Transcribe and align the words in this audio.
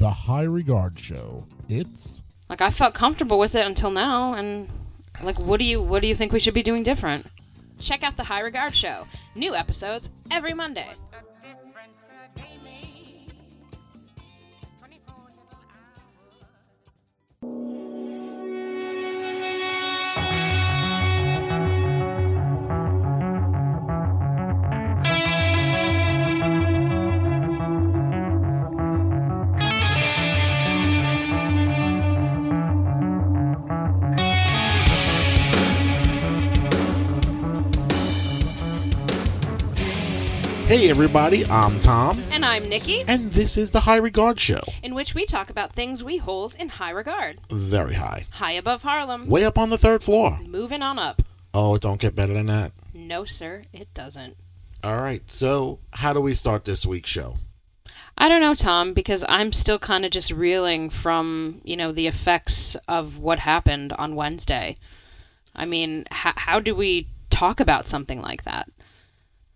The 0.00 0.08
High 0.08 0.44
Regard 0.44 0.98
Show. 0.98 1.46
It's 1.68 2.22
Like 2.48 2.62
I 2.62 2.70
felt 2.70 2.94
comfortable 2.94 3.38
with 3.38 3.54
it 3.54 3.66
until 3.66 3.90
now, 3.90 4.32
and 4.32 4.66
like, 5.22 5.38
what 5.38 5.58
do 5.58 5.66
you 5.66 5.82
what 5.82 6.00
do 6.00 6.08
you 6.08 6.16
think 6.16 6.32
we 6.32 6.40
should 6.40 6.54
be 6.54 6.62
doing 6.62 6.82
different? 6.82 7.26
Check 7.78 8.02
out 8.02 8.16
the 8.16 8.24
High 8.24 8.40
Regard 8.40 8.74
Show. 8.74 9.06
New 9.34 9.54
episodes 9.54 10.08
every 10.30 10.54
Monday. 10.54 10.88
Hey 40.70 40.88
everybody, 40.88 41.44
I'm 41.46 41.80
Tom, 41.80 42.22
And 42.30 42.44
I'm 42.44 42.68
Nikki, 42.68 43.02
and 43.08 43.32
this 43.32 43.56
is 43.56 43.72
the 43.72 43.80
High 43.80 43.96
Regard 43.96 44.38
Show. 44.38 44.60
in 44.84 44.94
which 44.94 45.16
we 45.16 45.26
talk 45.26 45.50
about 45.50 45.72
things 45.72 46.04
we 46.04 46.18
hold 46.18 46.54
in 46.54 46.68
high 46.68 46.92
regard. 46.92 47.40
Very 47.50 47.94
high. 47.94 48.26
High 48.30 48.52
above 48.52 48.82
Harlem. 48.82 49.26
Way 49.26 49.44
up 49.44 49.58
on 49.58 49.70
the 49.70 49.76
third 49.76 50.04
floor. 50.04 50.38
Moving 50.46 50.80
on 50.80 50.96
up. 50.96 51.22
Oh, 51.52 51.74
it 51.74 51.82
don't 51.82 52.00
get 52.00 52.14
better 52.14 52.34
than 52.34 52.46
that. 52.46 52.70
No, 52.94 53.24
sir, 53.24 53.64
it 53.72 53.92
doesn't. 53.94 54.36
Alright, 54.84 55.28
so 55.28 55.80
how 55.92 56.12
do 56.12 56.20
we 56.20 56.36
start 56.36 56.64
this 56.64 56.86
week's 56.86 57.10
show? 57.10 57.38
I 58.16 58.28
don't 58.28 58.40
know, 58.40 58.54
Tom, 58.54 58.94
because 58.94 59.24
I'm 59.28 59.52
still 59.52 59.80
kind 59.80 60.04
of 60.04 60.12
just 60.12 60.30
reeling 60.30 60.88
from, 60.88 61.62
you 61.64 61.76
know, 61.76 61.90
the 61.90 62.06
effects 62.06 62.76
of 62.86 63.18
what 63.18 63.40
happened 63.40 63.92
on 63.94 64.14
Wednesday. 64.14 64.78
I 65.52 65.64
mean, 65.64 66.04
h- 66.12 66.34
how 66.36 66.60
do 66.60 66.76
we 66.76 67.08
talk 67.28 67.58
about 67.58 67.88
something 67.88 68.20
like 68.20 68.44
that? 68.44 68.68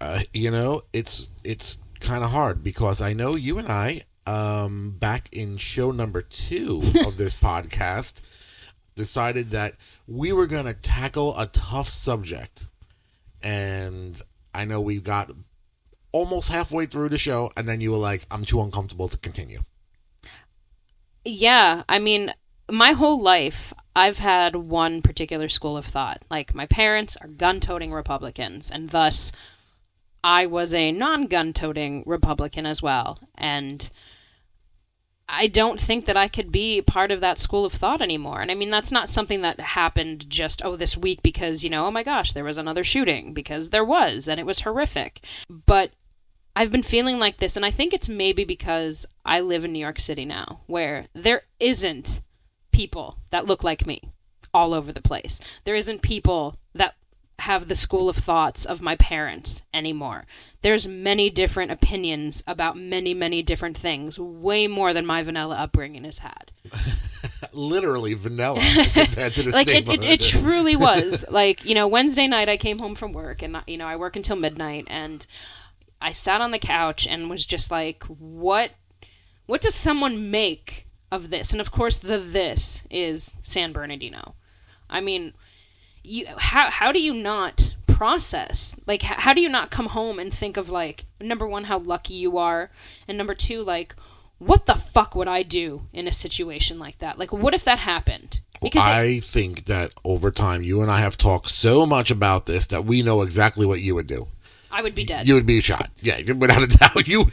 Uh, 0.04 0.20
you 0.34 0.50
know, 0.50 0.82
it's 0.92 1.28
it's 1.44 1.78
kind 1.98 2.22
of 2.22 2.30
hard 2.30 2.62
because 2.62 3.00
I 3.00 3.14
know 3.14 3.36
you 3.36 3.56
and 3.56 3.68
I, 3.68 4.02
um, 4.26 4.96
back 4.98 5.30
in 5.32 5.56
show 5.56 5.92
number 5.92 6.20
two 6.20 6.82
of 7.06 7.16
this 7.16 7.34
podcast, 7.34 8.16
decided 8.96 9.50
that 9.52 9.76
we 10.06 10.30
were 10.32 10.46
going 10.46 10.66
to 10.66 10.74
tackle 10.74 11.38
a 11.38 11.46
tough 11.46 11.88
subject, 11.88 12.66
and 13.42 14.20
I 14.52 14.66
know 14.66 14.82
we 14.82 15.00
got 15.00 15.30
almost 16.12 16.50
halfway 16.50 16.84
through 16.84 17.08
the 17.08 17.16
show, 17.16 17.50
and 17.56 17.66
then 17.66 17.80
you 17.80 17.90
were 17.90 17.96
like, 17.96 18.26
"I'm 18.30 18.44
too 18.44 18.60
uncomfortable 18.60 19.08
to 19.08 19.16
continue." 19.16 19.62
Yeah, 21.24 21.82
I 21.88 21.98
mean, 21.98 22.34
my 22.70 22.92
whole 22.92 23.22
life, 23.22 23.72
I've 23.96 24.18
had 24.18 24.54
one 24.54 25.00
particular 25.00 25.48
school 25.48 25.78
of 25.78 25.86
thought. 25.86 26.26
Like, 26.30 26.54
my 26.54 26.66
parents 26.66 27.16
are 27.22 27.28
gun 27.28 27.58
toting 27.58 27.90
Republicans, 27.90 28.70
and 28.70 28.90
thus, 28.90 29.32
I 30.24 30.46
was 30.46 30.72
a 30.72 30.90
non 30.90 31.26
gun 31.26 31.52
toting 31.52 32.02
Republican 32.06 32.64
as 32.64 32.80
well. 32.80 33.20
And 33.34 33.88
I 35.28 35.48
don't 35.48 35.78
think 35.78 36.06
that 36.06 36.16
I 36.16 36.28
could 36.28 36.50
be 36.50 36.80
part 36.80 37.10
of 37.10 37.20
that 37.20 37.38
school 37.38 37.66
of 37.66 37.74
thought 37.74 38.00
anymore. 38.00 38.40
And 38.40 38.50
I 38.50 38.54
mean, 38.54 38.70
that's 38.70 38.90
not 38.90 39.10
something 39.10 39.42
that 39.42 39.60
happened 39.60 40.28
just, 40.30 40.62
oh, 40.64 40.76
this 40.76 40.96
week 40.96 41.22
because, 41.22 41.62
you 41.62 41.68
know, 41.68 41.86
oh 41.86 41.90
my 41.90 42.02
gosh, 42.02 42.32
there 42.32 42.44
was 42.44 42.56
another 42.56 42.84
shooting, 42.84 43.34
because 43.34 43.68
there 43.68 43.84
was, 43.84 44.26
and 44.26 44.40
it 44.40 44.46
was 44.46 44.60
horrific. 44.60 45.22
But 45.48 45.90
I've 46.56 46.72
been 46.72 46.82
feeling 46.82 47.18
like 47.18 47.38
this, 47.38 47.56
and 47.56 47.64
I 47.64 47.70
think 47.70 47.92
it's 47.92 48.08
maybe 48.08 48.44
because 48.44 49.04
I 49.26 49.40
live 49.40 49.64
in 49.64 49.72
New 49.72 49.78
York 49.78 50.00
City 50.00 50.24
now, 50.24 50.60
where 50.66 51.06
there 51.14 51.42
isn't 51.60 52.22
people 52.72 53.18
that 53.30 53.46
look 53.46 53.62
like 53.62 53.86
me 53.86 54.00
all 54.54 54.72
over 54.72 54.92
the 54.92 55.02
place. 55.02 55.40
There 55.64 55.74
isn't 55.74 56.00
people 56.00 56.56
that 56.74 56.94
have 57.40 57.68
the 57.68 57.76
school 57.76 58.08
of 58.08 58.16
thoughts 58.16 58.64
of 58.64 58.80
my 58.80 58.96
parents 58.96 59.62
anymore. 59.72 60.24
There's 60.62 60.86
many 60.86 61.30
different 61.30 61.72
opinions 61.72 62.42
about 62.46 62.76
many, 62.76 63.12
many 63.12 63.42
different 63.42 63.76
things, 63.76 64.18
way 64.18 64.66
more 64.66 64.92
than 64.92 65.04
my 65.04 65.22
vanilla 65.22 65.56
upbringing 65.56 66.04
has 66.04 66.18
had. 66.18 66.52
Literally 67.52 68.14
vanilla 68.14 68.60
compared 68.92 69.34
to 69.34 69.42
the 69.42 69.50
like 69.50 69.68
it, 69.68 69.88
it, 69.88 70.02
it 70.02 70.20
truly 70.20 70.76
was 70.76 71.24
like 71.30 71.64
you 71.64 71.74
know 71.74 71.86
wednesday 71.86 72.26
night 72.26 72.48
i 72.48 72.56
came 72.56 72.78
home 72.78 72.94
from 72.96 73.12
work 73.12 73.42
and 73.42 73.56
you 73.66 73.76
know 73.76 73.86
i 73.86 73.94
work 73.94 74.16
until 74.16 74.34
midnight 74.34 74.84
and 74.88 75.26
i 76.00 76.10
sat 76.10 76.40
on 76.40 76.50
the 76.50 76.58
couch 76.58 77.06
and 77.06 77.30
was 77.30 77.44
just 77.46 77.70
like 77.70 78.02
what 78.04 78.70
what 79.46 79.60
does 79.60 79.74
someone 79.74 80.30
make 80.30 80.88
of 81.12 81.30
this 81.30 81.52
and 81.52 81.60
of 81.60 81.70
course 81.70 81.98
the 81.98 82.18
this 82.18 82.82
is 82.90 83.30
san 83.42 83.72
bernardino 83.72 84.34
i 84.90 85.00
mean 85.00 85.32
you 86.04 86.26
how 86.36 86.70
how 86.70 86.92
do 86.92 87.00
you 87.00 87.12
not 87.14 87.74
process 87.86 88.74
like 88.86 89.04
h- 89.04 89.16
how 89.18 89.32
do 89.32 89.40
you 89.40 89.48
not 89.48 89.70
come 89.70 89.86
home 89.86 90.18
and 90.18 90.32
think 90.34 90.56
of 90.56 90.68
like 90.68 91.04
number 91.20 91.46
one 91.46 91.64
how 91.64 91.78
lucky 91.78 92.14
you 92.14 92.36
are 92.36 92.70
and 93.08 93.16
number 93.16 93.34
two 93.34 93.62
like 93.62 93.94
what 94.38 94.66
the 94.66 94.74
fuck 94.92 95.14
would 95.14 95.28
i 95.28 95.42
do 95.42 95.82
in 95.92 96.06
a 96.08 96.12
situation 96.12 96.78
like 96.78 96.98
that 96.98 97.18
like 97.18 97.32
what 97.32 97.54
if 97.54 97.64
that 97.64 97.78
happened 97.78 98.40
because 98.60 98.82
it- 98.82 98.86
I 98.88 99.20
think 99.20 99.66
that 99.66 99.92
over 100.04 100.30
time, 100.30 100.62
you 100.62 100.80
and 100.80 100.90
I 100.90 101.00
have 101.00 101.18
talked 101.18 101.50
so 101.50 101.84
much 101.84 102.10
about 102.10 102.46
this 102.46 102.66
that 102.68 102.86
we 102.86 103.02
know 103.02 103.20
exactly 103.20 103.66
what 103.66 103.82
you 103.82 103.94
would 103.94 104.06
do. 104.06 104.28
I 104.70 104.80
would 104.80 104.94
be 104.94 105.04
dead. 105.04 105.28
You 105.28 105.34
would 105.34 105.44
be 105.44 105.60
shot. 105.60 105.90
Yeah, 106.00 106.32
without 106.32 106.62
a 106.62 106.66
doubt. 106.68 107.06
You 107.06 107.26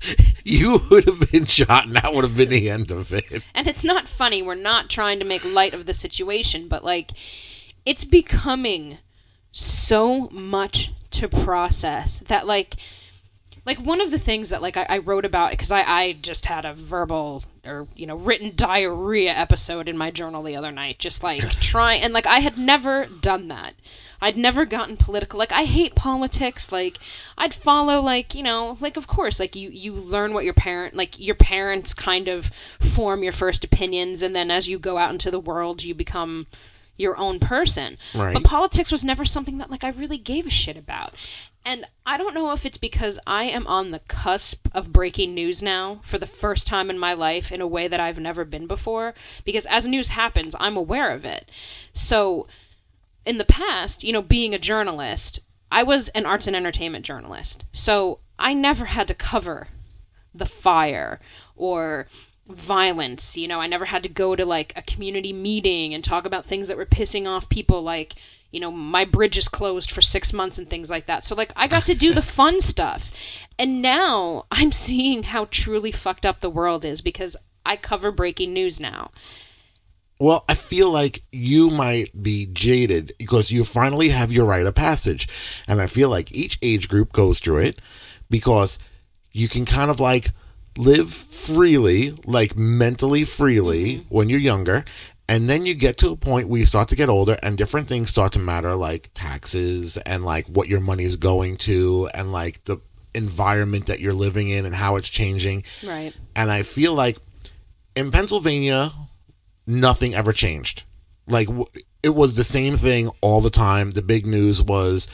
you 0.44 0.80
would 0.90 1.04
have 1.04 1.30
been 1.30 1.44
shot, 1.44 1.84
and 1.86 1.96
that 1.96 2.14
would 2.14 2.24
have 2.24 2.36
been 2.36 2.48
the 2.48 2.70
end 2.70 2.90
of 2.90 3.12
it. 3.12 3.42
and 3.54 3.66
it's 3.66 3.84
not 3.84 4.08
funny. 4.08 4.40
We're 4.40 4.54
not 4.54 4.88
trying 4.88 5.18
to 5.18 5.26
make 5.26 5.44
light 5.44 5.74
of 5.74 5.84
the 5.84 5.92
situation, 5.92 6.68
but 6.68 6.82
like 6.84 7.10
it's 7.84 8.04
becoming 8.04 8.98
so 9.52 10.28
much 10.30 10.92
to 11.10 11.28
process 11.28 12.18
that 12.28 12.46
like 12.46 12.76
like 13.68 13.78
one 13.80 14.00
of 14.00 14.10
the 14.10 14.18
things 14.18 14.48
that 14.48 14.62
like 14.62 14.78
I, 14.78 14.86
I 14.88 14.98
wrote 14.98 15.26
about 15.26 15.50
because 15.50 15.70
I, 15.70 15.82
I 15.82 16.12
just 16.14 16.46
had 16.46 16.64
a 16.64 16.72
verbal 16.72 17.44
or 17.66 17.86
you 17.94 18.06
know 18.06 18.16
written 18.16 18.52
diarrhea 18.56 19.30
episode 19.30 19.90
in 19.90 19.98
my 19.98 20.10
journal 20.10 20.42
the 20.42 20.56
other 20.56 20.72
night 20.72 20.98
just 20.98 21.22
like 21.22 21.42
try 21.60 21.94
and 21.94 22.14
like 22.14 22.26
i 22.26 22.40
had 22.40 22.56
never 22.56 23.06
done 23.06 23.48
that. 23.48 23.74
I'd 24.20 24.36
never 24.36 24.64
gotten 24.64 24.96
political. 24.96 25.38
Like 25.38 25.52
i 25.52 25.64
hate 25.64 25.94
politics. 25.94 26.72
Like 26.72 26.98
i'd 27.36 27.52
follow 27.52 28.00
like 28.00 28.34
you 28.34 28.42
know 28.42 28.78
like 28.80 28.96
of 28.96 29.06
course 29.06 29.38
like 29.38 29.54
you 29.54 29.68
you 29.68 29.92
learn 29.92 30.32
what 30.32 30.44
your 30.44 30.54
parent 30.54 30.94
like 30.94 31.18
your 31.18 31.34
parents 31.34 31.92
kind 31.92 32.26
of 32.26 32.50
form 32.94 33.22
your 33.22 33.32
first 33.32 33.64
opinions 33.64 34.22
and 34.22 34.34
then 34.34 34.50
as 34.50 34.66
you 34.66 34.78
go 34.78 34.96
out 34.96 35.12
into 35.12 35.30
the 35.30 35.38
world 35.38 35.84
you 35.84 35.94
become 35.94 36.46
your 36.98 37.16
own 37.16 37.38
person 37.38 37.96
Right. 38.14 38.34
but 38.34 38.44
politics 38.44 38.92
was 38.92 39.02
never 39.02 39.24
something 39.24 39.56
that 39.58 39.70
like 39.70 39.84
i 39.84 39.88
really 39.88 40.18
gave 40.18 40.46
a 40.46 40.50
shit 40.50 40.76
about 40.76 41.14
and 41.64 41.84
I 42.06 42.16
don't 42.16 42.34
know 42.34 42.52
if 42.52 42.64
it's 42.64 42.78
because 42.78 43.18
I 43.26 43.44
am 43.44 43.66
on 43.66 43.90
the 43.90 43.98
cusp 43.98 44.68
of 44.72 44.90
breaking 44.92 45.34
news 45.34 45.62
now 45.62 46.00
for 46.02 46.16
the 46.16 46.26
first 46.26 46.66
time 46.66 46.88
in 46.88 46.98
my 46.98 47.12
life 47.12 47.52
in 47.52 47.60
a 47.60 47.66
way 47.66 47.88
that 47.88 48.00
I've 48.00 48.18
never 48.18 48.46
been 48.46 48.66
before. 48.66 49.12
Because 49.44 49.66
as 49.66 49.86
news 49.86 50.08
happens, 50.08 50.54
I'm 50.58 50.78
aware 50.78 51.10
of 51.10 51.26
it. 51.26 51.50
So, 51.92 52.46
in 53.26 53.36
the 53.36 53.44
past, 53.44 54.02
you 54.02 54.14
know, 54.14 54.22
being 54.22 54.54
a 54.54 54.58
journalist, 54.58 55.40
I 55.70 55.82
was 55.82 56.08
an 56.10 56.24
arts 56.24 56.46
and 56.46 56.56
entertainment 56.56 57.04
journalist. 57.04 57.66
So, 57.72 58.20
I 58.38 58.54
never 58.54 58.86
had 58.86 59.06
to 59.08 59.14
cover 59.14 59.68
the 60.34 60.46
fire 60.46 61.20
or 61.54 62.06
violence. 62.48 63.36
You 63.36 63.48
know, 63.48 63.60
I 63.60 63.66
never 63.66 63.84
had 63.84 64.02
to 64.02 64.08
go 64.08 64.34
to 64.34 64.44
like 64.44 64.72
a 64.76 64.82
community 64.82 65.32
meeting 65.32 65.94
and 65.94 66.02
talk 66.02 66.24
about 66.24 66.46
things 66.46 66.68
that 66.68 66.76
were 66.76 66.86
pissing 66.86 67.26
off 67.26 67.48
people 67.48 67.82
like, 67.82 68.14
you 68.50 68.60
know, 68.60 68.70
my 68.70 69.04
bridge 69.04 69.36
is 69.36 69.48
closed 69.48 69.90
for 69.90 70.00
6 70.00 70.32
months 70.32 70.58
and 70.58 70.68
things 70.68 70.90
like 70.90 71.06
that. 71.06 71.24
So 71.24 71.34
like 71.34 71.52
I 71.54 71.66
got 71.66 71.86
to 71.86 71.94
do 71.94 72.14
the 72.14 72.22
fun 72.38 72.60
stuff. 72.60 73.10
And 73.58 73.82
now 73.82 74.46
I'm 74.50 74.72
seeing 74.72 75.24
how 75.24 75.46
truly 75.50 75.92
fucked 75.92 76.24
up 76.24 76.40
the 76.40 76.50
world 76.50 76.84
is 76.84 77.00
because 77.00 77.36
I 77.66 77.76
cover 77.76 78.10
breaking 78.10 78.52
news 78.52 78.80
now. 78.80 79.10
Well, 80.20 80.44
I 80.48 80.54
feel 80.54 80.90
like 80.90 81.22
you 81.30 81.70
might 81.70 82.22
be 82.22 82.46
jaded 82.46 83.14
because 83.18 83.52
you 83.52 83.62
finally 83.62 84.08
have 84.08 84.32
your 84.32 84.46
rite 84.46 84.66
of 84.66 84.74
passage. 84.74 85.28
And 85.68 85.80
I 85.80 85.86
feel 85.86 86.08
like 86.08 86.32
each 86.32 86.58
age 86.60 86.88
group 86.88 87.12
goes 87.12 87.38
through 87.38 87.58
it 87.58 87.80
because 88.28 88.78
you 89.32 89.48
can 89.48 89.64
kind 89.64 89.90
of 89.90 90.00
like 90.00 90.32
live 90.78 91.12
freely, 91.12 92.18
like 92.24 92.56
mentally 92.56 93.24
freely 93.24 93.96
mm-hmm. 93.96 94.14
when 94.14 94.28
you're 94.28 94.38
younger. 94.38 94.84
And 95.30 95.50
then 95.50 95.66
you 95.66 95.74
get 95.74 95.98
to 95.98 96.10
a 96.10 96.16
point 96.16 96.48
where 96.48 96.60
you 96.60 96.64
start 96.64 96.88
to 96.88 96.96
get 96.96 97.10
older 97.10 97.36
and 97.42 97.58
different 97.58 97.86
things 97.86 98.08
start 98.08 98.32
to 98.32 98.38
matter, 98.38 98.74
like 98.74 99.10
taxes 99.12 99.98
and 99.98 100.24
like 100.24 100.46
what 100.46 100.68
your 100.68 100.80
money 100.80 101.04
is 101.04 101.16
going 101.16 101.58
to 101.58 102.08
and 102.14 102.32
like 102.32 102.64
the 102.64 102.78
environment 103.14 103.86
that 103.86 104.00
you're 104.00 104.14
living 104.14 104.48
in 104.48 104.64
and 104.64 104.74
how 104.74 104.96
it's 104.96 105.08
changing. 105.08 105.64
Right. 105.84 106.14
And 106.34 106.50
I 106.50 106.62
feel 106.62 106.94
like 106.94 107.18
in 107.94 108.10
Pennsylvania, 108.10 108.90
nothing 109.66 110.14
ever 110.14 110.32
changed. 110.32 110.84
Like 111.26 111.48
w- 111.48 111.66
it 112.02 112.14
was 112.14 112.34
the 112.34 112.44
same 112.44 112.78
thing 112.78 113.10
all 113.20 113.42
the 113.42 113.50
time. 113.50 113.90
The 113.90 114.02
big 114.02 114.24
news 114.24 114.62
was, 114.62 115.08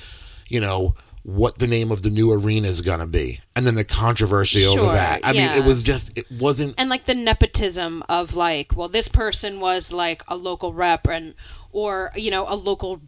you 0.48 0.60
know, 0.60 0.94
what 1.24 1.58
the 1.58 1.66
name 1.66 1.90
of 1.90 2.02
the 2.02 2.10
new 2.10 2.30
arena 2.30 2.68
is 2.68 2.82
going 2.82 3.00
to 3.00 3.06
be 3.06 3.40
and 3.56 3.66
then 3.66 3.74
the 3.74 3.84
controversy 3.84 4.64
over 4.66 4.82
that. 4.82 5.22
I 5.24 5.32
mean 5.32 5.50
it 5.50 5.64
was 5.64 5.82
just 5.82 6.16
it 6.18 6.30
wasn't 6.30 6.74
and 6.76 6.90
like 6.90 7.06
the 7.06 7.14
nepotism 7.14 8.04
of 8.10 8.34
like 8.34 8.76
well 8.76 8.90
this 8.90 9.08
person 9.08 9.58
was 9.58 9.90
like 9.90 10.22
a 10.28 10.36
local 10.36 10.74
rep 10.74 11.06
and 11.06 11.34
or 11.72 12.12
you 12.14 12.30
know 12.30 12.44
a 12.46 12.54
local 12.54 13.00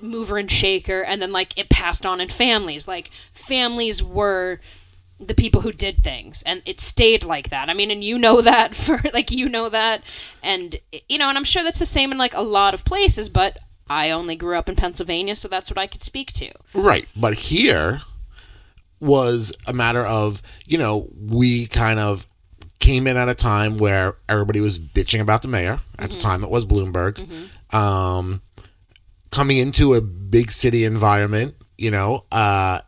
mover 0.00 0.38
and 0.38 0.50
shaker 0.50 1.02
and 1.02 1.20
then 1.20 1.32
like 1.32 1.56
it 1.58 1.68
passed 1.68 2.06
on 2.06 2.20
in 2.20 2.28
families. 2.28 2.86
Like 2.86 3.10
families 3.34 4.02
were 4.02 4.60
the 5.18 5.34
people 5.34 5.62
who 5.62 5.72
did 5.72 6.04
things 6.04 6.44
and 6.46 6.62
it 6.64 6.80
stayed 6.80 7.24
like 7.24 7.50
that. 7.50 7.68
I 7.68 7.74
mean 7.74 7.90
and 7.90 8.04
you 8.04 8.18
know 8.18 8.40
that 8.42 8.76
for 8.76 9.00
like 9.12 9.32
you 9.32 9.48
know 9.48 9.68
that. 9.68 10.02
And 10.44 10.78
you 11.08 11.18
know 11.18 11.28
and 11.28 11.36
i'm 11.36 11.44
sure 11.44 11.64
that's 11.64 11.80
the 11.80 11.86
same 11.86 12.12
in 12.12 12.18
like 12.18 12.34
a 12.34 12.42
lot 12.42 12.72
of 12.72 12.84
places 12.84 13.28
but 13.28 13.58
i 13.88 14.10
only 14.10 14.36
grew 14.36 14.56
up 14.56 14.68
in 14.68 14.76
pennsylvania 14.76 15.34
so 15.36 15.48
that's 15.48 15.70
what 15.70 15.78
i 15.78 15.86
could 15.86 16.02
speak 16.02 16.32
to 16.32 16.50
Right. 16.74 17.08
But 17.16 17.34
here 17.34 18.02
was 19.00 19.52
a 19.66 19.72
matter 19.72 20.04
of, 20.06 20.42
you 20.66 20.78
know, 20.78 21.08
we 21.18 21.66
kind 21.66 21.98
of 21.98 22.26
came 22.78 23.06
in 23.06 23.16
at 23.16 23.28
a 23.28 23.34
time 23.34 23.78
where 23.78 24.16
everybody 24.28 24.60
was 24.60 24.78
bitching 24.78 25.20
about 25.20 25.42
the 25.42 25.48
mayor. 25.48 25.80
At 25.98 26.10
the 26.10 26.18
time, 26.18 26.44
it 26.44 26.50
was 26.50 26.66
Bloomberg. 26.66 27.48
Um, 27.74 28.42
coming 29.30 29.58
into 29.58 29.94
a 29.94 30.00
big 30.00 30.52
city 30.52 30.84
environment, 30.84 31.54
you 31.78 31.90
know, 31.90 32.24
uh, 32.32 32.80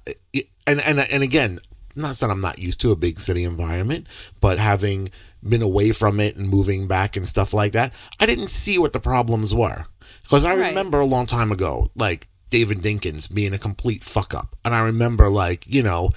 and, 0.66 0.80
and, 0.80 1.00
and 1.00 1.22
again, 1.22 1.60
not 1.94 2.16
that 2.16 2.30
I'm 2.30 2.40
not 2.40 2.58
used 2.58 2.80
to 2.82 2.92
a 2.92 2.96
big 2.96 3.18
city 3.20 3.44
environment, 3.44 4.06
but 4.40 4.58
having 4.58 5.10
been 5.46 5.62
away 5.62 5.92
from 5.92 6.20
it 6.20 6.36
and 6.36 6.48
moving 6.48 6.86
back 6.86 7.16
and 7.16 7.26
stuff 7.26 7.52
like 7.52 7.72
that, 7.72 7.92
I 8.20 8.26
didn't 8.26 8.48
see 8.50 8.78
what 8.78 8.92
the 8.92 9.00
problems 9.00 9.54
were. 9.54 9.86
Because 10.28 10.44
I 10.44 10.54
Right. 10.54 10.68
remember 10.68 11.00
a 11.00 11.06
long 11.06 11.26
time 11.26 11.50
ago, 11.52 11.90
like 11.96 12.28
David 12.50 12.82
Dinkins 12.82 13.32
being 13.32 13.54
a 13.54 13.58
complete 13.58 14.04
fuck 14.04 14.34
up. 14.34 14.56
And 14.64 14.74
I 14.74 14.80
remember, 14.80 15.30
like, 15.30 15.64
you 15.66 15.82
know, 15.82 16.10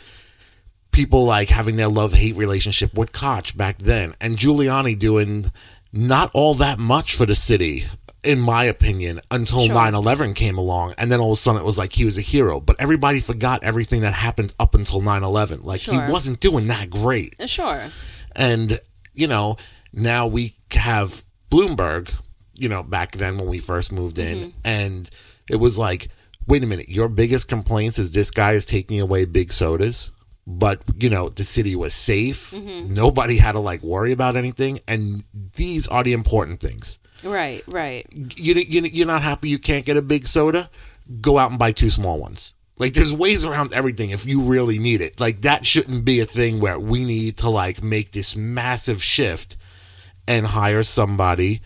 people 0.91 1.23
like 1.25 1.49
having 1.49 1.77
their 1.77 1.87
love 1.87 2.13
hate 2.13 2.35
relationship 2.35 2.93
with 2.93 3.13
Koch 3.13 3.55
back 3.55 3.79
then, 3.79 4.13
and 4.19 4.37
Giuliani 4.37 4.97
doing 4.97 5.51
not 5.93 6.29
all 6.33 6.53
that 6.55 6.79
much 6.79 7.15
for 7.15 7.25
the 7.25 7.35
city, 7.35 7.85
in 8.23 8.39
my 8.39 8.65
opinion, 8.65 9.21
until 9.31 9.65
Sure. 9.65 9.73
9 9.75 9.95
11 9.95 10.33
came 10.33 10.57
along. 10.57 10.93
And 10.97 11.09
then 11.11 11.19
all 11.21 11.31
of 11.31 11.37
a 11.37 11.41
sudden 11.41 11.61
it 11.61 11.65
was 11.65 11.77
like 11.77 11.93
he 11.93 12.05
was 12.05 12.17
a 12.17 12.21
hero. 12.21 12.59
But 12.59 12.75
everybody 12.79 13.19
forgot 13.21 13.63
everything 13.63 14.01
that 14.01 14.13
happened 14.13 14.53
up 14.59 14.75
until 14.75 15.01
9 15.01 15.23
11. 15.23 15.63
Like 15.63 15.81
Sure. 15.81 16.05
he 16.05 16.11
wasn't 16.11 16.39
doing 16.41 16.67
that 16.67 16.89
great. 16.89 17.35
Sure 17.49 17.89
And, 18.35 18.79
you 19.13 19.27
know, 19.27 19.57
now 19.93 20.27
we 20.27 20.55
have 20.71 21.23
Bloomberg, 21.51 22.11
you 22.56 22.69
know, 22.69 22.83
back 22.83 23.13
then 23.13 23.38
when 23.38 23.48
we 23.48 23.59
first 23.59 23.92
moved 23.92 24.19
in, 24.19 24.38
mm-hmm. 24.38 24.59
and 24.63 25.09
it 25.50 25.57
was 25.57 25.77
like, 25.77 26.09
wait 26.48 26.63
a 26.63 26.68
minute, 26.68 26.89
your 26.89 27.07
biggest 27.07 27.48
complaints 27.48 28.00
is 28.00 28.12
this 28.12 28.31
guy 28.31 28.53
is 28.53 28.65
taking 28.65 29.00
away 29.00 29.25
big 29.25 29.51
sodas. 29.53 30.12
But, 30.48 30.81
you 30.98 31.09
know, 31.09 31.30
the 31.30 31.44
city 31.44 31.75
was 31.75 31.94
safe. 31.94 32.51
Mm-hmm. 32.51 32.94
Nobody 32.94 33.38
had 33.38 33.51
to 33.51 33.59
like 33.59 33.83
worry 33.83 34.12
about 34.12 34.36
anything. 34.36 34.80
And 34.88 35.24
these 35.56 35.88
are 35.88 36.03
the 36.03 36.13
important 36.13 36.59
things. 36.59 36.98
right 37.24 37.63
right 37.68 38.07
You, 38.12 38.56
you, 38.56 38.81
you're 38.81 39.07
not 39.07 39.21
happy 39.21 39.50
you 39.50 39.59
can't 39.59 39.86
get 39.86 39.98
a 39.98 40.01
big 40.01 40.25
soda? 40.25 40.69
Go 41.21 41.38
out 41.38 41.51
and 41.51 41.59
buy 41.59 41.71
two 41.71 41.92
small 41.92 42.19
ones. 42.19 42.53
Like, 42.77 42.95
there's 42.95 43.13
ways 43.13 43.45
around 43.45 43.74
everything 43.74 44.09
if 44.09 44.25
you 44.25 44.42
really 44.42 44.80
need 44.80 45.01
it. 45.01 45.19
Like, 45.19 45.42
that 45.42 45.68
shouldn't 45.68 46.03
be 46.03 46.19
a 46.19 46.25
thing 46.25 46.59
where 46.59 46.80
we 46.80 47.06
need 47.06 47.38
to, 47.38 47.50
like, 47.50 47.83
make 47.83 48.12
this 48.12 48.36
massive 48.36 49.03
shift 49.03 49.57
and 50.27 50.48
hire 50.48 50.81
somebody 50.81 51.62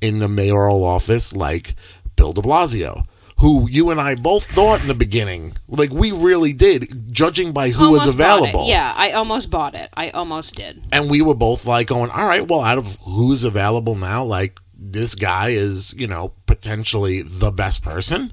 in 0.00 0.18
the 0.18 0.28
mayoral 0.28 0.84
office 0.84 1.32
like 1.32 1.74
Bill 2.16 2.32
de 2.32 2.40
Blasio, 2.42 3.04
who 3.38 3.68
you 3.70 3.90
and 3.90 4.00
I 4.00 4.14
both 4.16 4.44
thought 4.46 4.80
in 4.80 4.88
the 4.88 4.94
beginning, 4.94 5.54
like, 5.68 5.90
we 5.92 6.10
really 6.10 6.52
did, 6.52 7.12
judging 7.12 7.52
by 7.52 7.70
who 7.70 7.90
was 7.90 8.00
Almost 8.02 8.08
it. 8.08 8.14
available. 8.14 8.66
yeah 8.68 8.92
i 8.96 9.12
almost 9.12 9.48
bought 9.50 9.74
it 9.76 9.90
i 9.94 10.10
almost 10.10 10.56
did 10.56 10.82
And 10.92 11.08
we 11.08 11.22
were 11.22 11.34
both 11.36 11.64
like 11.64 11.86
going, 11.86 12.10
all 12.10 12.26
right, 12.26 12.46
well, 12.48 12.60
out 12.62 12.78
of 12.78 12.96
who's 13.02 13.44
available 13.44 13.94
now, 13.94 14.24
like 14.24 14.58
this 14.80 15.14
guy 15.14 15.50
is, 15.50 15.94
you 15.96 16.06
know, 16.06 16.32
potentially 16.46 17.22
the 17.22 17.50
best 17.50 17.82
person. 17.82 18.32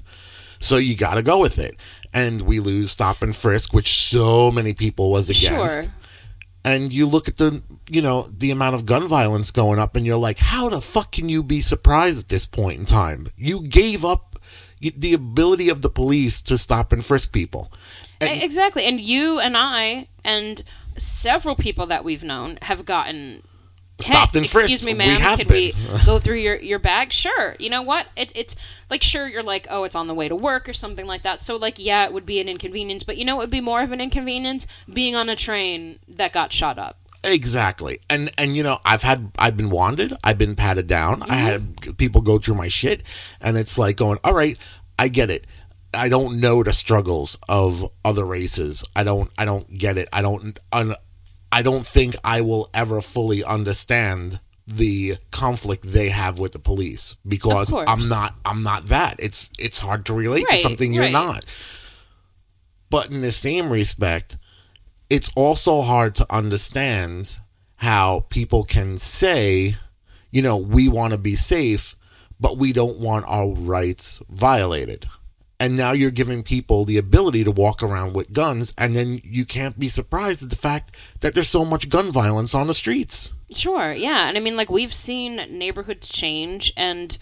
So 0.60 0.76
you 0.76 0.96
got 0.96 1.14
to 1.14 1.22
go 1.22 1.38
with 1.38 1.58
it. 1.58 1.76
And 2.14 2.42
we 2.42 2.60
lose 2.60 2.90
stop 2.90 3.22
and 3.22 3.34
frisk, 3.36 3.72
which 3.74 3.98
so 4.08 4.50
many 4.50 4.72
people 4.72 5.10
was 5.10 5.28
against. 5.28 5.74
sure 5.82 5.92
And 6.66 6.92
you 6.92 7.06
look 7.06 7.28
at 7.28 7.36
the, 7.36 7.62
you 7.88 8.02
know, 8.02 8.28
the 8.36 8.50
amount 8.50 8.74
of 8.74 8.86
gun 8.86 9.06
violence 9.06 9.50
going 9.50 9.78
up, 9.78 9.94
and 9.96 10.04
you're 10.04 10.16
like, 10.16 10.38
how 10.38 10.68
the 10.68 10.80
fuck 10.80 11.12
can 11.12 11.28
you 11.28 11.42
be 11.42 11.60
surprised 11.60 12.18
at 12.18 12.28
this 12.28 12.44
point 12.44 12.80
in 12.80 12.86
time? 12.86 13.28
You 13.36 13.62
gave 13.62 14.04
up 14.04 14.38
the 14.80 15.14
ability 15.14 15.68
of 15.68 15.82
the 15.82 15.88
police 15.88 16.40
to 16.42 16.58
stop 16.58 16.92
and 16.92 17.04
frisk 17.04 17.32
people. 17.32 17.72
And- 18.20 18.42
exactly 18.42 18.84
and 18.84 18.98
you 18.98 19.38
and 19.38 19.56
i 19.56 20.08
and 20.24 20.62
several 20.96 21.54
people 21.54 21.86
that 21.86 22.04
we've 22.04 22.22
known 22.22 22.58
have 22.62 22.86
gotten 22.86 23.42
Stopped 23.98 24.36
and 24.36 24.48
frisked. 24.48 24.72
excuse 24.72 24.84
me 24.84 24.92
We 24.92 24.98
ma'am 24.98 25.20
have 25.20 25.38
can 25.38 25.48
been. 25.48 25.74
we 25.74 26.04
go 26.04 26.18
through 26.18 26.36
your, 26.36 26.56
your 26.56 26.78
bag 26.78 27.12
sure 27.12 27.56
you 27.58 27.70
know 27.70 27.82
what 27.82 28.06
it, 28.16 28.30
it's 28.34 28.54
like 28.90 29.02
sure 29.02 29.26
you're 29.26 29.42
like 29.42 29.66
oh 29.70 29.84
it's 29.84 29.94
on 29.94 30.06
the 30.06 30.14
way 30.14 30.28
to 30.28 30.36
work 30.36 30.68
or 30.68 30.74
something 30.74 31.06
like 31.06 31.22
that 31.22 31.40
so 31.40 31.56
like 31.56 31.78
yeah 31.78 32.04
it 32.04 32.12
would 32.12 32.26
be 32.26 32.38
an 32.40 32.48
inconvenience 32.48 33.02
but 33.04 33.16
you 33.16 33.24
know 33.24 33.36
it 33.36 33.44
would 33.44 33.50
be 33.50 33.60
more 33.60 33.82
of 33.82 33.92
an 33.92 34.00
inconvenience 34.00 34.66
being 34.92 35.14
on 35.16 35.28
a 35.30 35.36
train 35.36 35.98
that 36.08 36.32
got 36.32 36.52
shot 36.52 36.78
up 36.78 36.98
Exactly. 37.24 37.98
And 38.08 38.30
and 38.38 38.56
you 38.56 38.62
know, 38.62 38.78
I've 38.84 39.02
had 39.02 39.32
I've 39.36 39.56
been 39.56 39.70
wanted, 39.70 40.16
I've 40.22 40.38
been 40.38 40.54
patted 40.54 40.86
down. 40.86 41.22
I 41.24 41.34
had 41.34 41.76
mm-hmm. 41.76 41.92
people 41.94 42.20
go 42.20 42.38
through 42.38 42.54
my 42.54 42.68
shit 42.68 43.02
and 43.40 43.56
it's 43.56 43.76
like 43.78 43.96
going, 43.96 44.18
"All 44.22 44.32
right, 44.34 44.56
I 44.98 45.08
get 45.08 45.30
it. 45.30 45.44
I 45.92 46.08
don't 46.08 46.40
know 46.40 46.62
the 46.62 46.72
struggles 46.72 47.36
of 47.48 47.90
other 48.04 48.24
races. 48.24 48.84
I 48.94 49.02
don't 49.02 49.30
I 49.38 49.44
don't 49.44 49.76
get 49.76 49.96
it. 49.96 50.08
I 50.12 50.22
don't 50.22 50.58
un, 50.72 50.94
I 51.52 51.62
don't 51.62 51.86
think 51.86 52.16
I 52.24 52.40
will 52.40 52.68
ever 52.74 53.00
fully 53.00 53.44
understand 53.44 54.40
the 54.66 55.16
conflict 55.30 55.84
they 55.92 56.08
have 56.08 56.38
with 56.38 56.52
the 56.52 56.58
police 56.58 57.16
because. 57.26 57.72
I'm 57.72 58.08
not 58.08 58.34
I'm 58.44 58.62
not 58.62 58.86
that. 58.88 59.16
It's 59.18 59.50
it's 59.58 59.78
hard 59.78 60.06
to 60.06 60.14
relate 60.14 60.46
to 60.48 60.56
something 60.58 60.92
you're 60.92 61.04
right. 61.04 61.12
not. 61.12 61.44
But 62.90 63.10
in 63.10 63.20
the 63.20 63.32
same 63.32 63.70
respect, 63.70 64.36
it's 65.10 65.30
also 65.34 65.82
hard 65.82 66.14
to 66.16 66.26
understand 66.30 67.38
how 67.76 68.26
people 68.30 68.64
can 68.64 68.98
say, 68.98 69.76
you 70.30 70.42
know, 70.42 70.56
we 70.56 70.88
want 70.88 71.12
to 71.12 71.18
be 71.18 71.36
safe, 71.36 71.94
but 72.40 72.58
we 72.58 72.72
don't 72.72 72.98
want 72.98 73.24
our 73.28 73.48
rights 73.48 74.22
violated. 74.30 75.08
And 75.58 75.74
now 75.76 75.92
you're 75.92 76.10
giving 76.10 76.42
people 76.42 76.84
the 76.84 76.98
ability 76.98 77.44
to 77.44 77.50
walk 77.50 77.82
around 77.82 78.12
with 78.14 78.32
guns, 78.32 78.74
and 78.76 78.94
then 78.94 79.20
you 79.24 79.46
can't 79.46 79.78
be 79.78 79.88
surprised 79.88 80.42
at 80.42 80.50
the 80.50 80.56
fact 80.56 80.94
that 81.20 81.34
there's 81.34 81.48
so 81.48 81.64
much 81.64 81.88
gun 81.88 82.12
violence 82.12 82.54
on 82.54 82.66
the 82.66 82.74
streets. 82.74 83.32
Sure, 83.50 83.92
yeah. 83.92 84.28
And 84.28 84.36
I 84.36 84.40
mean, 84.40 84.56
like, 84.56 84.70
we've 84.70 84.92
seen 84.92 85.36
neighborhoods 85.50 86.08
change, 86.08 86.74
and 86.76 87.16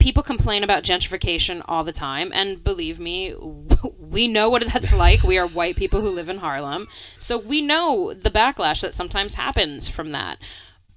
people 0.00 0.22
complain 0.22 0.64
about 0.64 0.82
gentrification 0.82 1.62
all 1.66 1.84
the 1.84 1.92
time. 1.92 2.32
And 2.34 2.64
believe 2.64 2.98
me, 2.98 3.34
we 3.98 4.26
know 4.26 4.50
what 4.50 4.64
that's 4.72 4.92
like. 4.92 5.22
We 5.22 5.38
are 5.38 5.46
white 5.46 5.76
people 5.76 6.00
who 6.00 6.08
live 6.08 6.28
in 6.28 6.38
Harlem. 6.38 6.88
So 7.20 7.38
we 7.38 7.60
know 7.60 8.12
the 8.14 8.30
backlash 8.30 8.80
that 8.80 8.94
sometimes 8.94 9.34
happens 9.34 9.88
from 9.88 10.10
that. 10.12 10.38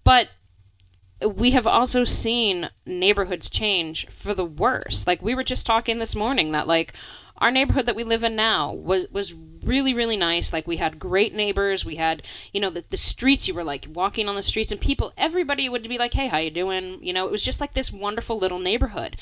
But 0.03 0.29
we 1.25 1.51
have 1.51 1.67
also 1.67 2.03
seen 2.05 2.69
neighborhoods 2.85 3.49
change 3.49 4.07
for 4.09 4.33
the 4.33 4.45
worse. 4.45 5.05
Like 5.07 5.21
we 5.21 5.35
were 5.35 5.43
just 5.43 5.65
talking 5.65 5.99
this 5.99 6.15
morning 6.15 6.51
that 6.51 6.67
like 6.67 6.93
our 7.37 7.51
neighborhood 7.51 7.85
that 7.87 7.95
we 7.95 8.03
live 8.03 8.23
in 8.23 8.35
now 8.35 8.71
was 8.73 9.05
was 9.11 9.33
really 9.33 9.93
really 9.93 10.17
nice. 10.17 10.53
Like 10.53 10.67
we 10.67 10.77
had 10.77 10.99
great 10.99 11.33
neighbors. 11.33 11.83
We 11.85 11.95
had 11.95 12.23
you 12.51 12.59
know 12.61 12.69
the 12.69 12.83
the 12.89 12.97
streets. 12.97 13.47
You 13.47 13.53
were 13.53 13.63
like 13.63 13.87
walking 13.93 14.27
on 14.29 14.35
the 14.35 14.43
streets 14.43 14.71
and 14.71 14.79
people 14.79 15.13
everybody 15.17 15.67
would 15.69 15.87
be 15.87 15.97
like, 15.97 16.13
hey, 16.13 16.27
how 16.27 16.37
you 16.37 16.51
doing? 16.51 16.99
You 17.03 17.13
know, 17.13 17.25
it 17.25 17.31
was 17.31 17.43
just 17.43 17.61
like 17.61 17.73
this 17.73 17.91
wonderful 17.91 18.37
little 18.37 18.59
neighborhood, 18.59 19.17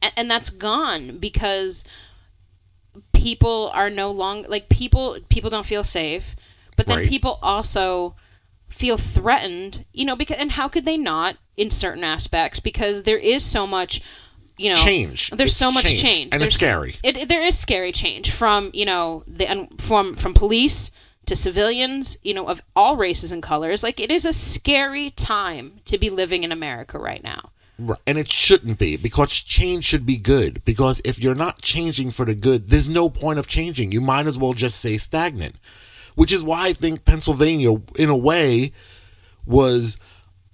and, 0.00 0.12
and 0.16 0.30
that's 0.30 0.50
gone 0.50 1.18
because 1.18 1.84
people 3.12 3.70
are 3.74 3.90
no 3.90 4.10
longer 4.10 4.48
like 4.48 4.68
people 4.68 5.18
people 5.28 5.48
don't 5.50 5.66
feel 5.66 5.84
safe 5.84 6.36
but 6.76 6.86
then 6.86 6.98
Right. 6.98 7.08
people 7.08 7.38
also 7.42 8.14
feel 8.72 8.96
threatened 8.98 9.84
you 9.92 10.04
know 10.04 10.16
because 10.16 10.36
and 10.38 10.52
how 10.52 10.68
could 10.68 10.84
they 10.84 10.96
not 10.96 11.36
in 11.56 11.70
certain 11.70 12.04
aspects 12.04 12.58
because 12.60 13.02
there 13.04 13.18
is 13.18 13.44
so 13.44 13.66
much 13.66 14.00
you 14.56 14.70
know 14.70 14.76
Change. 14.76 15.30
there's 15.30 15.50
It's 15.50 15.56
so 15.58 15.70
much 15.70 15.84
change, 15.84 16.00
change, 16.02 16.28
and 16.34 16.42
it's 16.42 16.56
There's- 16.58 16.72
scary. 16.72 16.96
it, 17.02 17.16
it- 17.16 17.28
there 17.28 17.42
is 17.44 17.58
scary 17.58 17.92
change 17.92 18.30
from 18.32 18.70
you 18.74 18.84
know 18.84 19.24
the 19.26 19.48
and 19.48 19.80
from 19.80 20.16
from 20.16 20.34
police 20.34 20.90
to 21.26 21.36
civilians 21.36 22.16
you 22.22 22.34
know 22.34 22.48
of 22.48 22.60
all 22.74 22.96
races 22.96 23.30
and 23.30 23.42
colors 23.42 23.82
like 23.82 24.00
it 24.00 24.10
is 24.10 24.26
a 24.26 24.32
scary 24.32 25.10
time 25.10 25.80
to 25.84 25.96
be 25.98 26.10
living 26.10 26.42
in 26.44 26.50
america 26.52 26.98
right 26.98 27.22
now 27.22 27.50
Right. 27.78 27.98
And 28.06 28.18
it 28.18 28.30
shouldn't 28.30 28.78
be 28.78 28.96
because 28.96 29.32
change 29.32 29.86
should 29.86 30.04
be 30.06 30.16
good. 30.16 30.62
Because 30.64 31.00
if 31.04 31.18
you're 31.18 31.34
not 31.34 31.62
changing 31.62 32.12
for 32.12 32.24
the 32.26 32.34
good, 32.34 32.68
there's 32.68 32.88
no 32.88 33.08
point 33.10 33.40
of 33.40 33.48
changing. 33.48 33.90
You 33.90 34.00
might 34.00 34.26
as 34.26 34.38
well 34.38 34.52
just 34.52 34.78
stay 34.78 34.98
stagnant. 34.98 35.56
Which 36.14 36.32
is 36.32 36.42
why 36.42 36.68
I 36.68 36.72
think 36.72 37.04
Pennsylvania, 37.04 37.74
in 37.96 38.08
a 38.08 38.16
way, 38.16 38.72
was 39.46 39.96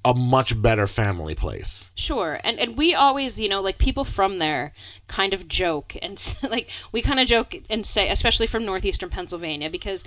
a 0.04 0.14
much 0.14 0.60
better 0.60 0.86
family 0.86 1.34
place. 1.34 1.90
Sure, 1.94 2.40
and 2.44 2.58
and 2.58 2.76
we 2.76 2.94
always, 2.94 3.38
you 3.38 3.48
know, 3.48 3.60
like 3.60 3.78
people 3.78 4.04
from 4.04 4.38
there, 4.38 4.72
kind 5.08 5.34
of 5.34 5.48
joke 5.48 5.96
and 6.00 6.36
like 6.42 6.70
we 6.92 7.02
kind 7.02 7.20
of 7.20 7.26
joke 7.26 7.54
and 7.68 7.84
say, 7.84 8.08
especially 8.08 8.46
from 8.46 8.64
northeastern 8.64 9.10
Pennsylvania, 9.10 9.68
because 9.68 10.04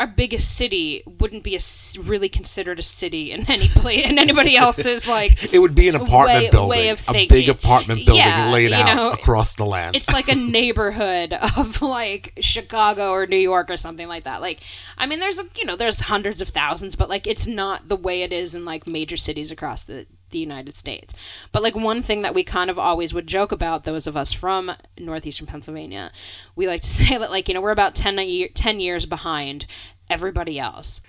our 0.00 0.06
biggest 0.06 0.56
city 0.56 1.02
wouldn't 1.20 1.44
be 1.44 1.54
a 1.54 1.60
really 2.00 2.28
considered 2.30 2.78
a 2.78 2.82
city 2.82 3.30
in 3.32 3.48
any 3.50 3.68
place 3.68 4.04
in 4.06 4.18
anybody 4.18 4.56
else's 4.56 5.06
like 5.06 5.52
It 5.52 5.58
would 5.58 5.74
be 5.74 5.88
an 5.90 5.94
apartment 5.94 6.44
Way- 6.44 6.50
building, 6.50 6.68
way 6.70 6.88
of 6.88 7.08
a 7.08 7.26
big 7.26 7.48
apartment 7.50 8.06
building 8.06 8.24
Yeah, 8.24 8.50
laid 8.50 8.72
out 8.72 8.96
know, 8.96 9.10
across 9.10 9.54
the 9.54 9.66
land. 9.66 9.94
it's 9.96 10.08
like 10.08 10.28
a 10.28 10.34
neighborhood 10.60 11.34
of 11.34 11.82
like 11.82 12.32
Chicago 12.40 13.10
or 13.12 13.26
New 13.26 13.36
York 13.36 13.70
or 13.70 13.76
something 13.76 14.08
like 14.08 14.24
that. 14.24 14.40
Like, 14.40 14.60
I 14.96 15.04
mean, 15.06 15.20
there's 15.20 15.38
you 15.54 15.66
know 15.66 15.76
there's 15.76 16.00
hundreds 16.00 16.40
of 16.40 16.48
thousands, 16.48 16.96
but 16.96 17.10
like 17.10 17.26
it's 17.26 17.46
not 17.46 17.88
the 17.88 17.96
way 17.96 18.22
it 18.22 18.32
is 18.32 18.54
in 18.54 18.64
like 18.64 18.86
major 18.86 19.18
cities 19.18 19.50
across 19.50 19.82
the 19.82 20.06
the 20.30 20.38
United 20.38 20.76
States. 20.76 21.14
But 21.52 21.62
like 21.62 21.74
one 21.74 22.02
thing 22.02 22.22
that 22.22 22.34
we 22.34 22.44
kind 22.44 22.70
of 22.70 22.78
always 22.78 23.12
would 23.14 23.26
joke 23.26 23.52
about, 23.52 23.84
those 23.84 24.06
of 24.06 24.16
us 24.16 24.32
from 24.32 24.72
northeastern 24.98 25.46
Pennsylvania, 25.46 26.12
we 26.56 26.66
like 26.66 26.82
to 26.82 26.90
say 26.98 27.16
that 27.18 27.30
like 27.30 27.48
you 27.48 27.54
know 27.54 27.60
we're 27.60 27.70
about 27.70 27.94
10, 27.94 28.18
a 28.18 28.22
year, 28.24 28.48
10 28.54 28.80
years 28.80 29.06
behind 29.06 29.66
everybody 30.08 30.58
else. 30.58 31.00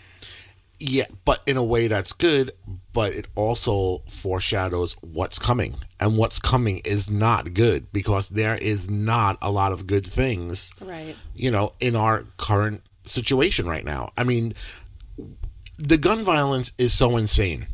Yeah, 0.84 1.06
but 1.25 1.42
in 1.46 1.58
a 1.58 1.63
way 1.63 1.88
that's 1.88 2.12
good, 2.12 2.54
but 2.92 3.13
it 3.13 3.28
also 3.36 4.01
foreshadows 4.10 4.96
what's 5.01 5.38
coming. 5.38 5.75
And 6.00 6.18
what's 6.18 6.40
coming 6.40 6.82
is 6.84 7.08
not 7.08 7.54
good 7.54 7.92
because 7.94 8.30
there 8.30 8.56
is 8.56 8.90
not 8.90 9.38
a 9.44 9.51
lot 9.51 9.74
of 9.74 9.86
good 9.86 10.08
things, 10.08 10.72
Right. 10.82 11.16
you 11.36 11.51
know, 11.51 11.74
in 11.80 11.96
our 11.96 12.25
current 12.38 12.82
situation 13.06 13.68
right 13.68 13.86
now. 13.86 14.12
I 14.18 14.24
mean, 14.24 14.56
the 15.78 15.98
gun 15.98 16.24
violence 16.24 16.74
is 16.80 16.96
so 16.96 17.16
insane. 17.16 17.68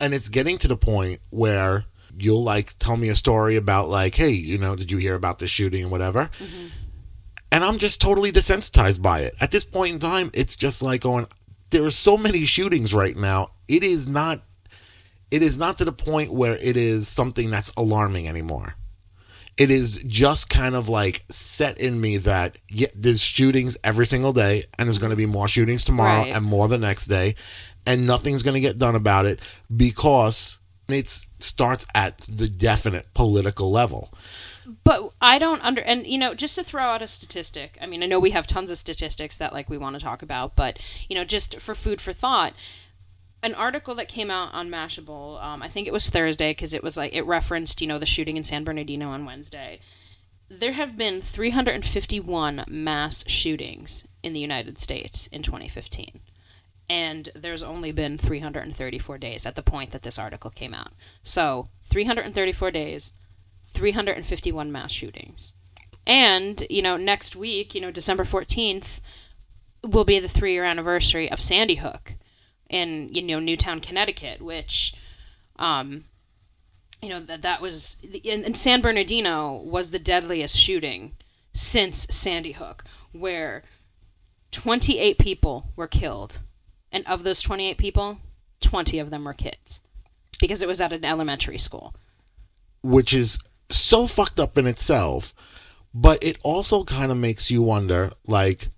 And 0.00 0.14
it's 0.14 0.28
getting 0.28 0.58
to 0.58 0.68
the 0.68 0.76
point 0.76 1.20
where 1.30 1.84
you'll 2.18 2.42
like 2.42 2.74
tell 2.78 2.96
me 2.96 3.08
a 3.10 3.16
story 3.16 3.56
about 3.56 3.88
like, 3.88 4.14
hey, 4.14 4.30
you 4.30 4.58
know, 4.58 4.74
did 4.76 4.90
you 4.90 4.98
hear 4.98 5.14
about 5.14 5.38
the 5.38 5.46
shooting 5.46 5.82
and 5.82 5.90
whatever? 5.90 6.30
Mm-hmm. 6.38 6.66
And 7.52 7.64
I'm 7.64 7.78
just 7.78 8.00
totally 8.00 8.32
desensitized 8.32 9.02
by 9.02 9.20
it. 9.20 9.34
At 9.40 9.50
this 9.50 9.64
point 9.64 9.94
in 9.94 10.00
time, 10.00 10.30
it's 10.34 10.56
just 10.56 10.82
like 10.82 11.02
going 11.02 11.26
there 11.70 11.84
are 11.84 11.90
so 11.90 12.16
many 12.16 12.44
shootings 12.44 12.92
right 12.94 13.16
now. 13.16 13.50
It 13.68 13.84
is 13.84 14.08
not 14.08 14.42
it 15.30 15.42
is 15.42 15.56
not 15.58 15.78
to 15.78 15.84
the 15.84 15.92
point 15.92 16.32
where 16.32 16.56
it 16.56 16.76
is 16.76 17.06
something 17.06 17.50
that's 17.50 17.70
alarming 17.76 18.26
anymore. 18.28 18.74
It 19.56 19.70
is 19.70 19.98
just 20.06 20.48
kind 20.48 20.74
of 20.74 20.88
like 20.88 21.22
set 21.30 21.78
in 21.78 22.00
me 22.00 22.16
that 22.18 22.56
yeah, 22.68 22.88
there's 22.94 23.20
shootings 23.20 23.76
every 23.84 24.06
single 24.06 24.32
day, 24.32 24.64
and 24.78 24.88
there's 24.88 24.98
going 24.98 25.10
to 25.10 25.16
be 25.16 25.26
more 25.26 25.48
shootings 25.48 25.84
tomorrow 25.84 26.22
Right. 26.22 26.34
and 26.34 26.44
more 26.44 26.66
the 26.66 26.78
next 26.78 27.06
day, 27.06 27.34
and 27.86 28.06
nothing's 28.06 28.42
going 28.42 28.54
to 28.54 28.60
get 28.60 28.78
done 28.78 28.94
about 28.94 29.26
it 29.26 29.40
because 29.74 30.58
it 30.88 31.24
starts 31.38 31.86
at 31.94 32.18
the 32.28 32.48
definite 32.48 33.12
political 33.14 33.70
level. 33.70 34.12
But 34.84 35.12
I 35.20 35.38
don't 35.38 35.62
under 35.62 35.80
and 35.80 36.06
you 36.06 36.18
know 36.18 36.34
just 36.34 36.54
to 36.54 36.64
throw 36.64 36.84
out 36.84 37.02
a 37.02 37.08
statistic. 37.08 37.76
I 37.80 37.86
mean, 37.86 38.02
I 38.02 38.06
know 38.06 38.20
we 38.20 38.30
have 38.30 38.46
tons 38.46 38.70
of 38.70 38.78
statistics 38.78 39.36
that 39.36 39.52
like 39.52 39.68
we 39.68 39.78
want 39.78 39.96
to 39.96 40.00
talk 40.00 40.22
about, 40.22 40.54
but 40.54 40.78
you 41.08 41.16
know, 41.16 41.24
just 41.24 41.60
for 41.60 41.74
food 41.74 42.00
for 42.00 42.12
thought, 42.12 42.52
an 43.42 43.54
article 43.54 43.94
that 43.96 44.08
came 44.08 44.30
out 44.30 44.52
on 44.54 44.68
Mashable, 44.68 45.42
um, 45.42 45.62
I 45.62 45.68
think 45.68 45.88
it 45.88 45.92
was 45.92 46.08
Thursday 46.08 46.52
because 46.52 46.72
it 46.72 46.84
was 46.84 46.96
like 46.96 47.12
it 47.12 47.22
referenced 47.22 47.80
you 47.80 47.86
know 47.86 47.98
the 47.98 48.06
shooting 48.06 48.36
in 48.36 48.44
San 48.44 48.64
Bernardino 48.64 49.08
on 49.08 49.24
Wednesday. 49.24 49.80
There 50.48 50.72
have 50.72 50.96
been 50.96 51.22
351 51.22 52.64
mass 52.68 53.24
shootings 53.26 54.04
in 54.22 54.32
the 54.32 54.40
United 54.40 54.80
States 54.80 55.28
in 55.30 55.42
2015. 55.42 56.20
And 56.90 57.28
there's 57.36 57.62
only 57.62 57.92
been 57.92 58.18
334 58.18 59.16
days 59.18 59.46
at 59.46 59.54
the 59.54 59.62
point 59.62 59.92
that 59.92 60.02
this 60.02 60.18
article 60.18 60.50
came 60.50 60.74
out. 60.74 60.92
So, 61.22 61.68
334 61.88 62.72
days, 62.72 63.12
351 63.74 64.72
mass 64.72 64.90
shootings. 64.90 65.52
And, 66.04 66.66
you 66.68 66.82
know, 66.82 66.96
next 66.96 67.36
week, 67.36 67.76
you 67.76 67.80
know, 67.80 67.92
December 67.92 68.24
14th, 68.24 68.98
will 69.84 70.04
be 70.04 70.18
the 70.18 70.26
three 70.26 70.52
year 70.52 70.64
anniversary 70.64 71.30
of 71.30 71.40
Sandy 71.40 71.76
Hook 71.76 72.14
in, 72.68 73.08
you 73.12 73.22
know, 73.22 73.38
Newtown, 73.38 73.78
Connecticut, 73.78 74.42
which, 74.42 74.92
um, 75.60 76.06
you 77.00 77.08
know, 77.08 77.20
that, 77.20 77.42
that 77.42 77.62
was, 77.62 77.98
and, 78.02 78.44
in 78.44 78.54
San 78.54 78.80
Bernardino 78.80 79.62
was 79.62 79.92
the 79.92 80.00
deadliest 80.00 80.56
shooting 80.56 81.14
since 81.54 82.08
Sandy 82.10 82.52
Hook, 82.52 82.82
where 83.12 83.62
28 84.50 85.18
people 85.18 85.68
were 85.76 85.86
killed. 85.86 86.40
And 86.92 87.06
of 87.06 87.22
those 87.22 87.40
28 87.40 87.78
people, 87.78 88.18
20 88.60 88.98
of 88.98 89.10
them 89.10 89.24
were 89.24 89.34
kids. 89.34 89.80
Because 90.40 90.62
it 90.62 90.68
was 90.68 90.80
at 90.80 90.92
an 90.92 91.04
elementary 91.04 91.58
school. 91.58 91.94
which 92.82 93.12
is 93.12 93.38
so 93.70 94.06
fucked 94.06 94.40
up 94.40 94.58
in 94.58 94.66
itself, 94.66 95.34
but 95.94 96.22
it 96.22 96.38
also 96.42 96.84
kind 96.84 97.10
of 97.12 97.18
makes 97.18 97.50
you 97.50 97.62
wonder 97.62 98.12
like, 98.26 98.68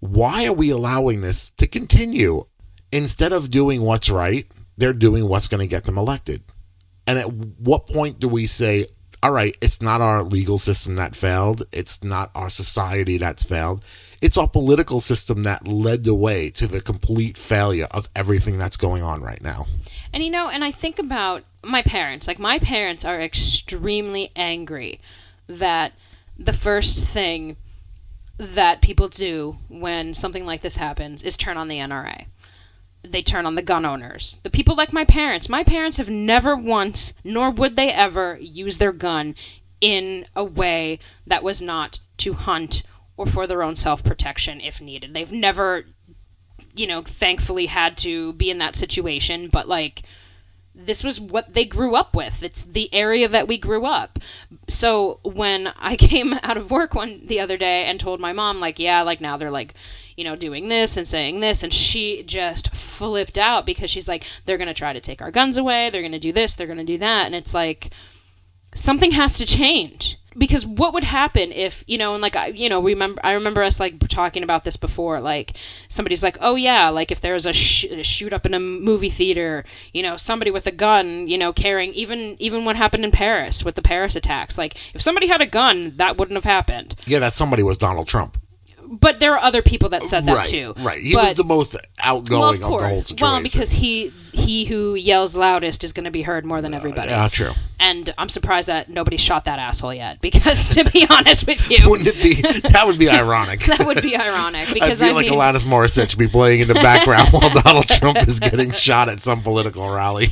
why 0.00 0.46
are 0.46 0.52
we 0.52 0.70
allowing 0.70 1.20
this 1.20 1.50
to 1.58 1.66
continue? 1.66 2.44
Instead 2.92 3.32
of 3.32 3.50
doing 3.50 3.82
what's 3.82 4.10
right, 4.10 4.46
they're 4.76 4.92
doing 4.92 5.28
what's 5.28 5.48
going 5.48 5.60
to 5.60 5.66
get 5.66 5.84
them 5.84 5.98
elected. 5.98 6.42
And 7.06 7.18
at 7.18 7.32
what 7.32 7.86
point 7.86 8.18
do 8.20 8.28
we 8.28 8.46
say, 8.46 8.86
all 9.22 9.32
right, 9.32 9.56
it's 9.60 9.82
not 9.82 10.00
our 10.00 10.22
legal 10.22 10.58
system 10.58 10.96
that 10.96 11.14
failed, 11.14 11.66
it's 11.72 12.02
not 12.02 12.30
our 12.34 12.48
society 12.48 13.18
that's 13.18 13.44
failed, 13.44 13.84
it's 14.22 14.38
our 14.38 14.48
political 14.48 15.00
system 15.00 15.42
that 15.42 15.66
led 15.66 16.04
the 16.04 16.14
way 16.14 16.50
to 16.50 16.66
the 16.66 16.80
complete 16.80 17.36
failure 17.36 17.88
of 17.90 18.08
everything 18.16 18.58
that's 18.58 18.76
going 18.76 19.02
on 19.02 19.22
right 19.22 19.42
now? 19.42 19.66
And 20.12 20.22
you 20.22 20.30
know, 20.30 20.48
and 20.48 20.64
I 20.64 20.72
think 20.72 20.98
about 20.98 21.44
my 21.62 21.82
parents. 21.82 22.26
Like 22.26 22.38
my 22.38 22.58
parents 22.58 23.04
are 23.04 23.20
extremely 23.20 24.30
angry 24.34 25.00
that 25.46 25.92
the 26.38 26.52
first 26.52 27.04
thing 27.06 27.56
that 28.38 28.80
people 28.80 29.08
do 29.08 29.56
when 29.68 30.14
something 30.14 30.46
like 30.46 30.62
this 30.62 30.76
happens 30.76 31.22
is 31.22 31.36
turn 31.36 31.58
on 31.58 31.68
the 31.68 31.76
NRA. 31.76 32.24
They 33.02 33.22
turn 33.22 33.46
on 33.46 33.54
the 33.54 33.62
gun 33.62 33.84
owners. 33.84 34.36
The 34.42 34.50
people 34.50 34.76
like 34.76 34.92
my 34.92 35.04
parents. 35.04 35.48
My 35.48 35.64
parents 35.64 35.96
have 35.96 36.10
never 36.10 36.56
once, 36.56 37.12
nor 37.24 37.50
would 37.50 37.76
they 37.76 37.90
ever, 37.90 38.38
use 38.40 38.78
their 38.78 38.92
gun 38.92 39.34
in 39.80 40.26
a 40.36 40.44
way 40.44 40.98
that 41.26 41.42
was 41.42 41.62
not 41.62 41.98
to 42.18 42.34
hunt 42.34 42.82
or 43.16 43.26
for 43.26 43.46
their 43.46 43.62
own 43.62 43.76
self 43.76 44.04
protection 44.04 44.60
if 44.60 44.80
needed. 44.80 45.14
They've 45.14 45.32
never 45.32 45.86
you 46.74 46.86
know, 46.86 47.02
thankfully 47.02 47.66
had 47.66 47.96
to 47.98 48.32
be 48.34 48.50
in 48.50 48.58
that 48.58 48.76
situation, 48.76 49.48
but 49.48 49.68
like 49.68 50.02
this 50.74 51.02
was 51.02 51.20
what 51.20 51.52
they 51.52 51.64
grew 51.64 51.94
up 51.94 52.14
with. 52.14 52.42
It's 52.42 52.62
the 52.62 52.92
area 52.94 53.28
that 53.28 53.48
we 53.48 53.58
grew 53.58 53.84
up. 53.84 54.18
So 54.68 55.18
when 55.22 55.68
I 55.76 55.96
came 55.96 56.34
out 56.42 56.56
of 56.56 56.70
work 56.70 56.94
one 56.94 57.26
the 57.26 57.40
other 57.40 57.56
day 57.56 57.84
and 57.84 57.98
told 57.98 58.20
my 58.20 58.32
mom 58.32 58.60
like, 58.60 58.78
yeah, 58.78 59.02
like 59.02 59.20
now 59.20 59.36
they're 59.36 59.50
like, 59.50 59.74
you 60.20 60.24
know, 60.24 60.36
doing 60.36 60.68
this 60.68 60.98
and 60.98 61.08
saying 61.08 61.40
this 61.40 61.62
and 61.62 61.72
she 61.72 62.22
just 62.24 62.74
flipped 62.74 63.38
out 63.38 63.64
because 63.64 63.90
she's 63.90 64.06
like 64.06 64.24
they're 64.44 64.58
going 64.58 64.68
to 64.68 64.74
try 64.74 64.92
to 64.92 65.00
take 65.00 65.22
our 65.22 65.30
guns 65.30 65.56
away, 65.56 65.88
they're 65.88 66.02
going 66.02 66.12
to 66.12 66.18
do 66.18 66.30
this, 66.30 66.54
they're 66.54 66.66
going 66.66 66.76
to 66.76 66.84
do 66.84 66.98
that 66.98 67.24
and 67.24 67.34
it's 67.34 67.54
like 67.54 67.90
something 68.74 69.12
has 69.12 69.38
to 69.38 69.46
change 69.46 70.18
because 70.36 70.64
what 70.64 70.92
would 70.92 71.04
happen 71.04 71.50
if 71.52 71.82
you 71.86 71.98
know 71.98 72.12
and 72.12 72.22
like 72.22 72.36
I 72.36 72.48
you 72.48 72.68
know 72.68 72.82
remember 72.82 73.20
I 73.24 73.32
remember 73.32 73.62
us 73.62 73.80
like 73.80 73.98
talking 74.08 74.42
about 74.42 74.64
this 74.64 74.76
before 74.76 75.20
like 75.20 75.56
somebody's 75.88 76.22
like 76.22 76.36
oh 76.40 76.54
yeah 76.54 76.88
like 76.90 77.10
if 77.10 77.20
there's 77.20 77.46
a, 77.46 77.52
sh- 77.52 77.84
a 77.84 78.02
shoot 78.04 78.32
up 78.32 78.46
in 78.46 78.54
a 78.54 78.60
movie 78.60 79.10
theater 79.10 79.64
you 79.92 80.02
know 80.02 80.16
somebody 80.16 80.50
with 80.50 80.66
a 80.66 80.72
gun 80.72 81.26
you 81.26 81.38
know 81.38 81.52
carrying 81.52 81.92
even 81.94 82.36
even 82.38 82.64
what 82.64 82.76
happened 82.76 83.04
in 83.04 83.10
Paris 83.10 83.64
with 83.64 83.74
the 83.74 83.82
Paris 83.82 84.14
attacks 84.14 84.56
like 84.56 84.76
if 84.94 85.02
somebody 85.02 85.26
had 85.26 85.40
a 85.40 85.46
gun 85.46 85.94
that 85.96 86.16
wouldn't 86.16 86.36
have 86.36 86.44
happened 86.44 86.94
Yeah, 87.06 87.18
that 87.20 87.34
somebody 87.34 87.62
was 87.62 87.78
Donald 87.78 88.06
Trump. 88.06 88.38
But 88.90 89.20
there 89.20 89.34
are 89.34 89.40
other 89.40 89.62
people 89.62 89.88
that 89.90 90.02
said 90.04 90.26
that 90.26 90.36
right, 90.36 90.48
too 90.48 90.74
Right. 90.78 91.00
He 91.00 91.14
was 91.14 91.34
the 91.34 91.44
most 91.44 91.76
outgoing 92.00 92.40
well, 92.40 92.48
of, 92.50 92.54
of 92.54 92.60
the 92.60 92.66
whole 92.66 92.78
course. 92.78 93.06
situation. 93.06 93.32
Well, 93.32 93.42
because 93.42 93.70
he 93.70 94.12
he 94.32 94.64
who 94.64 94.94
yells 94.94 95.36
loudest 95.36 95.84
is 95.84 95.92
going 95.92 96.04
to 96.04 96.10
be 96.10 96.22
heard 96.22 96.44
more 96.44 96.60
than 96.60 96.74
everybody. 96.74 97.10
Yeah, 97.10 97.28
true. 97.28 97.52
And 97.78 98.12
I'm 98.18 98.28
surprised 98.28 98.68
that 98.68 98.88
nobody 98.88 99.16
shot 99.16 99.44
that 99.44 99.58
asshole 99.58 99.94
yet. 99.94 100.18
Because 100.30 100.70
to 100.70 100.84
be 100.84 101.06
honest 101.10 101.46
with 101.46 101.70
you, 101.70 101.88
Wouldn't 101.90 102.08
it 102.08 102.22
be? 102.22 102.40
That 102.68 102.86
would 102.86 102.98
be 102.98 103.08
ironic. 103.08 103.60
that 103.66 103.86
would 103.86 104.02
be 104.02 104.16
ironic. 104.16 104.68
Because 104.72 105.02
I 105.02 105.06
feel 105.06 105.16
I, 105.16 105.22
like 105.22 105.30
mean, 105.30 105.38
Alanis 105.38 105.64
Morissette 105.64 106.10
should 106.10 106.18
be 106.18 106.28
playing 106.28 106.60
in 106.60 106.68
the 106.68 106.74
background 106.74 107.28
while 107.30 107.50
Donald 107.62 107.88
Trump 107.88 108.18
is 108.28 108.38
getting 108.38 108.70
shot 108.72 109.08
at 109.08 109.20
some 109.20 109.42
political 109.42 109.88
rally. 109.90 110.30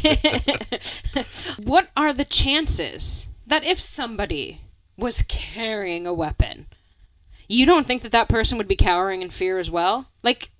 what 1.62 1.88
are 1.96 2.12
the 2.12 2.24
chances 2.24 3.26
that 3.46 3.64
if 3.64 3.80
somebody 3.80 4.62
was 4.96 5.22
carrying 5.28 6.06
a 6.06 6.14
weapon, 6.14 6.66
you 7.48 7.66
don't 7.66 7.86
think 7.86 8.02
that 8.02 8.12
that 8.12 8.28
person 8.28 8.58
would 8.58 8.68
be 8.68 8.76
cowering 8.76 9.22
in 9.22 9.30
fear 9.30 9.58
as 9.58 9.70
well? 9.70 10.06
Like, 10.22 10.50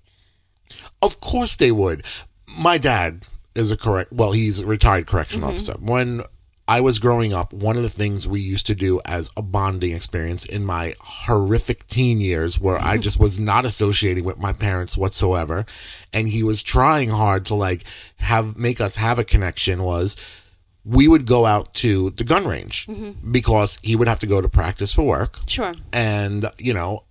of 1.01 1.21
course 1.21 1.55
they 1.55 1.71
would. 1.71 2.03
My 2.47 2.77
dad 2.77 3.23
is 3.55 3.71
a 3.71 3.77
correct. 3.77 4.11
Well, 4.11 4.31
he's 4.31 4.59
a 4.59 4.65
retired 4.65 5.07
correction 5.07 5.41
Mm-hmm. 5.41 5.49
officer. 5.49 5.73
When 5.79 6.23
I 6.67 6.81
was 6.81 6.99
growing 6.99 7.33
up, 7.33 7.51
one 7.51 7.77
of 7.77 7.81
the 7.81 7.89
things 7.89 8.27
we 8.27 8.41
used 8.41 8.67
to 8.67 8.75
do 8.75 9.01
as 9.05 9.31
a 9.35 9.41
bonding 9.41 9.91
experience 9.93 10.45
in 10.45 10.65
my 10.65 10.93
horrific 10.99 11.87
teen 11.87 12.21
years, 12.21 12.59
where 12.59 12.79
I 12.79 12.97
just 12.97 13.19
was 13.19 13.39
not 13.39 13.65
associating 13.65 14.23
with 14.23 14.37
my 14.37 14.53
parents 14.53 14.95
whatsoever, 14.95 15.65
and 16.13 16.27
he 16.27 16.43
was 16.43 16.61
trying 16.61 17.09
hard 17.09 17.45
to 17.47 17.55
like 17.55 17.85
have 18.17 18.55
make 18.55 18.79
us 18.79 18.95
have 18.97 19.17
a 19.17 19.23
connection, 19.23 19.81
was 19.81 20.15
we 20.85 21.07
would 21.07 21.25
go 21.25 21.45
out 21.45 21.73
to 21.75 22.11
the 22.11 22.23
gun 22.23 22.47
range 22.47 22.87
mm-hmm. 22.87 23.31
because 23.31 23.77
he 23.81 23.95
would 23.95 24.07
have 24.07 24.19
to 24.19 24.27
go 24.27 24.41
to 24.41 24.49
practice 24.49 24.93
for 24.93 25.03
work, 25.03 25.39
Sure. 25.47 25.73
and 25.91 26.49
you 26.57 26.73
know 26.73 27.03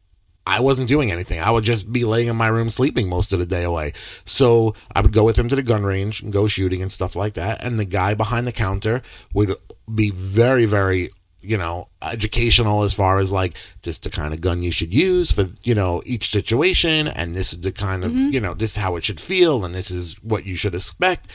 I 0.49 0.61
wasn't 0.61 0.89
doing 0.89 1.13
anything. 1.13 1.41
I 1.41 1.51
would 1.51 1.65
just 1.65 1.93
be 1.93 2.07
laying 2.07 2.29
in 2.29 2.37
my 2.37 2.47
room 2.49 2.71
sleeping 2.71 3.07
most 3.07 3.35
of 3.35 3.39
the 3.39 3.45
day 3.45 3.65
away. 3.65 3.93
So 4.25 4.75
I 4.95 5.03
would 5.03 5.13
go 5.13 5.23
with 5.23 5.39
him 5.39 5.47
to 5.51 5.57
the 5.57 5.63
gun 5.63 5.85
range 5.85 6.23
and 6.23 6.33
go 6.33 6.49
shooting 6.49 6.81
and 6.81 6.91
stuff 6.91 7.15
like 7.15 7.35
that. 7.35 7.63
And 7.63 7.79
the 7.79 7.85
guy 7.85 8.15
behind 8.15 8.47
the 8.47 8.53
counter 8.53 9.03
would 9.35 9.55
be 9.95 10.11
very, 10.11 10.65
very, 10.65 11.11
you 11.43 11.59
know, 11.59 11.89
educational 12.01 12.83
as 12.83 12.95
far 12.95 13.19
as 13.19 13.31
like 13.31 13.59
just 13.83 14.05
the 14.05 14.11
kind 14.11 14.33
of 14.33 14.41
gun 14.41 14.63
you 14.63 14.73
should 14.73 14.93
use 14.93 15.31
for, 15.31 15.49
you 15.65 15.75
know, 15.75 16.03
each 16.07 16.31
situation. 16.31 17.09
And 17.09 17.37
this 17.37 17.53
is 17.53 17.61
the 17.61 17.71
kind 17.71 18.03
of, 18.03 18.13
mm-hmm. 18.13 18.31
you 18.31 18.41
know, 18.41 18.55
this 18.55 18.71
is 18.71 18.77
how 18.79 18.97
it 18.97 19.05
should 19.05 19.21
feel. 19.21 19.67
And 19.67 19.75
this 19.75 19.91
is 19.91 20.15
what 20.23 20.47
you 20.47 20.57
should 20.57 20.75
expect. 20.75 21.29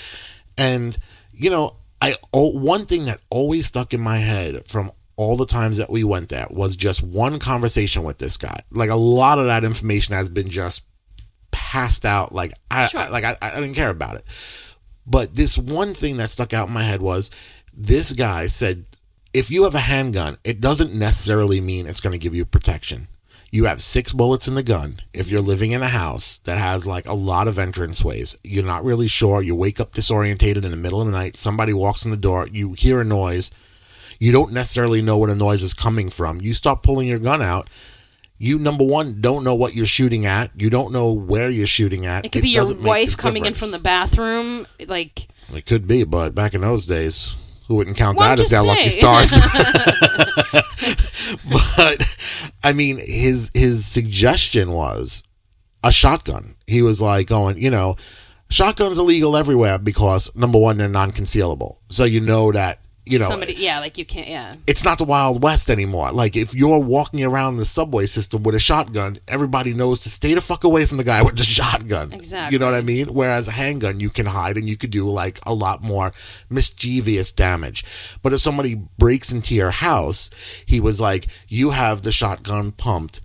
And, 0.58 0.98
you 1.32 1.52
know, 1.52 1.76
I, 2.04 2.16
oh, 2.34 2.50
one 2.50 2.86
thing 2.86 3.06
that 3.06 3.22
always 3.30 3.68
stuck 3.68 3.94
in 3.94 4.02
my 4.02 4.18
head 4.18 4.68
from 4.68 4.92
all 5.16 5.38
the 5.38 5.46
times 5.46 5.78
that 5.78 5.90
we 5.90 6.04
went 6.04 6.30
there 6.30 6.48
was 6.50 6.76
just 6.76 7.04
one 7.04 7.40
conversation 7.40 8.04
with 8.04 8.18
this 8.18 8.38
guy. 8.38 8.62
Like 8.72 8.90
a 8.90 8.96
lot 8.96 9.40
of 9.40 9.46
that 9.46 9.64
information 9.64 10.14
has 10.14 10.30
been 10.30 10.50
just 10.50 10.82
passed 11.52 12.06
out. 12.06 12.34
Like 12.34 12.54
I, 12.72 12.88
Sure. 12.88 13.02
I 13.02 13.10
like 13.10 13.24
I, 13.24 13.38
I 13.42 13.56
didn't 13.56 13.76
care 13.76 13.90
about 13.90 14.16
it. 14.16 14.26
But 15.06 15.36
this 15.36 15.58
one 15.58 15.94
thing 15.94 16.18
that 16.18 16.32
stuck 16.32 16.54
out 16.54 16.68
in 16.68 16.74
my 16.74 16.84
head 16.84 17.02
was 17.02 17.30
this 17.74 18.14
guy 18.14 18.48
said, 18.48 18.86
if 19.34 19.50
you 19.52 19.64
have 19.64 19.76
a 19.76 19.80
handgun, 19.80 20.38
it 20.44 20.62
doesn't 20.62 20.94
necessarily 20.94 21.60
mean 21.60 21.88
it's 21.88 22.00
going 22.00 22.14
to 22.14 22.20
give 22.20 22.36
you 22.36 22.46
protection. 22.46 23.08
You 23.54 23.66
have 23.66 23.84
six 23.84 24.14
bullets 24.14 24.48
in 24.48 24.56
the 24.56 24.64
gun. 24.64 25.00
If 25.14 25.30
you're 25.30 25.40
living 25.40 25.74
in 25.74 25.84
a 25.84 25.88
house 25.88 26.40
that 26.46 26.58
has 26.58 26.88
like 26.88 27.06
a 27.06 27.14
lot 27.14 27.48
of 27.48 27.60
entrance 27.60 28.04
ways, 28.04 28.36
you're 28.44 28.66
not 28.66 28.84
really 28.84 29.06
sure. 29.06 29.44
You 29.44 29.54
wake 29.54 29.80
up 29.80 29.94
disorientated 29.94 30.66
in 30.66 30.72
the 30.72 30.76
middle 30.76 31.00
of 31.00 31.06
the 31.06 31.12
night. 31.12 31.38
Somebody 31.38 31.72
walks 31.72 32.04
in 32.04 32.10
the 32.10 32.18
door. 32.18 32.48
You 32.52 32.74
hear 32.74 33.02
a 33.02 33.06
noise. 33.06 33.52
You 34.18 34.32
don't 34.32 34.54
necessarily 34.54 35.04
know 35.04 35.20
what 35.20 35.30
the 35.30 35.36
noise 35.36 35.62
is 35.62 35.76
coming 35.76 36.10
from. 36.10 36.42
You 36.42 36.56
start 36.56 36.82
pulling 36.82 37.08
your 37.08 37.20
gun 37.20 37.44
out. 37.44 37.70
You 38.40 38.58
number 38.58 38.84
one 38.84 39.22
don't 39.22 39.44
know 39.44 39.54
what 39.54 39.76
you're 39.76 39.86
shooting 39.86 40.26
at. 40.26 40.50
You 40.60 40.72
don't 40.72 40.92
know 40.92 41.12
where 41.12 41.52
you're 41.52 41.68
shooting 41.68 42.08
at. 42.08 42.26
It 42.26 42.32
could 42.32 42.42
be 42.42 42.50
your 42.50 42.74
wife 42.74 43.14
a 43.14 43.18
coming 43.18 43.46
in 43.46 43.54
from 43.54 43.70
the 43.70 43.78
bathroom. 43.78 44.66
Like, 44.88 45.28
It 45.54 45.68
could 45.68 45.88
be, 45.88 46.06
but 46.06 46.34
back 46.34 46.56
in 46.56 46.62
those 46.62 46.88
days, 46.88 47.36
who 47.68 47.76
wouldn't 47.76 47.98
count 47.98 48.18
Well, 48.18 48.28
that 48.28 48.40
as 48.44 48.50
their 48.50 48.64
lucky 48.64 48.90
stars? 48.90 49.32
but 51.76 52.18
I 52.64 52.74
mean, 52.74 53.00
his 53.00 53.50
his 53.54 53.86
suggestion 53.86 54.72
was 54.72 55.24
a 55.84 55.92
shotgun. 55.92 56.56
He 56.68 56.82
was 56.82 57.02
like 57.02 57.28
going, 57.28 57.62
you 57.62 57.70
know, 57.70 57.98
shotguns 58.50 58.98
illegal 58.98 59.36
everywhere 59.38 59.78
because 59.78 60.30
number 60.36 60.60
one, 60.60 60.78
they're 60.78 60.88
non-concealable, 60.88 61.78
so 61.90 62.04
you 62.04 62.20
know 62.20 62.52
that 62.52 62.80
you 63.06 63.20
know 63.20 63.28
somebody, 63.28 63.54
yeah, 63.54 63.80
like 63.80 63.98
you 63.98 64.06
can't, 64.06 64.30
yeah. 64.30 64.56
it's 64.66 64.86
not 64.86 64.98
the 64.98 65.04
Wild 65.04 65.44
West 65.44 65.70
anymore. 65.70 66.12
Like 66.12 66.38
if 66.38 66.54
you're 66.54 66.80
walking 66.80 67.24
around 67.24 67.58
the 67.58 67.66
subway 67.66 68.06
system 68.06 68.44
with 68.44 68.56
a 68.56 68.60
shotgun, 68.60 69.18
everybody 69.28 69.74
knows 69.74 70.00
to 70.02 70.10
stay 70.10 70.34
the 70.34 70.42
fuck 70.42 70.64
away 70.64 70.86
from 70.86 70.98
the 70.98 71.04
guy 71.04 71.22
with 71.24 71.36
the 71.36 71.44
shotgun. 71.44 72.14
Exactly. 72.14 72.56
You 72.56 72.60
know 72.60 72.66
what 72.66 72.76
I 72.76 72.82
mean? 72.82 73.08
Whereas 73.14 73.50
a 73.50 73.52
handgun, 73.52 74.00
you 74.00 74.10
can 74.10 74.26
hide 74.26 74.56
and 74.56 74.70
you 74.70 74.78
could 74.78 74.92
do 74.92 75.10
like 75.10 75.40
a 75.46 75.54
lot 75.54 75.84
more 75.84 76.14
mischievous 76.50 77.32
damage. 77.32 77.84
But 78.22 78.32
if 78.32 78.40
somebody 78.40 78.76
breaks 78.76 79.34
into 79.34 79.54
your 79.54 79.72
house, 79.72 80.30
he 80.66 80.80
was 80.80 81.02
like, 81.02 81.28
you 81.50 81.72
have 81.72 82.04
the 82.04 82.12
shotgun 82.12 82.72
pumped 82.72 83.20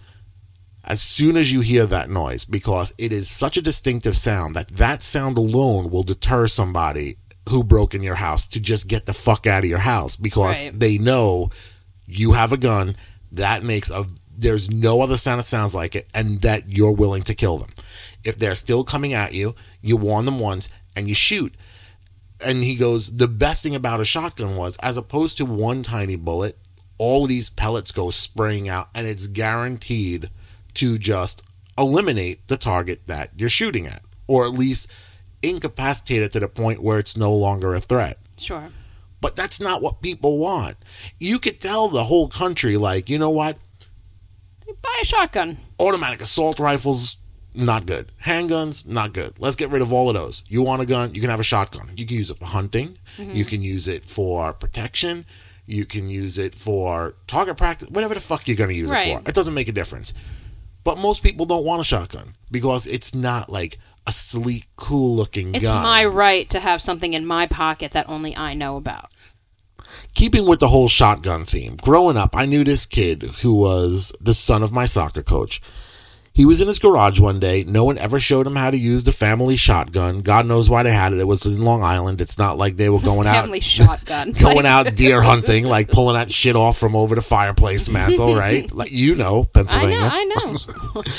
as 0.83 1.03
soon 1.03 1.37
as 1.37 1.53
you 1.53 1.61
hear 1.61 1.87
that 1.87 2.11
noise 2.11 2.45
because 2.47 2.93
it 2.99 3.13
is 3.13 3.29
such 3.29 3.57
a 3.57 3.63
distinctive 3.63 4.17
sound 4.17 4.57
that 4.57 4.75
that 4.75 5.03
sound 5.05 5.37
alone 5.37 5.91
will 5.91 6.03
deter 6.03 6.49
somebody 6.49 7.17
who 7.49 7.65
broke 7.65 7.95
in 7.95 8.03
your 8.03 8.15
house 8.15 8.47
to 8.47 8.61
just 8.61 8.87
get 8.89 9.07
the 9.07 9.15
fuck 9.15 9.47
out 9.47 9.65
of 9.65 9.71
your 9.71 9.79
house 9.79 10.17
because 10.17 10.63
Right. 10.63 10.79
they 10.79 10.99
know 10.99 11.51
you 12.07 12.33
have 12.33 12.53
a 12.53 12.57
gun 12.57 12.97
that 13.33 13.63
makes 13.63 13.91
a 13.91 14.07
there's 14.41 14.71
no 14.71 15.01
other 15.03 15.17
sound 15.19 15.41
that 15.41 15.45
sounds 15.45 15.75
like 15.75 15.97
it 15.97 16.09
and 16.15 16.41
that 16.43 16.69
you're 16.71 16.93
willing 16.93 17.23
to 17.25 17.35
kill 17.35 17.59
them 17.59 17.71
if 18.25 18.39
they're 18.39 18.55
still 18.55 18.85
coming 18.85 19.13
at 19.13 19.35
you 19.35 19.55
you 19.83 19.97
warn 19.97 20.25
them 20.25 20.39
once 20.39 20.69
and 20.95 21.09
you 21.09 21.15
shoot 21.15 21.55
and 22.45 22.63
he 22.63 22.77
goes 22.77 23.09
the 23.15 23.27
best 23.29 23.63
thing 23.63 23.75
about 23.75 24.01
a 24.01 24.05
shotgun 24.05 24.57
was 24.57 24.77
as 24.79 24.97
opposed 24.97 25.37
to 25.37 25.45
one 25.45 25.83
tiny 25.83 26.17
bullet 26.17 26.57
all 26.99 27.25
of 27.25 27.29
these 27.29 27.51
pellets 27.51 27.91
go 27.93 28.11
spraying 28.11 28.69
out 28.69 28.89
and 28.95 29.07
it's 29.07 29.27
guaranteed 29.27 30.31
to 30.75 30.99
just 30.99 31.43
eliminate 31.77 32.47
the 32.49 32.57
target 32.57 33.01
that 33.07 33.31
you're 33.37 33.49
shooting 33.49 33.87
at 33.87 34.03
or 34.29 34.45
at 34.45 34.53
least 34.53 34.87
incapacitate 35.43 36.23
it 36.23 36.33
to 36.33 36.41
the 36.41 36.49
point 36.49 36.83
where 36.83 36.99
it's 36.99 37.17
no 37.17 37.33
longer 37.35 37.75
a 37.75 37.81
threat. 37.81 38.19
Sure. 38.39 38.69
but 39.21 39.35
that's 39.35 39.61
not 39.61 39.83
what 39.83 40.01
people 40.01 40.39
want. 40.39 40.77
You 41.19 41.39
could 41.41 41.61
tell 41.61 41.89
the 41.89 42.05
whole 42.05 42.29
country 42.29 42.77
like 42.77 43.09
you 43.11 43.19
know 43.19 43.31
what? 43.31 43.59
Buy 44.83 44.99
a 45.03 45.05
shotgun. 45.05 45.59
automatic 45.81 46.23
assault 46.23 46.61
rifles 46.61 47.17
not 47.55 47.87
good. 47.87 48.13
Handguns 48.25 48.87
not 48.87 49.13
good. 49.13 49.35
Let's 49.41 49.57
get 49.57 49.71
rid 49.71 49.83
of 49.83 49.93
all 49.93 50.09
of 50.09 50.15
those. 50.15 50.45
You 50.47 50.63
want 50.63 50.83
a 50.83 50.87
gun? 50.87 51.15
You 51.15 51.21
can 51.21 51.31
have 51.31 51.41
a 51.41 51.45
shotgun. 51.45 51.91
You 51.97 52.07
can 52.07 52.17
use 52.17 52.31
it 52.31 52.39
for 52.39 52.45
hunting. 52.45 52.97
Mm-hmm. 53.17 53.35
You 53.35 53.45
can 53.45 53.63
use 53.63 53.89
it 53.89 54.09
for 54.09 54.53
protection. 54.53 55.27
You 55.67 55.85
can 55.85 56.09
use 56.09 56.39
it 56.39 56.55
for 56.55 57.15
target 57.27 57.57
practice 57.57 57.89
whatever 57.91 58.15
the 58.15 58.21
fuck 58.21 58.47
you're 58.47 58.57
going 58.57 58.71
to 58.71 58.77
use 58.77 58.91
it 58.91 59.05
for. 59.23 59.29
It 59.29 59.35
doesn't 59.35 59.55
make 59.55 59.69
a 59.69 59.73
difference 59.73 60.15
but 60.89 60.97
most 60.97 61.23
people 61.23 61.45
don't 61.45 61.67
want 61.67 61.83
a 61.83 61.85
shotgun 61.85 62.35
because 62.51 62.87
it's 62.87 63.15
not 63.15 63.51
like 63.51 63.79
a 64.07 64.13
sleek 64.13 64.67
cool 64.77 65.15
looking 65.15 65.55
It's 65.55 65.67
my 65.67 66.03
right 66.07 66.49
to 66.49 66.61
have 66.61 66.81
something 66.81 67.13
in 67.13 67.27
my 67.27 67.47
pocket 67.47 67.93
that 67.93 68.09
only 68.09 68.35
I 68.35 68.55
know 68.55 68.79
about. 68.79 69.11
keeping 70.15 70.47
with 70.47 70.61
the 70.61 70.69
whole 70.69 70.89
shotgun 70.89 71.45
theme, 71.45 71.77
growing 71.83 72.17
up, 72.17 72.35
I 72.35 72.47
knew 72.47 72.65
this 72.65 72.87
kid 72.87 73.23
who 73.43 73.53
was 73.53 74.15
the 74.19 74.33
son 74.33 74.63
of 74.63 74.73
my 74.73 74.87
soccer 74.87 75.23
coach. 75.23 75.61
He 76.39 76.47
was 76.47 76.61
in 76.61 76.69
his 76.69 76.79
garage 76.79 77.19
one 77.19 77.41
day. 77.41 77.65
No 77.65 77.83
one 77.83 77.99
ever 77.99 78.21
showed 78.21 78.47
him 78.47 78.55
how 78.55 78.71
to 78.71 78.77
use 78.77 79.03
the 79.03 79.11
family 79.11 79.57
shotgun. 79.57 80.21
God 80.21 80.47
knows 80.47 80.71
why 80.71 80.85
they 80.85 80.93
had 80.93 81.13
it. 81.13 81.19
It 81.19 81.27
was 81.27 81.45
in 81.45 81.61
Long 81.63 81.83
Island. 81.83 82.21
It's 82.21 82.39
not 82.39 82.57
like 82.57 82.77
they 82.77 82.89
were 82.89 83.01
going 83.01 83.27
out 83.27 83.43
Family 83.43 83.59
shotgun. 83.59 84.31
going 84.41 84.65
out 84.65 84.95
deer 84.95 85.21
hunting, 85.21 85.65
like 85.65 85.89
pulling 85.91 86.15
that 86.15 86.33
shit 86.33 86.55
off 86.55 86.79
from 86.79 86.95
over 86.95 87.17
the 87.17 87.23
fireplace 87.23 87.89
mantle, 87.89 88.37
right? 88.37 88.71
Like 88.79 88.93
you 88.93 89.17
know, 89.17 89.47
Pennsylvania. 89.47 89.99
I 90.13 90.25
know, 90.27 90.35
I 90.37 90.53
know. 90.53 91.03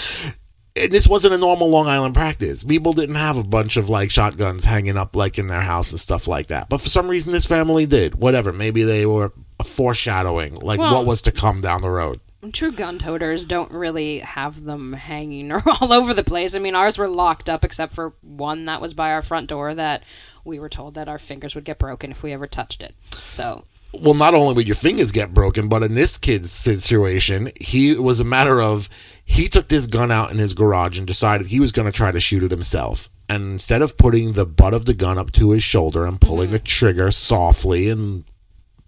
And 0.75 0.91
this 0.93 1.07
wasn't 1.07 1.33
a 1.33 1.37
normal 1.37 1.69
Long 1.69 1.87
Island 1.87 2.13
practice. 2.13 2.63
People 2.63 2.93
didn't 2.93 3.15
have 3.15 3.35
a 3.35 3.43
bunch 3.43 3.75
of 3.75 3.89
like 3.89 4.11
shotguns 4.11 4.63
hanging 4.63 4.95
up 4.95 5.17
like 5.17 5.37
in 5.37 5.47
their 5.47 5.59
house 5.59 5.91
and 5.91 5.99
stuff 5.99 6.29
like 6.29 6.47
that. 6.47 6.69
But 6.69 6.79
for 6.79 6.87
some 6.87 7.09
reason, 7.09 7.33
this 7.33 7.45
family 7.45 7.85
did. 7.85 8.15
Whatever. 8.15 8.53
Maybe 8.53 8.83
they 8.83 9.05
were 9.05 9.33
foreshadowing 9.65 10.55
like 10.55 10.79
Well- 10.79 10.93
what 10.93 11.05
was 11.05 11.23
to 11.23 11.33
come 11.33 11.59
down 11.59 11.81
the 11.81 11.89
road. 11.89 12.21
True 12.53 12.71
gun 12.71 12.99
toters 12.99 13.43
don't 13.43 13.71
really 13.71 14.19
have 14.19 14.63
them 14.63 14.93
hanging 14.93 15.51
all 15.65 15.91
over 15.91 16.13
the 16.13 16.23
place. 16.23 16.55
I 16.55 16.59
mean, 16.59 16.73
ours 16.73 16.97
were 16.97 17.09
locked 17.09 17.49
up 17.49 17.65
except 17.65 17.93
for 17.93 18.13
one 18.21 18.65
that 18.65 18.81
was 18.81 18.93
by 18.93 19.11
our 19.11 19.21
front 19.21 19.49
door 19.49 19.75
that 19.75 20.03
we 20.45 20.57
were 20.57 20.69
told 20.69 20.93
that 20.93 21.09
our 21.09 21.19
fingers 21.19 21.53
would 21.53 21.65
get 21.65 21.79
broken 21.79 22.11
if 22.11 22.23
we 22.23 22.31
ever 22.31 22.47
touched 22.47 22.81
it. 22.81 22.95
So, 23.33 23.65
Well, 23.93 24.13
not 24.13 24.35
only 24.35 24.53
would 24.53 24.67
your 24.67 24.75
fingers 24.75 25.11
get 25.11 25.33
broken, 25.33 25.67
but 25.67 25.83
in 25.83 25.95
this 25.95 26.17
kid's 26.17 26.49
situation, 26.49 27.51
he 27.59 27.91
it 27.91 28.03
was 28.03 28.21
a 28.21 28.25
matter 28.25 28.61
of 28.61 28.87
he 29.25 29.49
took 29.49 29.67
this 29.67 29.87
gun 29.87 30.09
out 30.09 30.31
in 30.31 30.37
his 30.37 30.53
garage 30.53 30.97
and 30.97 31.05
decided 31.05 31.47
he 31.47 31.59
was 31.59 31.73
going 31.73 31.87
to 31.87 31.91
try 31.91 32.11
to 32.11 32.21
shoot 32.21 32.43
it 32.43 32.51
himself. 32.51 33.09
And 33.27 33.51
instead 33.51 33.81
of 33.81 33.97
putting 33.97 34.31
the 34.31 34.45
butt 34.45 34.73
of 34.73 34.85
the 34.85 34.93
gun 34.93 35.17
up 35.17 35.33
to 35.33 35.51
his 35.51 35.63
shoulder 35.63 36.05
and 36.05 36.21
pulling 36.21 36.47
mm-hmm. 36.47 36.53
the 36.53 36.59
trigger 36.59 37.11
softly 37.11 37.89
and 37.89 38.23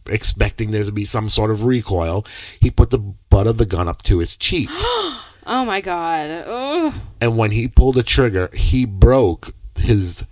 expecting 0.07 0.71
there 0.71 0.83
to 0.83 0.91
be 0.91 1.05
some 1.05 1.29
sort 1.29 1.51
of 1.51 1.63
recoil, 1.63 2.25
he 2.59 2.71
put 2.71 2.89
the 2.89 2.97
butt 2.99 3.47
of 3.47 3.57
the 3.57 3.65
gun 3.65 3.87
up 3.87 4.01
to 4.03 4.19
his 4.19 4.35
cheek. 4.35 4.69
oh 4.71 5.63
my 5.65 5.81
god. 5.81 6.29
Ugh. 6.47 6.93
and 7.19 7.37
when 7.37 7.51
he 7.51 7.67
pulled 7.67 7.95
the 7.95 8.03
trigger, 8.03 8.49
he 8.53 8.85
broke 8.85 9.53
his 9.77 10.23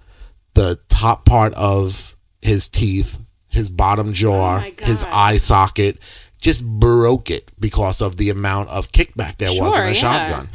the 0.53 0.79
top 0.89 1.25
part 1.25 1.53
of 1.53 2.15
his 2.41 2.67
teeth, 2.67 3.17
his 3.47 3.69
bottom 3.69 4.13
jaw, 4.13 4.63
Oh 4.65 4.85
his 4.85 5.03
eye 5.05 5.37
socket, 5.37 5.99
just 6.41 6.65
broke 6.65 7.29
it 7.29 7.51
because 7.59 8.01
of 8.01 8.17
the 8.17 8.29
amount 8.29 8.69
of 8.69 8.91
kickback 8.91 9.37
there 9.37 9.49
was 9.51 9.73
in 9.73 9.79
Sure, 9.79 9.83
a 9.83 9.87
yeah. 9.87 9.93
shotgun. 9.93 10.49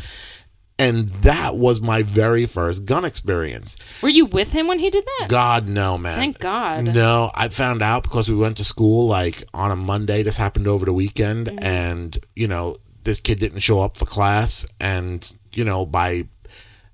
And 0.79 1.09
that 1.23 1.57
was 1.57 1.81
my 1.81 2.03
very 2.03 2.47
first 2.47 2.85
gun 2.85 3.05
experience. 3.05 3.77
Were 4.03 4.09
you 4.09 4.27
with 4.27 4.49
him 4.51 4.67
when 4.67 4.81
he 4.81 4.91
did 4.91 5.05
that? 5.21 5.29
God 5.29 5.69
no, 5.69 5.97
man. 5.97 6.17
Thank 6.19 6.41
God. 6.41 6.85
No, 6.85 7.31
I 7.33 7.49
found 7.49 7.81
out 7.81 8.03
because 8.03 8.29
we 8.29 8.35
went 8.37 8.57
to 8.57 8.65
school 8.65 9.07
like 9.07 9.45
on 9.55 9.71
a 9.71 9.77
Monday. 9.77 10.25
This 10.25 10.37
happened 10.37 10.67
over 10.67 10.85
the 10.85 10.93
weekend, 10.93 11.47
Mm-hmm. 11.47 11.65
and 11.65 12.19
you 12.35 12.49
know 12.49 12.77
this 13.05 13.21
kid 13.21 13.39
didn't 13.39 13.61
show 13.61 13.81
up 13.81 13.97
for 13.97 14.07
class, 14.07 14.67
and 14.81 15.33
you 15.53 15.65
know 15.65 15.87
by 15.87 16.27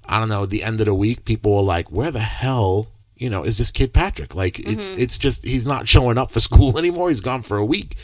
I 0.04 0.18
don't 0.18 0.28
know 0.28 0.44
the 0.44 0.62
end 0.62 0.80
of 0.80 0.86
the 0.86 0.94
week, 0.94 1.24
people 1.24 1.56
were 1.56 1.62
like, 1.62 1.90
"Where 1.90 2.10
the 2.10 2.20
hell?" 2.20 2.88
you 3.16 3.28
know, 3.28 3.42
is 3.44 3.58
this 3.58 3.70
kid 3.70 3.92
Patrick? 3.92 4.34
Like 4.34 4.58
it's 4.58 4.86
it's 4.98 5.18
just 5.18 5.44
he's 5.44 5.66
not 5.66 5.86
showing 5.88 6.18
up 6.18 6.32
for 6.32 6.40
school 6.40 6.78
anymore. 6.82 7.08
He's 7.10 7.20
gone 7.20 7.42
for 7.42 7.56
a 7.58 7.64
week. 7.64 7.96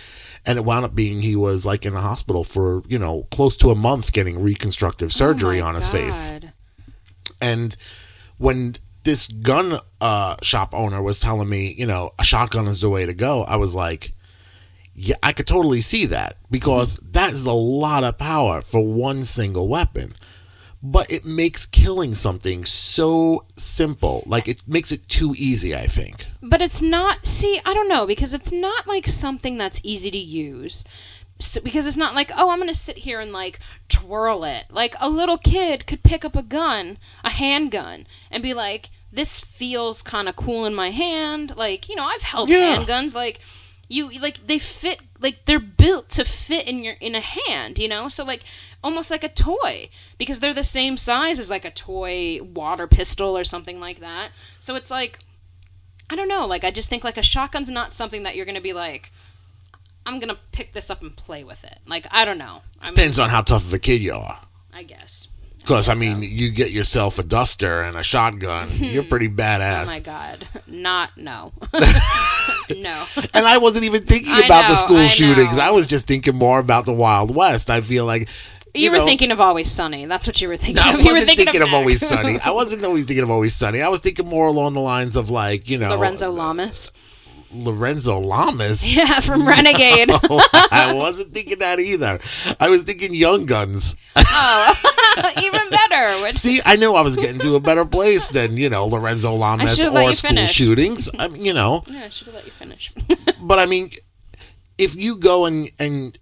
And 0.47 0.59
it 0.59 0.65
wound 0.65 0.85
up 0.85 0.95
being 0.95 1.23
he 1.23 1.35
was 1.35 1.67
like 1.67 1.85
in 1.85 1.95
the 1.95 2.01
hospital 2.01 2.45
for, 2.45 2.83
you 2.87 2.99
know, 2.99 3.27
close 3.33 3.57
to 3.59 3.71
a 3.71 3.75
month 3.75 4.13
getting 4.13 4.41
reconstructive 4.41 5.13
surgery 5.13 5.61
Oh 5.61 5.67
on 5.67 5.75
his 5.75 5.89
face. 5.89 6.29
God. 6.29 6.53
And 7.41 7.77
when 8.39 8.77
this 9.03 9.27
gun 9.27 9.81
uh, 10.01 10.37
shop 10.43 10.75
owner 10.75 11.03
was 11.03 11.21
telling 11.21 11.49
me, 11.49 11.75
you 11.77 11.87
know, 11.87 12.13
a 12.19 12.25
shotgun 12.25 12.67
is 12.67 12.81
the 12.81 12.91
way 12.91 13.07
to 13.07 13.15
go, 13.15 13.43
I 13.43 13.57
was 13.57 13.75
like, 13.75 14.13
yeah, 14.95 15.17
I 15.23 15.33
could 15.33 15.47
totally 15.47 15.81
see 15.81 16.07
that 16.07 16.39
because 16.51 16.99
that 17.13 17.33
is 17.33 17.45
a 17.45 17.53
lot 17.53 18.05
of 18.05 18.17
power 18.17 18.63
for 18.63 18.81
one 18.81 19.25
single 19.25 19.69
weapon. 19.69 20.15
But 20.89 21.11
it 21.11 21.25
makes 21.25 21.67
killing 21.67 22.15
something 22.15 22.65
so 22.65 23.45
simple. 23.57 24.23
Like 24.27 24.47
it 24.47 24.63
makes 24.67 24.93
it 24.93 25.09
too 25.09 25.35
easy, 25.37 25.75
I 25.75 25.87
think. 25.87 26.27
But 26.43 26.63
it's 26.63 26.81
not. 26.81 27.27
See, 27.27 27.61
I 27.65 27.75
don't 27.75 27.89
know 27.89 28.07
because 28.07 28.33
it's 28.35 28.53
not 28.53 28.87
like 28.87 29.07
something 29.09 29.59
that's 29.59 29.81
easy 29.83 30.11
to 30.11 30.19
use. 30.19 30.85
So, 31.39 31.61
because 31.61 31.87
it's 31.87 31.97
not 31.99 32.15
like, 32.15 32.31
oh, 32.37 32.51
I'm 32.51 32.59
gonna 32.59 32.75
sit 32.75 32.99
here 32.99 33.21
and 33.21 33.33
like 33.33 33.59
twirl 33.89 34.45
it. 34.45 34.67
Like 34.71 34.95
a 35.01 35.11
little 35.11 35.39
kid 35.39 35.87
could 35.87 36.03
pick 36.03 36.25
up 36.25 36.37
a 36.37 36.43
gun, 36.43 36.99
a 37.25 37.31
handgun, 37.31 38.07
and 38.31 38.43
be 38.43 38.55
like, 38.55 38.91
"This 39.13 39.41
feels 39.41 40.03
kind 40.03 40.29
of 40.29 40.37
cool 40.37 40.65
in 40.67 40.75
my 40.75 40.91
hand." 40.91 41.55
Like, 41.57 41.89
you 41.89 41.97
know, 41.97 42.05
I've 42.05 42.23
held 42.23 42.49
Yeah. 42.49 42.77
handguns. 42.77 43.15
Like, 43.15 43.41
you 43.89 44.09
like 44.21 44.47
they 44.47 44.59
fit. 44.59 45.01
Like 45.21 45.45
they're 45.47 45.59
built 45.59 46.09
to 46.11 46.25
fit 46.25 46.67
in 46.69 46.83
your 46.85 46.95
in 47.01 47.15
a 47.15 47.21
hand. 47.21 47.79
You 47.79 47.89
know, 47.89 48.09
so 48.09 48.25
like 48.25 48.43
almost 48.87 49.11
like 49.11 49.25
a 49.25 49.29
toy 49.29 49.91
because 50.17 50.39
they're 50.39 50.55
the 50.55 50.63
same 50.63 50.97
size 50.97 51.41
as 51.41 51.51
like 51.51 51.65
a 51.65 51.71
toy 51.71 52.41
water 52.43 52.87
pistol 52.87 53.37
or 53.37 53.43
something 53.45 53.81
like 53.81 53.99
that. 53.99 54.31
So 54.61 54.77
it's 54.77 54.91
like 54.91 55.19
I 56.09 56.15
don't 56.15 56.29
know. 56.29 56.47
Like, 56.47 56.65
I 56.65 56.71
just 56.71 56.89
think 56.89 57.05
like 57.05 57.17
a 57.17 57.23
shotgun's 57.23 57.69
not 57.69 57.95
something 57.95 58.23
that 58.23 58.37
you're 58.37 58.47
gonna 58.47 58.61
be 58.61 58.73
like, 58.73 59.11
I'm 60.05 60.21
gonna 60.21 60.39
pick 60.53 60.73
this 60.73 60.89
up 60.89 61.03
and 61.03 61.17
play 61.17 61.43
with 61.43 61.65
it. 61.65 61.79
Like, 61.87 62.07
I 62.11 62.25
don't 62.25 62.39
know. 62.39 62.63
I 62.81 62.87
mean, 62.87 62.95
Depends 62.95 63.19
on 63.19 63.29
how 63.29 63.43
tough 63.43 63.65
of 63.65 63.75
a 63.75 63.79
kid 63.79 64.03
you 64.03 64.15
are. 64.15 64.39
I 64.73 64.85
guess. 64.85 65.29
Because 65.59 65.89
I 65.89 65.95
guess 65.95 66.01
mean, 66.01 66.17
so. 66.19 66.23
you 66.23 66.51
get 66.53 66.71
yourself 66.71 67.19
a 67.19 67.25
duster 67.25 67.83
and 67.83 67.97
a 67.97 68.05
shotgun, 68.05 68.71
hmm. 68.71 68.85
you're 68.85 69.03
pretty 69.03 69.27
oh 69.27 69.31
badass. 69.31 69.87
my 69.87 69.99
god, 69.99 70.47
not 70.69 71.17
no, 71.17 71.53
no. 72.71 73.05
And 73.35 73.45
I 73.45 73.59
wasn't 73.59 73.85
even 73.85 74.05
thinking 74.05 74.33
I 74.33 74.43
about 74.43 74.69
the 74.69 74.77
school 74.77 74.99
I 74.99 75.09
shootings. 75.09 75.57
know. 75.57 75.65
I 75.65 75.73
was 75.73 75.89
just 75.89 76.07
thinking 76.07 76.37
more 76.37 76.61
about 76.61 76.87
the 76.87 76.93
Wild 76.93 77.35
West. 77.35 77.69
I 77.69 77.81
feel 77.81 78.05
like 78.05 78.29
You, 78.77 78.85
you 78.85 78.91
were 78.91 78.99
know, 78.99 79.07
thinking 79.07 79.31
of 79.31 79.41
Always 79.41 79.71
Sunny. 79.71 80.07
That's 80.07 80.27
what 80.27 80.41
you 80.41 80.49
were 80.49 80.57
thinking. 80.57 80.83
I 80.83 80.93
of. 80.95 81.01
You 81.01 81.07
were 81.07 81.13
wasn't 81.15 81.29
thinking, 81.29 81.49
of, 81.63 81.71
that. 81.71 81.75
Always 81.75 82.07
Sunny. 82.09 82.39
I 82.41 82.51
wasn't 82.51 82.85
always 82.85 83.05
thinking 83.05 83.23
of 83.25 83.31
Always 83.31 83.55
Sunny. 83.55 83.83
I 83.83 83.89
was 83.89 84.01
thinking 84.01 84.27
more 84.27 84.47
along 84.47 84.75
the 84.75 84.81
lines 84.81 85.17
of 85.17 85.31
like 85.31 85.69
you 85.69 85.79
know 85.79 85.97
Lorenzo 85.97 86.31
Lamas. 86.31 86.91
Lorenzo 87.53 88.19
Lamas. 88.19 88.87
Yeah, 88.97 89.21
from 89.21 89.47
Renegade. 89.47 90.11
I 90.11 90.93
wasn't 90.95 91.33
thinking 91.33 91.59
that 91.61 91.81
either. 91.81 92.19
I 92.61 92.69
was 92.69 92.83
thinking 92.83 93.15
Young 93.15 93.47
Guns. 93.47 93.95
oh, 94.17 94.75
even 95.43 95.71
better. 95.71 96.23
Which, 96.23 96.39
See, 96.39 96.61
I 96.65 96.77
knew 96.77 96.93
I 96.95 97.03
was 97.03 97.17
getting 97.17 97.41
to 97.41 97.55
a 97.57 97.61
better 97.61 97.85
place 97.85 98.29
than 98.31 98.57
you 98.57 98.69
know 98.69 98.87
Lorenzo 98.87 99.33
Lamas 99.35 99.79
or 99.85 99.91
school 99.91 100.15
finish. 100.15 100.53
shootings. 100.53 101.09
I 101.19 101.29
mean, 101.29 101.45
you 101.45 101.55
know, 101.55 101.83
yeah, 101.87 102.05
I 102.05 102.09
should 102.09 102.27
have 102.27 102.35
let 102.35 102.47
you 102.47 102.53
finish. 102.53 102.93
but 103.41 103.59
I 103.59 103.67
mean, 103.67 103.91
if 104.79 104.95
you 104.97 105.17
go 105.17 105.47
and 105.47 105.71
and 105.79 106.19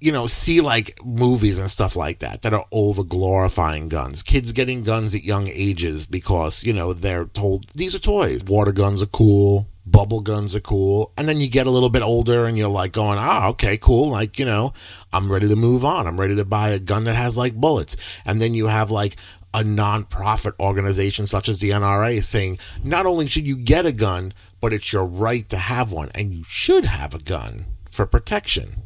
you 0.00 0.12
know 0.12 0.26
see 0.26 0.60
like 0.60 0.98
movies 1.04 1.58
and 1.58 1.70
stuff 1.70 1.96
like 1.96 2.18
that 2.18 2.42
that 2.42 2.54
are 2.54 2.66
over 2.72 3.02
glorifying 3.02 3.88
guns, 3.88 4.22
kids 4.22 4.52
getting 4.52 4.82
guns 4.82 5.14
at 5.14 5.24
young 5.24 5.48
ages 5.48 6.06
because 6.06 6.62
you 6.64 6.72
know 6.72 6.92
they're 6.92 7.26
told 7.26 7.66
these 7.74 7.94
are 7.94 8.00
toys. 8.00 8.44
Water 8.44 8.72
guns 8.72 9.02
are 9.02 9.06
cool. 9.06 9.68
Bubble 9.86 10.22
guns 10.22 10.56
are 10.56 10.60
cool, 10.60 11.12
and 11.18 11.28
then 11.28 11.40
you 11.40 11.48
get 11.48 11.66
a 11.66 11.70
little 11.70 11.90
bit 11.90 12.02
older, 12.02 12.46
and 12.46 12.56
you're 12.56 12.68
like 12.68 12.92
going, 12.92 13.18
"Ah, 13.18 13.48
okay, 13.48 13.76
cool." 13.76 14.08
Like 14.08 14.38
you 14.38 14.44
know, 14.44 14.72
I'm 15.12 15.30
ready 15.30 15.48
to 15.48 15.56
move 15.56 15.84
on. 15.84 16.06
I'm 16.06 16.18
ready 16.18 16.36
to 16.36 16.44
buy 16.44 16.70
a 16.70 16.78
gun 16.78 17.04
that 17.04 17.16
has 17.16 17.36
like 17.36 17.54
bullets, 17.54 17.96
and 18.24 18.40
then 18.40 18.54
you 18.54 18.66
have 18.66 18.90
like 18.90 19.16
a 19.54 19.62
non-profit 19.62 20.52
organization 20.58 21.26
such 21.28 21.48
as 21.48 21.60
the 21.60 21.70
NRA 21.70 22.22
saying 22.24 22.58
not 22.82 23.06
only 23.06 23.28
should 23.28 23.46
you 23.46 23.56
get 23.56 23.86
a 23.86 23.92
gun, 23.92 24.34
but 24.60 24.72
it's 24.72 24.92
your 24.92 25.04
right 25.04 25.48
to 25.48 25.56
have 25.56 25.92
one, 25.92 26.10
and 26.14 26.34
you 26.34 26.44
should 26.48 26.84
have 26.84 27.14
a 27.14 27.20
gun 27.20 27.66
for 27.90 28.04
protection, 28.04 28.82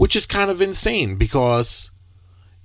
which 0.00 0.16
is 0.16 0.24
kind 0.24 0.50
of 0.50 0.62
insane 0.62 1.16
because 1.16 1.90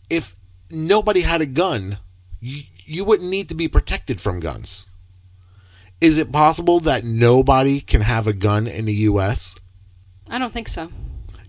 if 0.09 0.37
nobody 0.69 1.19
had 1.19 1.41
a 1.41 1.45
gun, 1.45 1.99
you, 2.39 2.63
you 2.85 3.03
wouldn't 3.03 3.29
need 3.29 3.49
to 3.49 3.53
be 3.53 3.67
protected 3.67 4.21
from 4.21 4.39
guns. 4.39 4.87
Is 5.99 6.17
it 6.17 6.31
possible 6.31 6.79
that 6.79 7.03
nobody 7.03 7.81
can 7.81 7.99
have 7.99 8.25
a 8.25 8.31
gun 8.31 8.67
in 8.67 8.85
the 8.85 8.93
U.S.? 9.11 9.53
I 10.29 10.37
don't 10.39 10.53
think 10.53 10.69
so. 10.69 10.89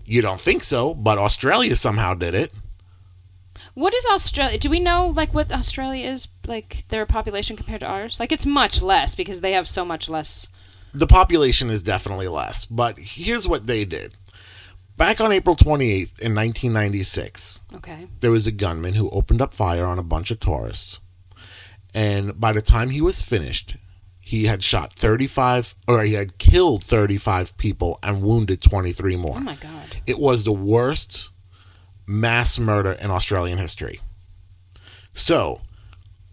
You 0.03 0.21
don't 0.21 0.41
think 0.41 0.65
so, 0.65 0.93
but 0.93 1.17
Australia 1.17 1.77
somehow 1.77 2.15
did 2.15 2.35
it. 2.35 2.51
What 3.73 3.93
is 3.93 4.05
Australia? 4.07 4.59
Do 4.59 4.69
we 4.69 4.81
know 4.81 5.07
like 5.15 5.33
what 5.33 5.53
Australia 5.53 6.05
is 6.05 6.27
like 6.45 6.83
their 6.89 7.05
population 7.05 7.55
compared 7.55 7.79
to 7.79 7.87
ours? 7.87 8.19
Like 8.19 8.33
it's 8.33 8.45
much 8.45 8.81
less 8.81 9.15
because 9.15 9.39
they 9.39 9.53
have 9.53 9.69
so 9.69 9.85
much 9.85 10.09
less. 10.09 10.49
the 10.93 11.07
population 11.07 11.69
is 11.69 11.81
definitely 11.81 12.27
less. 12.27 12.65
But 12.65 12.97
here's 12.99 13.47
what 13.47 13.67
they 13.67 13.85
did. 13.85 14.15
Back 14.97 15.21
on 15.21 15.31
April 15.31 15.55
28th 15.55 16.19
in 16.19 16.33
1996, 16.33 17.61
Okay. 17.75 18.07
there 18.19 18.31
was 18.31 18.47
a 18.47 18.51
gunman 18.51 18.95
who 18.95 19.09
opened 19.11 19.41
up 19.41 19.53
fire 19.53 19.85
on 19.85 19.99
a 19.99 20.03
bunch 20.03 20.31
of 20.31 20.39
tourists. 20.39 20.99
And 21.93 22.39
by 22.39 22.51
the 22.51 22.63
time 22.63 22.89
he 22.89 23.01
was 23.01 23.21
finished, 23.21 23.77
he 24.19 24.45
had 24.45 24.63
shot 24.63 24.93
35 24.93 25.75
or 25.87 26.01
he 26.01 26.13
had 26.13 26.37
killed 26.39 26.83
35 26.83 27.55
people 27.57 27.99
and 28.01 28.23
wounded 28.23 28.61
23 28.61 29.15
more. 29.15 29.37
Oh 29.37 29.39
my 29.39 29.55
god. 29.55 29.97
It 30.07 30.19
was 30.19 30.43
the 30.43 30.51
worst 30.51 31.29
mass 32.07 32.57
murder 32.57 32.93
in 32.93 33.11
Australian 33.11 33.59
history. 33.59 34.01
So, 35.13 35.61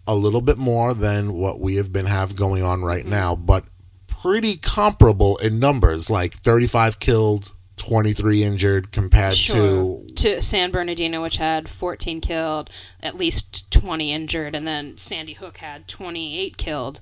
a 0.07 0.15
little 0.15 0.41
bit 0.41 0.57
more 0.57 0.93
than 0.93 1.33
what 1.33 1.59
we 1.59 1.75
have 1.75 1.91
been 1.93 2.05
have 2.05 2.35
going 2.35 2.63
on 2.63 2.83
right 2.83 3.01
mm-hmm. 3.01 3.11
now, 3.11 3.35
but 3.35 3.63
pretty 4.07 4.57
comparable 4.57 5.37
in 5.37 5.59
numbers, 5.59 6.09
like 6.09 6.41
35 6.41 6.99
killed, 6.99 7.51
23 7.77 8.43
injured 8.43 8.91
compared 8.91 9.35
Sure. 9.35 10.01
to 10.05 10.13
To 10.15 10.41
San 10.41 10.71
Bernardino, 10.71 11.21
which 11.21 11.37
had 11.37 11.67
14 11.69 12.21
killed, 12.21 12.69
at 13.01 13.17
least 13.17 13.69
20 13.71 14.11
injured, 14.11 14.55
and 14.55 14.65
then 14.67 14.97
Sandy 14.97 15.33
Hook 15.33 15.57
had 15.57 15.87
28 15.87 16.57
killed. 16.57 17.01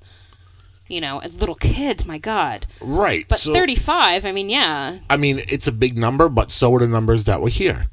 You 0.86 1.00
know, 1.00 1.18
as 1.20 1.40
little 1.40 1.54
kids, 1.54 2.04
my 2.04 2.18
God. 2.18 2.66
right. 2.80 3.24
But 3.26 3.38
so 3.38 3.54
35, 3.54 4.26
I 4.26 4.32
mean, 4.32 4.50
yeah. 4.50 4.98
I 5.08 5.16
mean, 5.16 5.40
it's 5.48 5.66
a 5.66 5.72
big 5.72 5.96
number, 5.96 6.28
but 6.28 6.52
so 6.52 6.74
are 6.74 6.78
the 6.80 6.86
numbers 6.86 7.24
that 7.24 7.40
were 7.40 7.48
here. 7.48 7.88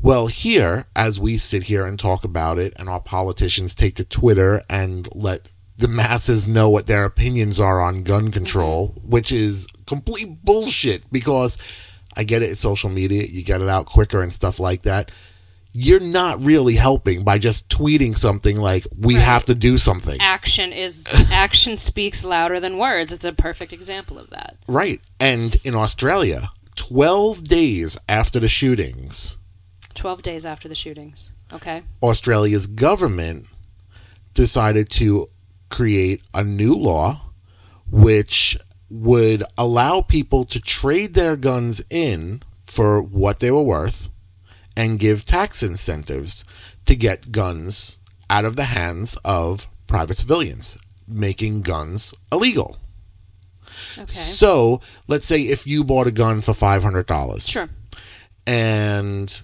Well, 0.00 0.28
here, 0.28 0.86
as 0.96 1.20
we 1.20 1.36
sit 1.36 1.64
here 1.64 1.84
and 1.84 1.98
talk 1.98 2.24
about 2.24 2.58
it, 2.58 2.72
and 2.76 2.88
our 2.88 3.00
politicians 3.00 3.74
take 3.74 3.96
to 3.96 4.04
Twitter 4.04 4.62
and 4.70 5.06
let 5.14 5.50
the 5.76 5.88
masses 5.88 6.48
know 6.48 6.68
what 6.70 6.86
their 6.86 7.04
opinions 7.04 7.60
are 7.60 7.80
on 7.80 8.04
gun 8.04 8.30
control, 8.30 8.88
mm-hmm. 8.88 9.10
which 9.10 9.30
is 9.30 9.66
complete 9.86 10.44
bullshit 10.44 11.10
because 11.12 11.58
I 12.18 12.24
get 12.24 12.42
it, 12.42 12.50
it's 12.50 12.60
social 12.60 12.90
media, 12.90 13.22
you 13.24 13.42
get 13.44 13.62
it 13.62 13.68
out 13.68 13.86
quicker 13.86 14.20
and 14.22 14.32
stuff 14.32 14.58
like 14.60 14.82
that. 14.82 15.10
You're 15.72 16.00
not 16.00 16.42
really 16.42 16.74
helping 16.74 17.22
by 17.22 17.38
just 17.38 17.68
tweeting 17.68 18.18
something 18.18 18.56
like, 18.56 18.86
we 18.98 19.14
Right. 19.14 19.22
have 19.24 19.44
to 19.44 19.54
do 19.54 19.78
something. 19.78 20.20
Action 20.20 20.72
is 20.72 21.04
action 21.32 21.78
speaks 21.78 22.24
louder 22.24 22.58
than 22.58 22.76
words. 22.78 23.12
It's 23.12 23.24
a 23.24 23.32
perfect 23.32 23.72
example 23.72 24.18
of 24.18 24.30
that. 24.30 24.56
Right. 24.66 25.00
And 25.20 25.56
in 25.64 25.74
Australia, 25.76 26.50
12 26.74 27.44
days 27.44 27.96
after 28.08 28.40
the 28.40 28.48
shootings, 28.48 29.36
12 29.94 30.22
days 30.22 30.44
after 30.44 30.68
the 30.68 30.74
shootings. 30.74 31.30
Okay. 31.52 31.82
Australia's 32.02 32.66
government 32.66 33.46
decided 34.34 34.90
to 34.90 35.28
create 35.70 36.22
a 36.34 36.42
new 36.44 36.74
law 36.74 37.20
which 37.90 38.58
would 38.90 39.42
allow 39.56 40.00
people 40.00 40.44
to 40.46 40.60
trade 40.60 41.14
their 41.14 41.36
guns 41.36 41.82
in 41.90 42.42
for 42.66 43.00
what 43.02 43.40
they 43.40 43.50
were 43.50 43.62
worth 43.62 44.08
and 44.76 44.98
give 44.98 45.24
tax 45.24 45.62
incentives 45.62 46.44
to 46.86 46.94
get 46.96 47.32
guns 47.32 47.98
out 48.30 48.44
of 48.44 48.56
the 48.56 48.64
hands 48.64 49.16
of 49.24 49.66
private 49.86 50.18
civilians, 50.18 50.76
making 51.06 51.62
guns 51.62 52.14
illegal. 52.32 52.78
Okay. 53.98 54.12
So, 54.12 54.80
let's 55.06 55.26
say 55.26 55.42
if 55.42 55.66
you 55.66 55.84
bought 55.84 56.06
a 56.06 56.10
gun 56.10 56.40
for 56.40 56.52
$500 56.52 57.40
Sure. 57.48 57.68
and 58.46 59.42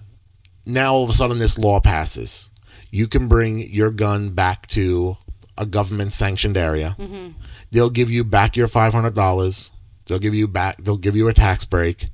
now 0.65 0.93
all 0.95 1.03
of 1.03 1.09
a 1.09 1.13
sudden 1.13 1.39
this 1.39 1.57
law 1.57 1.79
passes. 1.79 2.49
You 2.91 3.07
can 3.07 3.27
bring 3.27 3.59
your 3.59 3.91
gun 3.91 4.31
back 4.31 4.67
to 4.69 5.17
a 5.57 5.65
government 5.65 6.13
sanctioned 6.13 6.57
area. 6.57 6.91
hmm 6.99 7.29
They'll 7.71 7.89
give 7.89 8.09
you 8.09 8.23
back 8.23 8.55
your 8.55 8.67
five 8.67 8.93
hundred 8.93 9.15
dollars. 9.15 9.71
They'll 10.05 10.19
give 10.19 10.35
you 10.35 10.47
back. 10.47 10.83
They'll 10.83 10.97
give 10.97 11.15
you 11.15 11.27
a 11.27 11.33
tax 11.33 11.65
break. 11.65 12.07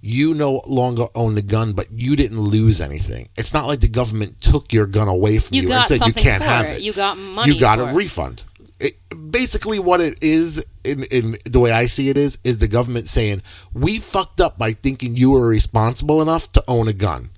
You 0.00 0.32
no 0.32 0.62
longer 0.66 1.08
own 1.14 1.34
the 1.34 1.42
gun, 1.42 1.72
but 1.72 1.90
you 1.90 2.14
didn't 2.14 2.40
lose 2.40 2.80
anything. 2.80 3.28
It's 3.36 3.52
not 3.52 3.66
like 3.66 3.80
the 3.80 3.88
government 3.88 4.40
took 4.40 4.72
your 4.72 4.86
gun 4.86 5.08
away 5.08 5.38
from 5.38 5.56
You 5.56 5.62
you, 5.62 5.72
and 5.72 5.86
said 5.86 6.06
you 6.06 6.12
can't 6.12 6.42
have 6.42 6.66
it. 6.66 6.76
it. 6.76 6.82
You 6.82 6.92
got 6.92 7.18
money. 7.18 7.52
You 7.52 7.58
got 7.58 7.80
a 7.80 7.88
it. 7.88 7.94
refund. 7.94 8.44
it, 8.78 8.96
basically 9.30 9.80
what 9.80 10.00
it 10.00 10.22
is 10.22 10.64
in, 10.84 11.02
in 11.04 11.36
the 11.44 11.58
way 11.58 11.72
I 11.72 11.86
see 11.86 12.08
it 12.08 12.16
is 12.16 12.38
is 12.44 12.58
the 12.58 12.68
government 12.68 13.08
saying 13.08 13.42
we 13.74 13.98
fucked 13.98 14.40
up 14.40 14.56
by 14.56 14.72
thinking 14.72 15.16
you 15.16 15.30
were 15.30 15.46
responsible 15.46 16.22
enough 16.22 16.50
to 16.52 16.62
own 16.68 16.86
a 16.88 16.92
gun, 16.92 17.30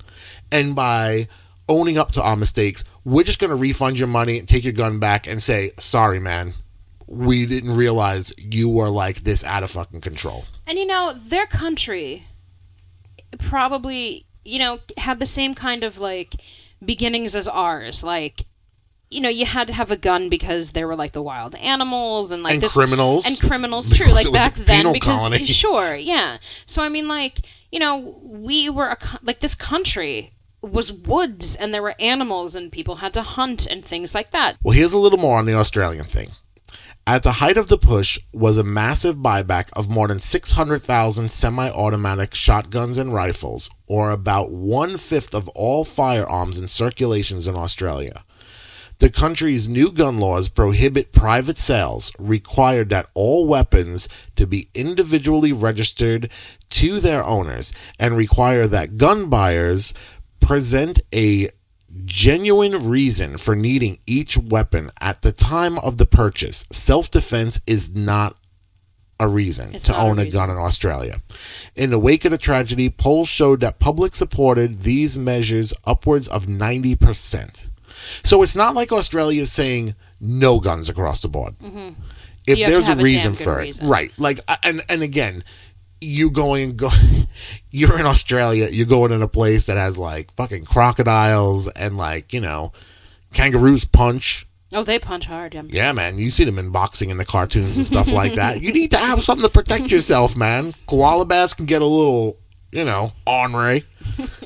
and 0.53 0.77
by 0.77 1.29
owning 1.69 1.97
up 1.99 2.13
to 2.13 2.23
our 2.23 2.37
mistakes, 2.37 2.85
we're 3.05 3.25
just 3.25 3.39
going 3.39 3.51
to 3.51 3.57
refund 3.57 3.99
your 3.99 4.09
money 4.09 4.39
and 4.39 4.49
take 4.49 4.65
your 4.65 4.73
gun 4.73 4.99
back 4.99 5.27
and 5.27 5.43
say 5.43 5.73
sorry, 5.79 6.21
man. 6.21 6.53
We 7.11 7.45
didn't 7.45 7.77
realize 7.77 8.33
you 8.39 8.69
were 8.69 8.89
like 8.89 9.25
this 9.25 9.45
out 9.45 9.63
of 9.63 9.71
fucking 9.73 10.01
control. 10.01 10.45
And 10.67 10.79
you 10.79 10.87
know, 10.87 11.13
their 11.27 11.47
country 11.47 12.25
probably, 13.39 14.27
you 14.45 14.59
know, 14.59 14.79
had 14.97 15.19
the 15.19 15.27
same 15.27 15.55
kind 15.55 15.85
of 15.85 15.99
like 15.99 16.37
beginnings 16.85 17.35
as 17.37 17.49
ours. 17.49 18.03
Like, 18.03 18.47
you 19.11 19.21
know, 19.21 19.29
you 19.29 19.45
had 19.45 19.67
to 19.67 19.73
have 19.75 19.91
a 19.91 19.97
gun 19.97 20.29
because 20.29 20.71
there 20.71 20.87
were 20.87 20.95
like 20.97 21.13
the 21.13 21.23
wild 21.23 21.57
animals 21.57 22.31
and 22.31 22.43
like 22.45 22.55
and 22.55 22.63
this 22.63 22.73
criminals. 22.73 23.27
and 23.27 23.41
criminals 23.41 23.91
true 23.97 24.13
like 24.13 24.33
back 24.33 24.55
then 24.55 24.93
because 24.93 25.19
colony. 25.19 25.47
sure 25.47 25.97
yeah 25.97 26.39
so 26.67 26.81
i 26.81 26.89
mean 26.89 27.09
like 27.09 27.41
you 27.73 27.81
know 27.81 28.17
we 28.23 28.71
were 28.71 28.87
a, 28.91 28.99
like 29.23 29.41
this 29.41 29.57
country 29.57 30.33
was 30.63 30.93
woods 30.93 31.57
and 31.57 31.75
there 31.75 31.83
were 31.83 31.95
animals 32.01 32.55
and 32.55 32.71
people 32.71 32.97
had 32.97 33.13
to 33.15 33.23
hunt 33.23 33.67
and 33.67 33.85
things 33.85 34.15
like 34.15 34.31
that 34.31 34.57
Well, 34.63 34.73
here's 34.73 34.93
a 34.93 34.99
little 34.99 35.19
more 35.19 35.39
on 35.39 35.47
the 35.47 35.55
Australian 35.55 36.05
thing. 36.05 36.31
At 37.11 37.25
the 37.25 37.33
height 37.43 37.57
of 37.57 37.67
the 37.67 37.77
push 37.77 38.21
was 38.33 38.57
a 38.57 38.63
massive 38.63 39.17
buyback 39.17 39.71
of 39.73 39.89
more 39.89 40.07
than 40.07 40.21
600,000 40.21 41.29
semi 41.29 41.69
automatic 41.69 42.37
shotguns 42.37 42.99
and 42.99 43.13
rifles, 43.13 43.69
or 43.89 44.13
about 44.13 44.53
one 44.53 44.97
fifth 44.97 45.35
of 45.35 45.49
all 45.49 45.85
firearms 45.85 46.57
in 46.57 46.69
circulations 46.69 47.49
in 47.49 47.57
Australia. 47.57 48.23
The 49.01 49.11
country's 49.11 49.67
new 49.67 49.91
gun 49.91 50.19
laws 50.19 50.49
prohibit 50.49 51.11
private 51.11 51.59
sales, 51.59 52.13
required 52.17 52.91
that 52.91 53.09
all 53.15 53.45
weapons 53.45 54.09
to 54.37 54.47
be 54.47 54.69
individually 54.73 55.53
registered 55.53 56.31
to 56.79 57.01
their 57.01 57.25
owners, 57.25 57.73
and 57.99 58.17
require 58.17 58.69
that 58.69 58.99
gun 58.99 59.29
buyers 59.29 59.93
present 60.41 61.01
a 61.13 61.49
genuine 62.05 62.89
reason 62.89 63.37
for 63.37 63.55
needing 63.57 63.99
each 64.07 64.37
weapon 64.37 64.91
at 65.01 65.23
the 65.23 65.33
time 65.33 65.79
of 65.79 65.99
the 65.99 66.07
purchase. 66.07 66.65
Self 66.71 67.11
defense 67.11 67.61
is 67.67 67.91
not 67.95 68.37
a 69.19 69.29
reason 69.29 69.75
It's 69.75 69.85
to 69.85 69.93
not 69.93 70.01
a 70.07 70.11
own 70.11 70.19
a, 70.19 70.31
gun 70.31 70.51
in 70.51 70.57
Australia. 70.57 71.21
In 71.77 71.91
the 71.91 71.99
wake 71.99 72.25
of 72.25 72.31
the 72.31 72.39
tragedy, 72.39 72.89
polls 72.89 73.29
showed 73.29 73.61
that 73.61 73.79
public 73.79 74.15
supported 74.15 74.83
these 74.83 75.19
measures 75.19 75.75
upwards 75.85 76.27
of 76.29 76.47
90%. 76.47 77.69
So 78.25 78.43
it's 78.43 78.57
not 78.57 78.75
like 78.75 78.93
Australia 78.93 79.43
is 79.43 79.53
saying 79.53 79.95
no 80.21 80.59
guns 80.59 80.89
across 80.89 81.21
the 81.21 81.29
board. 81.29 81.55
If 81.61 81.67
Mm-hmm. 81.67 81.91
To 82.47 82.57
there's 82.67 82.89
a 82.89 82.93
a 82.93 82.97
reason 82.97 83.33
good 83.35 83.45
for 83.45 83.61
it, 83.61 83.65
reason. 83.65 83.89
right? 83.89 84.11
Like, 84.19 84.41
and 84.63 84.83
and 84.89 85.03
again, 85.03 85.45
you 86.01 86.31
going 86.31 86.77
go, 86.77 86.91
you're 87.71 87.99
in 87.99 88.07
Australia, 88.07 88.69
you're 88.71 88.87
going 88.87 89.13
in 89.13 89.23
a 89.23 89.29
place 89.29 89.67
that 89.67 89.77
has 89.77 89.99
like 89.99 90.35
fucking 90.37 90.65
crocodiles 90.65 91.69
and 91.69 91.97
like 91.97 92.33
you 92.33 92.41
know, 92.41 92.73
kangaroos 93.33 93.85
punch. 93.85 94.47
oh 94.73 94.85
they 94.85 94.99
punch 94.99 95.27
hard 95.27 95.55
yeah. 95.55 95.63
Yeah, 95.67 95.93
man, 95.93 96.19
you 96.19 96.31
see 96.31 96.45
them 96.45 96.59
in 96.59 96.71
boxing 96.71 97.11
in 97.11 97.17
the 97.17 97.25
cartoons 97.25 97.77
and 97.77 97.87
stuff 97.87 98.09
like 98.09 98.35
that. 98.35 98.61
You 98.61 98.73
need 98.73 98.91
to 98.93 98.99
have 98.99 99.23
something 99.23 99.47
to 99.47 99.53
protect 99.53 99.91
yourself, 99.91 100.37
man. 100.37 100.75
Koala 100.87 101.25
bears 101.25 101.55
can 101.55 101.67
get 101.67 101.83
a 101.83 101.87
little, 101.87 102.39
you 102.73 102.85
know, 102.85 103.13
ornery. 103.27 103.85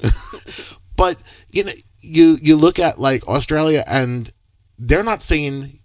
but 0.96 1.18
you 1.50 1.64
know, 1.64 1.72
you 2.00 2.38
you 2.42 2.56
look 2.56 2.78
at 2.78 3.00
like 3.00 3.26
Australia, 3.28 3.84
and 3.86 4.30
they're 4.78 5.02
not 5.02 5.22
saying 5.22 5.78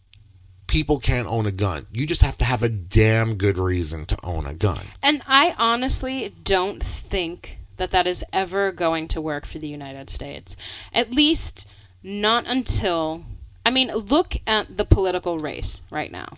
people 0.69 0.99
can't 0.99 1.27
own 1.27 1.45
a 1.45 1.51
gun. 1.51 1.85
You 1.91 2.05
just 2.05 2.21
have 2.21 2.37
to 2.37 2.45
have 2.45 2.63
a 2.63 2.69
damn 2.69 3.35
good 3.35 3.57
reason 3.57 4.05
to 4.07 4.17
own 4.23 4.45
a 4.45 4.53
gun. 4.53 4.85
and 5.03 5.21
i 5.27 5.53
honestly 5.57 6.33
don't 6.43 6.83
think 6.83 7.57
that 7.77 7.91
that 7.91 8.05
is 8.07 8.23
ever 8.33 8.71
going 8.71 9.07
to 9.07 9.19
work 9.21 9.45
for 9.45 9.57
the 9.59 9.67
united 9.67 10.09
states 10.09 10.55
at 10.93 11.11
least 11.11 11.65
not 12.03 12.45
until 12.47 13.23
i 13.65 13.69
mean 13.69 13.87
look 13.93 14.35
at 14.47 14.77
the 14.77 14.85
political 14.85 15.39
race 15.39 15.81
right 15.91 16.11
now 16.11 16.29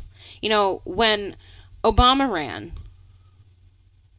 you 0.41 0.49
know 0.49 0.81
when 0.85 1.35
obama 1.83 2.29
ran 2.31 2.71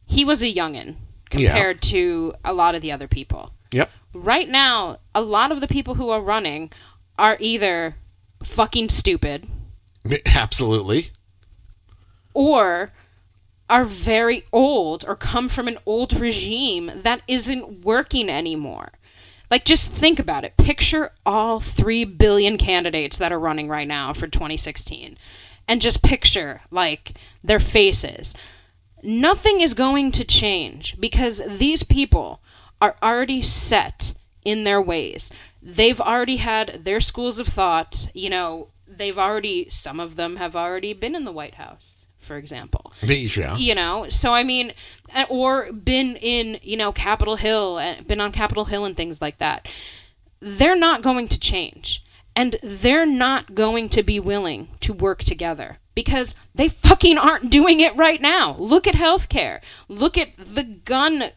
he 0.05 0.23
was 0.25 0.41
a 0.43 0.53
youngin 0.53 0.95
compared 1.29 1.81
to 1.81 2.33
a 2.45 2.53
lot 2.53 2.75
of 2.75 2.81
the 2.81 2.91
other 2.91 3.07
people 3.07 3.51
Yep. 3.71 3.89
right 4.13 4.47
now, 4.47 4.99
a 5.15 5.21
lot 5.21 5.51
of 5.51 5.59
the 5.59 5.67
people 5.67 5.95
who 5.95 6.09
are 6.09 6.21
running 6.21 6.71
are 7.17 7.37
either 7.39 7.95
fucking 8.43 8.89
stupid 8.89 9.47
Absolutely. 10.25 11.11
or 12.33 12.91
are 13.69 13.85
very 13.85 14.43
old 14.51 15.05
or 15.07 15.15
come 15.15 15.49
from 15.49 15.67
an 15.67 15.77
old 15.85 16.13
regime 16.19 16.91
that 17.03 17.21
isn't 17.27 17.83
working 17.83 18.29
anymore. 18.29 18.91
Like, 19.49 19.65
just 19.65 19.91
think 19.91 20.19
about 20.19 20.43
it. 20.43 20.57
Picture 20.57 21.11
all 21.25 21.59
3 21.59 22.03
billion 22.05 22.57
candidates 22.57 23.17
that 23.17 23.31
are 23.31 23.39
running 23.39 23.69
right 23.69 23.87
now 23.87 24.13
for 24.13 24.27
2016. 24.27 25.17
And 25.67 25.81
just 25.81 26.01
picture, 26.03 26.61
like, 26.71 27.13
their 27.43 27.59
faces. 27.59 28.33
Nothing 29.01 29.61
is 29.61 29.73
going 29.73 30.11
to 30.13 30.23
change 30.23 30.97
because 30.99 31.41
these 31.47 31.83
people 31.83 32.41
are 32.81 32.95
already 33.01 33.41
set 33.41 34.13
in 34.43 34.63
their 34.63 34.81
ways. 34.81 35.31
They've 35.61 36.01
already 36.01 36.37
had 36.37 36.83
their 36.83 36.99
schools 36.99 37.39
of 37.39 37.47
thought. 37.47 38.09
You 38.13 38.29
know, 38.29 38.67
they've 38.97 39.17
already, 39.17 39.69
some 39.69 39.99
of 39.99 40.15
them 40.15 40.35
have 40.37 40.55
already 40.55 40.93
been 40.93 41.15
in 41.15 41.25
the 41.25 41.31
White 41.31 41.55
House, 41.55 42.05
for 42.19 42.37
example. 42.37 42.93
Yeah. 43.35 43.57
you 43.57 43.75
know 43.75 44.07
so 44.09 44.33
i 44.33 44.43
mean 44.43 44.73
uh, 45.13 45.25
or 45.29 45.71
been 45.73 46.15
in 46.17 46.59
you 46.61 46.77
know 46.77 46.91
capitol 46.91 47.35
hill 47.35 47.77
and 47.77 48.07
been 48.07 48.21
on 48.21 48.31
capitol 48.31 48.65
hill 48.65 48.85
and 48.85 48.95
things 48.95 49.21
like 49.21 49.39
that. 49.39 49.67
They're 50.39 50.75
not 50.75 51.01
going 51.01 51.27
to 51.29 51.39
change 51.39 52.03
and 52.35 52.57
they're 52.63 53.05
not 53.05 53.55
going 53.55 53.89
to 53.89 54.03
be 54.03 54.19
willing 54.19 54.69
to 54.81 54.93
work 54.93 55.23
together 55.23 55.77
because 55.95 56.33
they 56.55 56.67
fucking 56.67 57.17
aren't 57.17 57.49
doing 57.49 57.79
it 57.79 57.95
right 57.95 58.19
now. 58.21 58.55
Look 58.57 58.87
at 58.87 58.95
healthcare. 58.95 59.61
Look 59.87 60.17
at 60.17 60.29
the 60.37 60.63
gun 60.63 61.31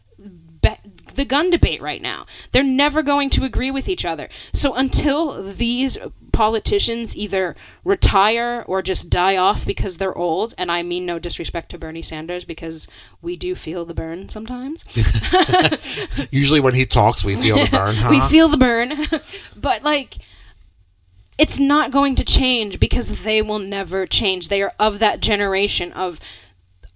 be- 0.61 0.96
the 1.15 1.25
gun 1.25 1.49
debate 1.49 1.81
right 1.81 2.01
now 2.01 2.25
they're 2.51 2.63
never 2.63 3.01
going 3.01 3.29
to 3.29 3.43
agree 3.43 3.71
with 3.71 3.87
each 3.87 4.05
other 4.05 4.29
so 4.53 4.73
until 4.73 5.53
these 5.53 5.97
politicians 6.31 7.15
either 7.15 7.55
retire 7.83 8.63
or 8.67 8.81
just 8.81 9.09
die 9.09 9.35
off 9.35 9.65
because 9.65 9.97
they're 9.97 10.17
old 10.17 10.53
and 10.57 10.71
i 10.71 10.83
mean 10.83 11.05
no 11.05 11.17
disrespect 11.19 11.69
to 11.69 11.77
bernie 11.77 12.01
sanders 12.01 12.45
because 12.45 12.87
we 13.21 13.35
do 13.35 13.55
feel 13.55 13.85
the 13.85 13.93
burn 13.93 14.29
sometimes 14.29 14.85
Usually 16.31 16.59
when 16.59 16.73
he 16.73 16.85
talks, 16.85 17.23
we 17.23 17.35
feel 17.35 17.57
the 17.57 17.67
burn. 17.71 17.95
Huh? 17.95 18.09
we 18.09 18.21
feel 18.21 18.47
the 18.47 18.57
burn 18.57 18.93
but 19.55 19.83
like 19.83 20.17
it's 21.37 21.59
not 21.59 21.91
going 21.91 22.15
to 22.15 22.23
change 22.23 22.79
because 22.79 23.21
they 23.23 23.41
will 23.41 23.59
never 23.59 24.05
change 24.05 24.49
they 24.49 24.61
are 24.61 24.73
of 24.79 24.99
that 24.99 25.19
generation 25.19 25.91
of 25.93 26.19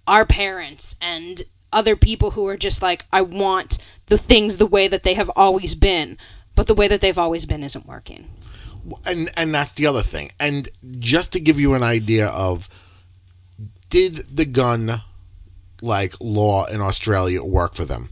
our 0.06 0.26
parents 0.26 0.96
and 1.00 1.42
other 1.72 1.96
people 1.96 2.32
who 2.32 2.46
are 2.46 2.56
just 2.56 2.82
like 2.82 3.04
i 3.12 3.20
want 3.20 3.78
the 4.12 4.18
things 4.18 4.56
the 4.56 4.66
way 4.66 4.86
that 4.88 5.02
they 5.02 5.14
have 5.14 5.30
always 5.30 5.74
been 5.74 6.16
but 6.54 6.66
the 6.66 6.74
way 6.74 6.86
that 6.88 7.00
they've 7.00 7.22
always 7.24 7.44
been 7.46 7.62
isn't 7.62 7.86
working 7.86 8.22
and 9.04 9.30
and 9.36 9.54
that's 9.54 9.72
the 9.72 9.86
other 9.86 10.02
thing. 10.02 10.30
And 10.40 10.68
just 10.98 11.32
to 11.32 11.40
give 11.40 11.60
you 11.60 11.74
an 11.74 11.82
idea 11.82 12.26
of 12.28 12.68
did 13.90 14.36
the 14.36 14.44
gun 14.44 15.02
like 15.80 16.14
law 16.20 16.64
in 16.66 16.80
Australia 16.80 17.42
work 17.42 17.74
for 17.74 17.84
them? 17.84 18.10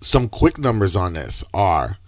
Some 0.00 0.28
quick 0.28 0.58
numbers 0.58 0.96
on 0.96 1.14
this 1.14 1.44
are 1.52 1.98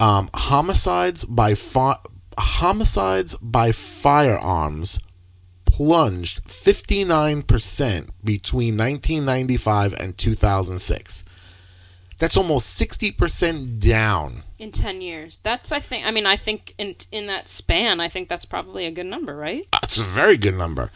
um, 0.00 0.30
homicides 0.32 1.24
by 1.24 1.54
fi- 1.54 1.98
homicides 2.38 3.34
by 3.36 3.72
firearms 3.72 4.98
plunged 5.64 6.42
59% 6.44 8.08
between 8.24 8.76
1995 8.76 9.94
and 9.94 10.16
2006. 10.16 11.24
That's 12.18 12.36
almost 12.36 12.78
60% 12.78 13.78
down. 13.78 14.42
in 14.58 14.72
10 14.72 15.00
years 15.00 15.38
that's 15.44 15.70
i 15.70 15.78
think 15.80 16.04
i 16.04 16.10
mean 16.10 16.26
i 16.26 16.36
think 16.36 16.74
in 16.78 16.96
in 17.12 17.28
that 17.28 17.48
span 17.48 18.00
i 18.00 18.08
think 18.08 18.28
that's 18.28 18.44
probably 18.44 18.86
a 18.86 18.90
good 18.90 19.06
number 19.06 19.36
right 19.36 19.64
uh, 19.72 19.78
That's 19.80 19.98
a 19.98 20.02
very 20.04 20.36
good 20.36 20.56
number. 20.56 20.90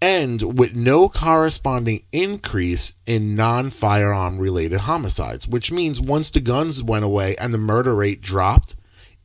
And 0.00 0.58
with 0.58 0.74
no 0.74 1.08
corresponding 1.08 2.02
increase 2.10 2.92
in 3.06 3.36
non 3.36 3.70
firearm 3.70 4.38
related 4.40 4.80
homicides, 4.80 5.46
which 5.46 5.70
means 5.70 6.00
once 6.00 6.28
the 6.30 6.40
guns 6.40 6.82
went 6.82 7.04
away 7.04 7.36
and 7.36 7.54
the 7.54 7.58
murder 7.58 7.94
rate 7.94 8.20
dropped, 8.20 8.74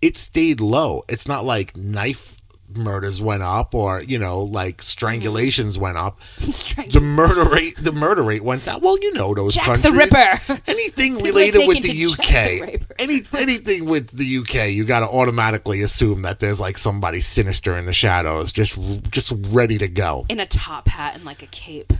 it 0.03 0.15
stayed 0.17 0.61
low. 0.61 1.03
It's 1.09 1.27
not 1.27 1.43
like 1.43 1.75
knife 1.75 2.36
murders 2.75 3.21
went 3.21 3.43
up 3.43 3.73
or 3.73 4.01
you 4.01 4.17
know 4.17 4.41
like 4.41 4.81
strangulations 4.81 5.73
mm-hmm. 5.73 5.81
went 5.81 5.97
up. 5.97 6.19
The 6.97 7.01
murder 7.01 7.43
rate 7.43 7.75
the 7.79 7.91
murder 7.91 8.23
rate 8.23 8.43
went 8.43 8.65
down. 8.65 8.81
Well 8.81 8.97
you 8.99 9.13
know 9.13 9.33
those 9.33 9.55
Jack 9.55 9.65
countries. 9.65 9.93
The 9.93 9.97
Ripper. 9.97 10.61
anything 10.67 11.21
related 11.21 11.67
with 11.67 11.81
the 11.81 12.07
Jack 12.13 12.59
the 12.59 12.73
UK 12.73 12.81
any 12.99 13.23
anything 13.33 13.85
with 13.85 14.09
the 14.09 14.37
UK 14.37 14.69
you 14.69 14.85
got 14.85 15.01
to 15.01 15.07
automatically 15.07 15.81
assume 15.81 16.21
that 16.23 16.39
there's 16.39 16.59
like 16.59 16.77
somebody 16.77 17.21
sinister 17.21 17.77
in 17.77 17.85
the 17.85 17.93
shadows 17.93 18.51
just 18.51 18.77
just 19.11 19.33
ready 19.49 19.77
to 19.77 19.87
go. 19.87 20.25
In 20.29 20.39
a 20.39 20.47
top 20.47 20.87
hat 20.87 21.15
and 21.15 21.25
like 21.25 21.43
a 21.43 21.47
cape. 21.47 21.93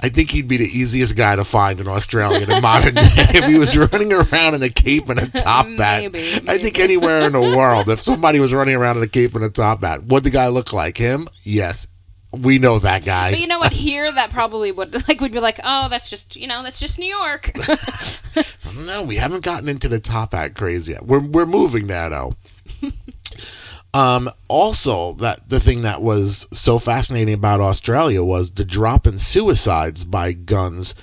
I 0.00 0.08
think 0.08 0.30
he'd 0.30 0.48
be 0.48 0.56
the 0.56 0.64
easiest 0.64 1.16
guy 1.16 1.36
to 1.36 1.44
find 1.44 1.80
in 1.80 1.88
Australia 1.88 2.46
in 2.48 2.62
modern 2.62 2.94
day 2.94 3.02
if 3.06 3.44
he 3.44 3.58
was 3.58 3.76
running 3.76 4.12
around 4.12 4.54
in 4.54 4.62
a 4.62 4.68
cape 4.68 5.08
and 5.08 5.18
a 5.18 5.28
top 5.28 5.66
hat. 5.66 6.00
Maybe, 6.12 6.40
I 6.48 6.58
think 6.58 6.78
anywhere 6.78 7.20
in 7.20 7.32
the 7.32 7.40
world, 7.40 7.88
if 7.88 8.00
somebody 8.00 8.40
was 8.40 8.52
running 8.52 8.74
around 8.74 8.96
in 8.98 9.02
a 9.02 9.08
cape 9.08 9.34
and 9.34 9.44
a 9.44 9.50
top 9.50 9.82
hat, 9.82 10.04
would 10.04 10.24
the 10.24 10.30
guy 10.30 10.48
look 10.48 10.72
like 10.72 10.96
him? 10.96 11.28
Yes, 11.42 11.88
we 12.32 12.58
know 12.58 12.78
that 12.78 13.04
guy. 13.04 13.32
But 13.32 13.40
you 13.40 13.46
know 13.46 13.58
what? 13.58 13.72
Here, 13.72 14.10
that 14.10 14.30
probably 14.30 14.72
would 14.72 14.94
like 15.08 15.20
would 15.20 15.32
be 15.32 15.40
like, 15.40 15.60
oh, 15.62 15.88
that's 15.88 16.08
just 16.10 16.36
you 16.36 16.46
know, 16.46 16.62
that's 16.62 16.80
just 16.80 16.98
New 16.98 17.06
York. 17.06 17.52
No, 18.76 19.02
we 19.02 19.16
haven't 19.16 19.42
gotten 19.42 19.70
into 19.70 19.88
the 19.88 19.98
top 19.98 20.34
hat 20.34 20.54
craze 20.54 20.86
yet. 20.86 21.06
We're 21.06 21.26
we're 21.26 21.46
moving 21.46 21.86
there 21.86 22.10
though. 22.10 22.36
Um, 23.94 24.30
also, 24.48 25.14
that 25.14 25.48
the 25.48 25.60
thing 25.60 25.82
that 25.82 26.02
was 26.02 26.46
so 26.52 26.78
fascinating 26.78 27.34
about 27.34 27.60
Australia 27.60 28.22
was 28.22 28.50
the 28.50 28.64
drop 28.64 29.06
in 29.06 29.18
suicides 29.18 30.04
by 30.04 30.32
guns 30.32 30.94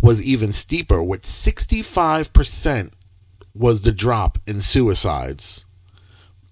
was 0.00 0.22
even 0.22 0.52
steeper, 0.52 1.02
with 1.02 1.26
sixty 1.26 1.82
five 1.82 2.32
percent 2.32 2.92
was 3.54 3.82
the 3.82 3.92
drop 3.92 4.38
in 4.46 4.62
suicides 4.62 5.64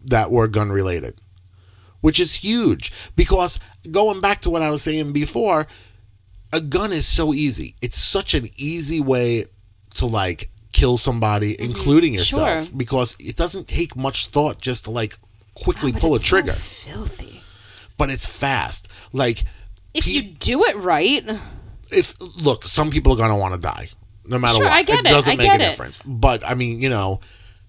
that 0.04 0.30
were 0.30 0.48
gun 0.48 0.70
related, 0.70 1.20
which 2.00 2.18
is 2.20 2.34
huge 2.34 2.92
because 3.14 3.58
going 3.90 4.20
back 4.20 4.40
to 4.42 4.50
what 4.50 4.62
I 4.62 4.70
was 4.70 4.82
saying 4.82 5.12
before, 5.12 5.66
a 6.52 6.60
gun 6.60 6.92
is 6.92 7.06
so 7.06 7.32
easy. 7.32 7.74
It's 7.80 7.98
such 8.00 8.34
an 8.34 8.48
easy 8.56 9.00
way 9.00 9.46
to 9.94 10.06
like 10.06 10.50
kill 10.72 10.98
somebody, 10.98 11.58
including 11.60 12.14
yourself, 12.14 12.48
Mm-hmm. 12.48 12.64
Sure. 12.66 12.76
because 12.76 13.16
it 13.18 13.36
doesn't 13.36 13.68
take 13.68 13.96
much 13.96 14.26
thought 14.28 14.60
just 14.60 14.84
to 14.84 14.90
like 14.90 15.18
quickly 15.62 15.92
pull 15.92 16.12
a 16.12 16.16
it's 16.16 16.24
so 16.24 16.28
trigger. 16.28 16.52
filthy. 16.84 17.42
but 17.98 18.10
it's 18.10 18.26
fast. 18.26 18.88
Like 19.12 19.44
If 19.94 20.04
Pe- 20.04 20.10
you 20.12 20.22
do 20.22 20.64
it 20.64 20.76
right, 20.76 21.24
if 21.90 22.14
look, 22.20 22.66
some 22.66 22.90
people 22.90 23.12
are 23.12 23.16
gonna 23.16 23.36
want 23.36 23.54
to 23.54 23.60
die, 23.60 23.88
no 24.26 24.38
matter 24.38 24.56
Sure, 24.56 24.64
what. 24.64 24.72
I 24.72 24.82
get 24.82 24.98
it. 25.00 25.06
it 25.06 25.10
doesn't 25.10 25.32
I 25.32 25.36
make 25.36 25.50
a 25.50 25.54
it. 25.54 25.58
difference. 25.58 26.00
But 26.04 26.44
I 26.46 26.54
mean, 26.54 26.80
you 26.80 26.88
know, 26.90 27.20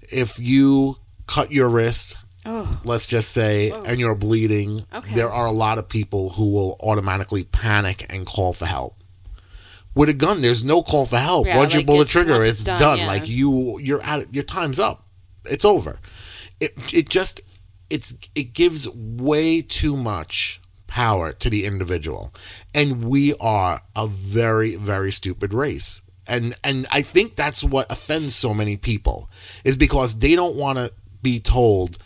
if 0.10 0.40
you 0.40 0.98
cut 1.28 1.52
your 1.52 1.70
wrist, 1.70 2.16
oh, 2.46 2.80
let's 2.84 3.06
just 3.06 3.32
say, 3.32 3.72
Oh. 3.72 3.84
and 3.84 4.00
you're 4.00 4.16
bleeding, 4.16 4.86
Okay. 4.94 5.14
there 5.16 5.32
are 5.32 5.46
a 5.46 5.52
lot 5.52 5.78
of 5.78 5.88
people 5.90 6.30
who 6.32 6.52
will 6.52 6.78
automatically 6.82 7.44
panic 7.44 8.06
and 8.10 8.26
call 8.26 8.54
for 8.54 8.66
help. 8.66 8.96
With 9.96 10.10
a 10.10 10.14
gun, 10.14 10.42
there's 10.42 10.64
no 10.64 10.84
call 10.84 11.06
for 11.06 11.18
help. 11.18 11.48
Yeah, 11.48 11.58
once 11.58 11.74
you 11.74 11.84
pull 11.84 11.98
the 12.00 12.06
trigger, 12.06 12.42
it's, 12.42 12.60
it's 12.60 12.64
done, 12.64 12.80
done. 12.80 12.98
yeah. 13.00 13.08
Like 13.08 13.28
you, 13.28 13.80
you're 13.80 14.02
at 14.04 14.20
it 14.22 14.28
your 14.34 14.44
time's 14.44 14.78
up. 14.80 15.06
It's 15.46 15.66
over. 15.66 16.00
It 16.60 16.74
it 16.94 17.10
just 17.10 17.42
it's 17.90 18.14
it 18.36 18.54
gives 18.54 18.90
way 18.90 19.62
too 19.62 19.96
much 19.96 20.60
power 20.88 21.34
to 21.34 21.50
the 21.50 21.66
individual, 21.66 22.34
and 22.74 23.06
we 23.06 23.34
are 23.36 23.82
a 23.96 24.08
very 24.08 24.76
very 24.76 25.12
stupid 25.12 25.54
race. 25.54 26.02
And 26.28 26.56
and 26.64 26.88
I 26.92 27.02
think 27.02 27.36
that's 27.36 27.64
what 27.64 27.92
offends 27.92 28.36
so 28.36 28.54
many 28.54 28.78
people 28.78 29.30
is 29.64 29.78
because 29.78 30.18
they 30.18 30.36
don't 30.36 30.56
want 30.56 30.78
to 30.78 30.92
be 31.22 31.40
told 31.40 31.98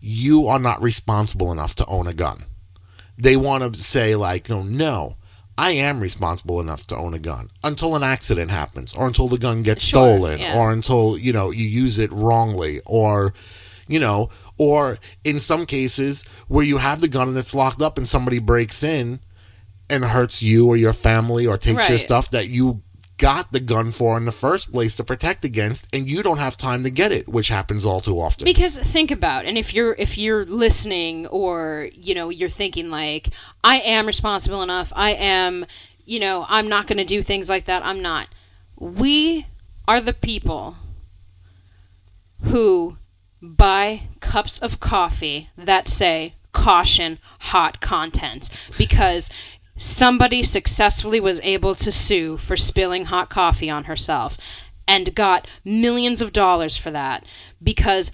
you 0.00 0.48
are 0.48 0.58
not 0.58 0.82
responsible 0.82 1.52
enough 1.52 1.74
to 1.76 1.86
own 1.86 2.06
a 2.06 2.14
gun. 2.14 2.44
They 3.18 3.36
want 3.36 3.74
to 3.74 3.80
say 3.80 4.16
like, 4.16 4.48
no, 4.48 4.62
no, 4.62 5.16
I 5.58 5.72
am 5.72 6.00
responsible 6.00 6.60
enough 6.60 6.86
to 6.86 6.96
own 6.96 7.12
a 7.12 7.18
gun 7.18 7.50
until 7.62 7.94
an 7.94 8.02
accident 8.02 8.50
happens, 8.50 8.94
or 8.94 9.06
until 9.06 9.28
the 9.28 9.38
gun 9.38 9.62
gets 9.62 9.84
Sure, 9.84 10.16
stolen, 10.16 10.40
yeah. 10.40 10.56
or 10.56 10.72
until 10.72 11.18
you 11.18 11.32
know 11.32 11.50
you 11.50 11.66
use 11.68 11.98
it 11.98 12.10
wrongly, 12.12 12.80
or 12.86 13.34
you 13.86 14.00
know, 14.00 14.30
or 14.60 14.98
in 15.24 15.40
some 15.40 15.64
cases 15.64 16.22
where 16.48 16.64
you 16.64 16.76
have 16.76 17.00
the 17.00 17.08
gun 17.08 17.28
and 17.28 17.38
it's 17.38 17.54
locked 17.54 17.80
up 17.80 17.96
and 17.96 18.06
somebody 18.06 18.38
breaks 18.38 18.82
in 18.82 19.18
and 19.88 20.04
hurts 20.04 20.42
you 20.42 20.66
or 20.66 20.76
your 20.76 20.92
family 20.92 21.46
or 21.46 21.56
takes 21.56 21.88
your 21.88 21.96
stuff 21.96 22.30
that 22.30 22.48
you 22.48 22.82
got 23.16 23.50
the 23.52 23.60
gun 23.60 23.90
for 23.90 24.18
in 24.18 24.26
the 24.26 24.32
first 24.32 24.70
place 24.70 24.96
to 24.96 25.02
protect 25.02 25.46
against 25.46 25.86
and 25.94 26.08
you 26.08 26.22
don't 26.22 26.36
have 26.36 26.58
time 26.58 26.82
to 26.82 26.90
get 26.90 27.10
it 27.10 27.26
which 27.26 27.48
happens 27.48 27.86
all 27.86 28.02
too 28.02 28.20
often 28.20 28.44
because 28.44 28.78
think 28.78 29.10
about 29.10 29.46
and 29.46 29.56
if 29.56 29.72
you're 29.72 29.94
if 29.94 30.18
you're 30.18 30.44
listening 30.44 31.26
or 31.28 31.88
you 31.94 32.14
know 32.14 32.28
you're 32.28 32.48
thinking 32.50 32.90
like 32.90 33.30
I 33.64 33.80
am 33.80 34.06
responsible 34.06 34.62
enough, 34.62 34.92
I 34.94 35.12
am 35.12 35.64
you 36.04 36.20
know 36.20 36.44
I'm 36.48 36.68
not 36.68 36.86
going 36.86 36.98
to 36.98 37.04
do 37.04 37.22
things 37.22 37.48
like 37.48 37.64
that. 37.66 37.84
I'm 37.84 38.02
not. 38.02 38.28
We 38.78 39.46
are 39.88 40.00
the 40.00 40.14
people 40.14 40.76
who 42.44 42.96
buy 43.42 44.02
cups 44.20 44.58
of 44.58 44.80
coffee 44.80 45.48
that 45.56 45.88
say 45.88 46.34
caution 46.52 47.18
hot 47.40 47.80
contents 47.80 48.50
because 48.76 49.30
somebody 49.76 50.42
successfully 50.42 51.20
was 51.20 51.40
able 51.42 51.74
to 51.74 51.90
sue 51.90 52.36
for 52.36 52.56
spilling 52.56 53.06
hot 53.06 53.30
coffee 53.30 53.70
on 53.70 53.84
herself 53.84 54.36
and 54.86 55.14
got 55.14 55.46
millions 55.64 56.20
of 56.20 56.32
dollars 56.32 56.76
for 56.76 56.90
that 56.90 57.24
because 57.62 58.10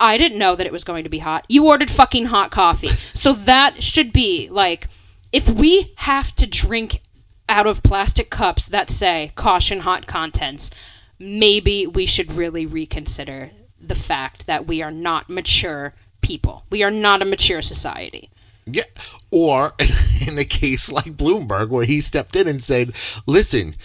I 0.00 0.16
didn't 0.16 0.38
know 0.38 0.54
that 0.54 0.66
it 0.66 0.72
was 0.72 0.84
going 0.84 1.04
to 1.04 1.10
be 1.10 1.18
hot. 1.18 1.44
You 1.48 1.66
ordered 1.66 1.90
fucking 1.90 2.26
hot 2.26 2.50
coffee. 2.50 2.90
So 3.14 3.32
that 3.32 3.82
should 3.82 4.12
be 4.12 4.48
like 4.48 4.88
if 5.32 5.48
we 5.48 5.92
have 5.96 6.34
to 6.36 6.46
drink 6.46 7.02
out 7.48 7.66
of 7.66 7.82
plastic 7.82 8.30
cups 8.30 8.66
that 8.66 8.90
say 8.90 9.32
caution 9.34 9.80
hot 9.80 10.06
contents, 10.06 10.70
maybe 11.18 11.86
we 11.86 12.06
should 12.06 12.32
really 12.32 12.64
reconsider 12.64 13.50
the 13.80 13.94
fact 13.94 14.46
that 14.46 14.66
we 14.66 14.82
are 14.82 14.90
not 14.90 15.30
mature 15.30 15.94
people. 16.20 16.64
We 16.70 16.82
are 16.82 16.90
not 16.90 17.22
a 17.22 17.24
mature 17.24 17.62
society. 17.62 18.30
Yeah. 18.66 18.84
Or 19.30 19.72
in 20.26 20.38
a 20.38 20.44
case 20.44 20.90
like 20.90 21.16
Bloomberg, 21.16 21.68
where 21.70 21.84
he 21.84 22.00
stepped 22.00 22.36
in 22.36 22.48
and 22.48 22.62
said, 22.62 22.94
listen, 23.26 23.76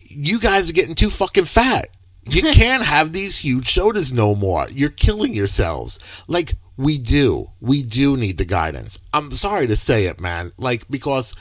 you 0.00 0.38
guys 0.38 0.70
are 0.70 0.74
getting 0.74 0.94
too 0.94 1.10
fucking 1.10 1.46
fat. 1.46 1.88
You 2.24 2.42
can't 2.52 2.84
have 2.84 3.12
these 3.12 3.38
huge 3.38 3.72
sodas 3.72 4.12
no 4.12 4.34
more. 4.34 4.66
You're 4.70 4.90
killing 4.90 5.34
yourselves. 5.34 5.98
Like, 6.26 6.54
we 6.76 6.98
do. 6.98 7.50
We 7.60 7.82
do 7.82 8.16
need 8.16 8.38
the 8.38 8.44
guidance. 8.44 8.98
I'm 9.12 9.32
sorry 9.32 9.66
to 9.66 9.76
say 9.76 10.04
it, 10.04 10.20
man. 10.20 10.52
Like, 10.58 10.88
because 10.88 11.34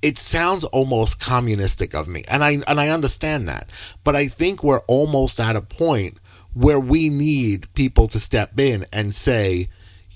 it 0.00 0.18
sounds 0.18 0.64
almost 0.64 1.20
communistic 1.20 1.94
of 1.94 2.08
me. 2.08 2.24
And 2.28 2.42
I 2.42 2.62
and 2.66 2.80
I 2.80 2.88
understand 2.88 3.48
that. 3.48 3.68
But 4.04 4.16
I 4.16 4.28
think 4.28 4.62
we're 4.62 4.80
almost 4.80 5.38
at 5.38 5.56
a 5.56 5.62
point 5.62 6.18
where 6.54 6.80
we 6.80 7.08
need 7.08 7.72
people 7.74 8.08
to 8.08 8.20
step 8.20 8.58
in 8.58 8.86
and 8.92 9.14
say, 9.14 9.68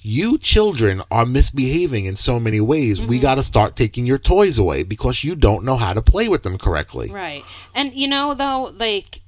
you 0.07 0.38
children 0.38 1.03
are 1.11 1.27
misbehaving 1.27 2.05
in 2.05 2.14
so 2.14 2.38
many 2.38 2.61
ways. 2.61 3.01
We 3.01 3.16
mm-hmm. 3.16 3.22
got 3.22 3.35
to 3.37 3.42
start 3.42 3.75
taking 3.75 4.07
your 4.07 4.18
toys 4.18 4.57
away 4.57 4.85
because 4.85 5.25
you 5.25 5.35
don't 5.35 5.64
know 5.64 5.77
how 5.77 5.94
to 5.94 6.01
play 6.01 6.29
with 6.29 6.44
them 6.44 6.59
correctly. 6.59 7.11
Right. 7.11 7.44
And 7.75 7.92
you 7.92 8.07
know 8.07 8.33
though, 8.35 8.72
like 8.77 9.22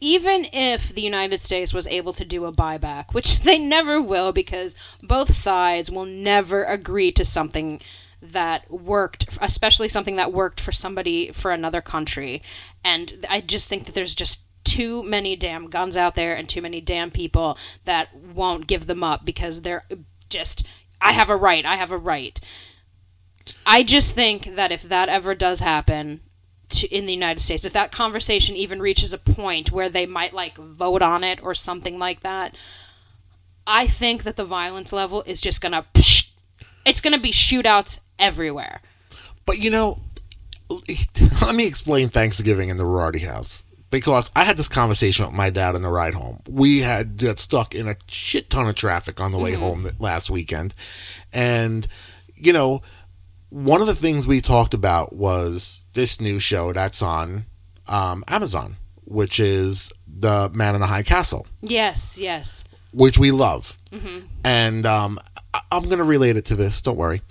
even 0.00 0.46
if 0.52 0.94
the 0.94 1.02
United 1.02 1.40
States 1.40 1.74
was 1.74 1.86
able 1.88 2.12
to 2.14 2.24
do 2.24 2.44
a 2.44 2.52
buyback, 2.52 3.12
which 3.12 3.40
they 3.42 3.58
never 3.58 4.00
will 4.00 4.32
because 4.32 4.74
both 5.02 5.34
sides 5.34 5.90
will 5.90 6.06
never 6.06 6.64
agree 6.64 7.10
to 7.12 7.24
something 7.24 7.80
that 8.22 8.70
worked, 8.70 9.26
especially 9.40 9.88
something 9.88 10.16
that 10.16 10.32
worked 10.32 10.60
for 10.60 10.72
somebody 10.72 11.32
for 11.32 11.50
another 11.50 11.80
country. 11.80 12.42
And 12.84 13.26
I 13.28 13.40
just 13.40 13.68
think 13.68 13.86
that 13.86 13.94
there's 13.94 14.14
just 14.14 14.40
too 14.70 15.02
many 15.02 15.34
damn 15.34 15.68
guns 15.68 15.96
out 15.96 16.14
there 16.14 16.36
and 16.36 16.48
too 16.48 16.62
many 16.62 16.80
damn 16.80 17.10
people 17.10 17.58
that 17.86 18.14
won't 18.14 18.68
give 18.68 18.86
them 18.86 19.02
up 19.02 19.24
because 19.24 19.62
they're 19.62 19.84
just 20.28 20.64
I 21.00 21.12
have 21.12 21.28
a 21.28 21.36
right, 21.36 21.66
I 21.66 21.76
have 21.76 21.90
a 21.90 21.98
right. 21.98 22.38
I 23.66 23.82
just 23.82 24.12
think 24.12 24.54
that 24.54 24.70
if 24.70 24.82
that 24.84 25.08
ever 25.08 25.34
does 25.34 25.58
happen 25.58 26.20
to, 26.68 26.86
in 26.86 27.06
the 27.06 27.12
United 27.12 27.40
States, 27.40 27.64
if 27.64 27.72
that 27.72 27.90
conversation 27.90 28.54
even 28.54 28.80
reaches 28.80 29.12
a 29.12 29.18
point 29.18 29.72
where 29.72 29.88
they 29.88 30.06
might 30.06 30.34
like 30.34 30.56
vote 30.56 31.02
on 31.02 31.24
it 31.24 31.40
or 31.42 31.54
something 31.54 31.98
like 31.98 32.22
that, 32.22 32.54
I 33.66 33.88
think 33.88 34.22
that 34.22 34.36
the 34.36 34.44
violence 34.44 34.92
level 34.92 35.24
is 35.24 35.40
just 35.40 35.60
gonna 35.60 35.84
it's 36.84 37.00
gonna 37.00 37.18
be 37.18 37.32
shootouts 37.32 37.98
everywhere. 38.20 38.82
But 39.46 39.58
you 39.58 39.70
know, 39.70 39.98
let 41.42 41.56
me 41.56 41.66
explain 41.66 42.08
Thanksgiving 42.08 42.68
in 42.68 42.76
the 42.76 42.84
Roarty 42.84 43.26
house. 43.26 43.64
Because 43.90 44.30
I 44.36 44.44
had 44.44 44.56
this 44.56 44.68
conversation 44.68 45.26
with 45.26 45.34
my 45.34 45.50
dad 45.50 45.74
on 45.74 45.82
the 45.82 45.88
ride 45.88 46.14
home. 46.14 46.40
We 46.48 46.78
had 46.78 47.16
got 47.16 47.40
stuck 47.40 47.74
in 47.74 47.88
a 47.88 47.96
shit 48.06 48.48
ton 48.48 48.68
of 48.68 48.76
traffic 48.76 49.20
on 49.20 49.32
the 49.32 49.38
way 49.38 49.54
home 49.54 49.90
last 49.98 50.30
weekend. 50.30 50.74
And, 51.32 51.88
you 52.36 52.52
know, 52.52 52.82
one 53.48 53.80
of 53.80 53.88
the 53.88 53.96
things 53.96 54.26
we 54.28 54.40
talked 54.40 54.74
about 54.74 55.12
was 55.12 55.80
this 55.94 56.20
new 56.20 56.38
show 56.38 56.72
that's 56.72 57.02
on 57.02 57.46
um, 57.88 58.22
Amazon, 58.28 58.76
which 59.06 59.40
is 59.40 59.90
The 60.06 60.48
Man 60.54 60.76
in 60.76 60.80
the 60.80 60.86
High 60.86 61.02
Castle. 61.02 61.46
Yes, 61.60 62.16
yes. 62.16 62.62
which 62.92 63.18
we 63.18 63.32
love. 63.32 63.76
Mm-hmm. 63.90 64.26
And 64.44 64.86
um, 64.86 65.18
I- 65.52 65.62
I'm 65.72 65.84
going 65.86 65.98
to 65.98 66.04
relate 66.04 66.36
it 66.36 66.44
to 66.46 66.54
this. 66.54 66.80
Don't 66.80 66.96
worry. 66.96 67.22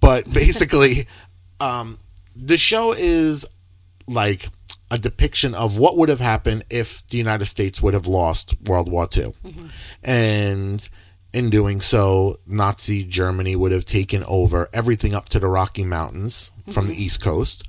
But 0.00 0.32
basically, 0.32 1.08
um, 1.60 1.98
the 2.36 2.56
show 2.58 2.92
is 2.92 3.44
like 4.06 4.48
a 4.90 4.98
depiction 4.98 5.54
of 5.54 5.78
what 5.78 5.96
would 5.96 6.08
have 6.08 6.20
happened 6.20 6.64
if 6.70 7.06
the 7.08 7.18
United 7.18 7.46
States 7.46 7.80
would 7.82 7.94
have 7.94 8.06
lost 8.06 8.54
World 8.64 8.90
War 8.90 9.08
II. 9.16 9.34
Mm-hmm. 9.44 9.66
And 10.02 10.88
in 11.32 11.50
doing 11.50 11.80
so, 11.80 12.38
Nazi 12.46 13.04
Germany 13.04 13.56
would 13.56 13.72
have 13.72 13.84
taken 13.84 14.22
over 14.24 14.68
everything 14.72 15.14
up 15.14 15.28
to 15.30 15.40
the 15.40 15.48
Rocky 15.48 15.84
Mountains 15.84 16.50
from 16.70 16.86
the 16.86 16.92
mm-hmm. 16.92 17.02
East 17.02 17.22
Coast. 17.22 17.64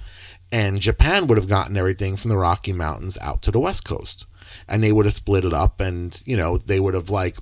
And 0.51 0.79
Japan 0.79 1.27
would 1.27 1.37
have 1.37 1.47
gotten 1.47 1.75
everything 1.75 2.15
from 2.15 2.29
the 2.29 2.37
Rocky 2.37 2.73
Mountains 2.73 3.17
out 3.19 3.41
to 3.43 3.51
the 3.51 3.59
West 3.59 3.83
Coast. 3.83 4.25
And 4.67 4.83
they 4.83 4.91
would 4.91 5.05
have 5.05 5.15
split 5.15 5.43
it 5.43 5.53
up, 5.53 5.81
and, 5.81 6.21
you 6.25 6.37
know, 6.37 6.57
they 6.57 6.79
would 6.79 6.93
have, 6.93 7.09
like, 7.09 7.37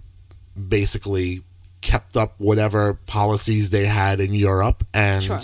basically 0.69 1.43
kept 1.81 2.15
up 2.15 2.35
whatever 2.37 2.93
policies 2.93 3.69
they 3.69 3.85
had 3.85 4.21
in 4.21 4.33
Europe. 4.33 4.85
And 4.93 5.23
Sure. 5.25 5.39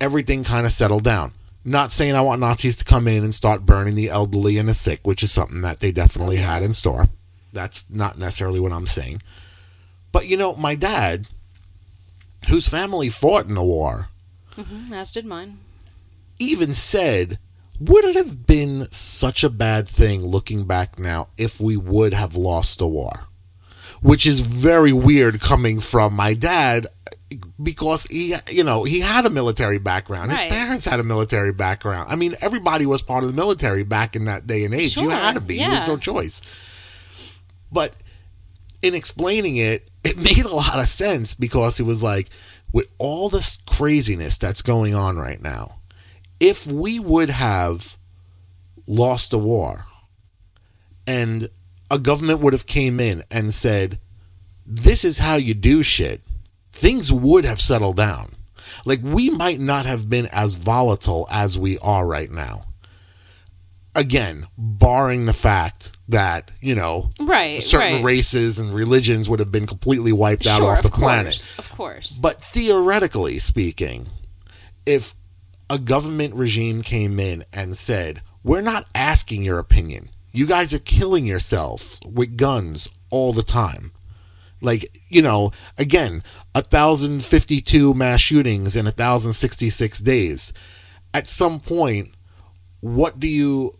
everything 0.00 0.44
kind 0.44 0.64
of 0.66 0.72
settled 0.72 1.02
down. 1.02 1.32
Not 1.68 1.90
saying 1.90 2.14
I 2.14 2.20
want 2.20 2.40
Nazis 2.40 2.76
to 2.76 2.84
come 2.84 3.08
in 3.08 3.24
and 3.24 3.34
start 3.34 3.66
burning 3.66 3.96
the 3.96 4.08
elderly 4.08 4.56
and 4.56 4.68
the 4.68 4.74
sick, 4.74 5.00
which 5.02 5.24
is 5.24 5.32
something 5.32 5.62
that 5.62 5.80
they 5.80 5.90
definitely 5.90 6.36
had 6.36 6.62
in 6.62 6.72
store. 6.72 7.08
That's 7.52 7.84
not 7.90 8.18
necessarily 8.18 8.60
what 8.60 8.72
I'm 8.72 8.86
saying. 8.86 9.20
But 10.12 10.28
you 10.28 10.36
know, 10.36 10.54
my 10.54 10.76
dad, 10.76 11.26
whose 12.48 12.68
family 12.68 13.08
fought 13.10 13.46
in 13.46 13.54
the 13.54 13.64
war, 13.64 14.08
hmm 14.54 14.92
As 14.92 15.10
did 15.10 15.26
mine. 15.26 15.58
even 16.38 16.72
said, 16.72 17.40
Would 17.80 18.04
it 18.04 18.14
have 18.14 18.46
been 18.46 18.86
such 18.92 19.42
a 19.42 19.50
bad 19.50 19.88
thing 19.88 20.24
looking 20.24 20.66
back 20.66 21.00
now 21.00 21.28
if 21.36 21.58
we 21.60 21.76
would 21.76 22.14
have 22.14 22.36
lost 22.36 22.78
the 22.78 22.86
war? 22.86 23.24
Which 24.00 24.24
is 24.24 24.38
very 24.40 24.92
weird 24.92 25.40
coming 25.40 25.80
from 25.80 26.14
my 26.14 26.34
dad 26.34 26.86
because 27.62 28.04
he, 28.04 28.34
you 28.48 28.62
know, 28.62 28.84
he 28.84 29.00
had 29.00 29.26
a 29.26 29.30
military 29.30 29.78
background. 29.78 30.30
His 30.32 30.42
parents 30.48 30.86
had 30.86 31.00
a 31.00 31.04
military 31.04 31.52
background. 31.52 32.10
I 32.10 32.16
mean, 32.16 32.36
everybody 32.40 32.86
was 32.86 33.02
part 33.02 33.24
of 33.24 33.30
the 33.30 33.36
military 33.36 33.82
back 33.82 34.14
in 34.14 34.26
that 34.26 34.46
day 34.46 34.64
and 34.64 34.74
age. 34.74 34.96
you 34.96 35.10
had 35.10 35.34
to 35.34 35.40
be. 35.40 35.58
There 35.58 35.70
was 35.70 35.88
no 35.88 35.96
choice. 35.96 36.40
But 37.72 37.94
in 38.82 38.94
explaining 38.94 39.56
it, 39.56 39.90
it 40.04 40.16
made 40.16 40.44
a 40.44 40.54
lot 40.54 40.78
of 40.78 40.88
sense 40.88 41.34
because 41.34 41.80
it 41.80 41.84
was 41.84 42.02
like, 42.02 42.30
with 42.72 42.88
all 42.98 43.28
this 43.28 43.58
craziness 43.66 44.38
that's 44.38 44.62
going 44.62 44.94
on 44.94 45.16
right 45.16 45.40
now, 45.40 45.76
if 46.40 46.66
we 46.66 46.98
would 46.98 47.30
have 47.30 47.96
lost 48.86 49.30
the 49.30 49.38
war 49.38 49.86
and 51.06 51.48
a 51.90 51.98
government 51.98 52.40
would 52.40 52.52
have 52.52 52.66
came 52.66 53.00
in 53.00 53.24
and 53.30 53.54
said, 53.54 53.98
this 54.66 55.04
is 55.04 55.18
how 55.18 55.36
you 55.36 55.54
do 55.54 55.82
shit, 55.82 56.20
things 56.76 57.12
would 57.12 57.44
have 57.44 57.60
settled 57.60 57.96
down. 57.96 58.34
Like 58.84 59.00
we 59.02 59.30
might 59.30 59.58
not 59.60 59.86
have 59.86 60.08
been 60.08 60.26
as 60.26 60.54
volatile 60.54 61.26
as 61.30 61.58
we 61.58 61.78
are 61.78 62.06
right 62.06 62.30
now. 62.30 62.64
Again, 63.94 64.46
barring 64.58 65.24
the 65.24 65.32
fact 65.32 65.92
that, 66.08 66.50
you 66.60 66.74
know, 66.74 67.10
Right. 67.18 67.62
certain 67.62 67.94
right. 67.94 68.04
races 68.04 68.58
and 68.58 68.74
religions 68.74 69.26
would 69.28 69.40
have 69.40 69.50
been 69.50 69.66
completely 69.66 70.12
wiped 70.12 70.46
out 70.46 70.58
Sure, 70.60 70.70
off 70.72 70.82
the 70.82 70.88
of 70.88 70.94
planet. 70.94 71.26
course, 71.34 71.48
Of 71.58 71.68
course. 71.76 72.10
But 72.20 72.42
theoretically 72.42 73.38
speaking, 73.38 74.08
if 74.84 75.14
a 75.70 75.78
government 75.78 76.34
regime 76.34 76.82
came 76.82 77.18
in 77.18 77.44
and 77.54 77.76
said, 77.78 78.20
We're 78.44 78.60
not 78.60 78.86
asking 78.94 79.42
your 79.44 79.58
opinion, 79.58 80.10
you 80.30 80.46
guys 80.46 80.74
are 80.74 80.78
killing 80.78 81.26
yourselves 81.26 81.98
with 82.04 82.36
guns 82.36 82.90
all 83.08 83.32
the 83.32 83.42
time. 83.42 83.92
Like, 84.60 84.98
you 85.08 85.22
know, 85.22 85.52
again, 85.78 86.22
a 86.54 86.62
1,052 86.68 87.94
mass 87.94 88.20
shootings 88.20 88.76
in 88.76 88.86
1,066 88.86 89.98
days. 90.00 90.52
At 91.12 91.28
some 91.28 91.60
point, 91.60 92.14
what 92.80 93.20
do 93.20 93.28
you, 93.28 93.72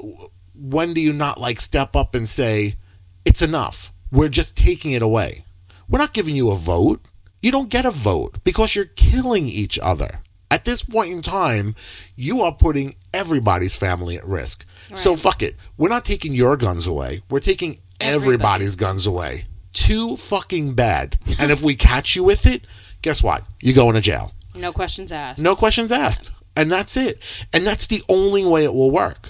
when 0.54 0.94
do 0.94 1.00
you 1.00 1.12
not 1.12 1.40
like 1.40 1.60
step 1.60 1.96
up 1.96 2.14
and 2.14 2.28
say, 2.28 2.76
it's 3.24 3.42
enough? 3.42 3.92
We're 4.12 4.28
just 4.28 4.56
taking 4.56 4.92
it 4.92 5.02
away. 5.02 5.44
We're 5.88 5.98
not 5.98 6.14
giving 6.14 6.36
you 6.36 6.50
a 6.50 6.56
vote. 6.56 7.00
You 7.42 7.50
don't 7.52 7.70
get 7.70 7.84
a 7.86 7.90
vote 7.90 8.38
because 8.44 8.74
you're 8.74 8.86
killing 8.86 9.48
each 9.48 9.78
other. 9.78 10.20
At 10.50 10.64
this 10.64 10.82
point 10.82 11.12
in 11.12 11.22
time, 11.22 11.74
you 12.14 12.42
are 12.42 12.52
putting 12.52 12.94
everybody's 13.12 13.74
family 13.74 14.16
at 14.16 14.26
risk. 14.26 14.64
So 14.94 15.16
fuck 15.16 15.42
it. 15.42 15.56
We're 15.76 15.88
not 15.88 16.04
taking 16.04 16.34
your 16.34 16.56
guns 16.56 16.86
away. 16.86 17.22
We're 17.30 17.40
taking 17.40 17.78
everybody's 18.00 18.76
guns 18.76 19.06
away. 19.06 19.46
Too 19.76 20.16
fucking 20.16 20.74
bad. 20.74 21.18
and 21.38 21.50
if 21.52 21.62
we 21.62 21.76
catch 21.76 22.16
you 22.16 22.24
with 22.24 22.46
it, 22.46 22.66
guess 23.02 23.22
what? 23.22 23.44
You're 23.60 23.74
going 23.74 23.94
to 23.94 24.00
jail. 24.00 24.32
No 24.54 24.72
questions 24.72 25.12
asked. 25.12 25.38
No 25.40 25.54
questions 25.54 25.92
asked. 25.92 26.30
And 26.56 26.72
that's 26.72 26.96
it. 26.96 27.20
And 27.52 27.66
that's 27.66 27.86
the 27.86 28.02
only 28.08 28.44
way 28.44 28.64
it 28.64 28.72
will 28.72 28.90
work. 28.90 29.28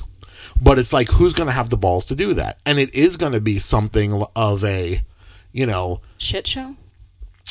But 0.62 0.78
it's 0.78 0.92
like, 0.92 1.09
who's 1.09 1.34
going 1.34 1.49
to 1.49 1.53
have 1.53 1.68
the 1.68 1.76
balls 1.76 2.05
to 2.07 2.14
do 2.14 2.32
that? 2.34 2.59
And 2.64 2.78
it 2.78 2.94
is 2.94 3.16
going 3.16 3.32
to 3.32 3.40
be 3.40 3.59
something 3.59 4.24
of 4.36 4.64
a, 4.64 5.03
you 5.53 5.66
know, 5.66 6.01
Shit 6.18 6.47
show. 6.47 6.76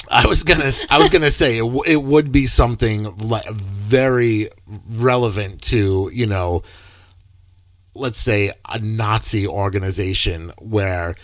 I 0.10 0.26
was 0.28 0.44
gonna, 0.44 0.72
I 0.90 0.98
was 0.98 1.10
gonna 1.10 1.32
say 1.32 1.58
it, 1.58 1.62
w- 1.62 1.84
it 1.86 2.04
would 2.04 2.30
be 2.30 2.48
something 2.48 3.16
like 3.18 3.50
very 3.50 4.50
relevant 4.90 5.62
to, 5.64 6.10
you 6.14 6.26
know, 6.26 6.64
let's 7.94 8.20
say 8.20 8.52
a 8.68 8.78
Nazi 8.80 9.48
organization 9.48 10.52
where 10.58 11.16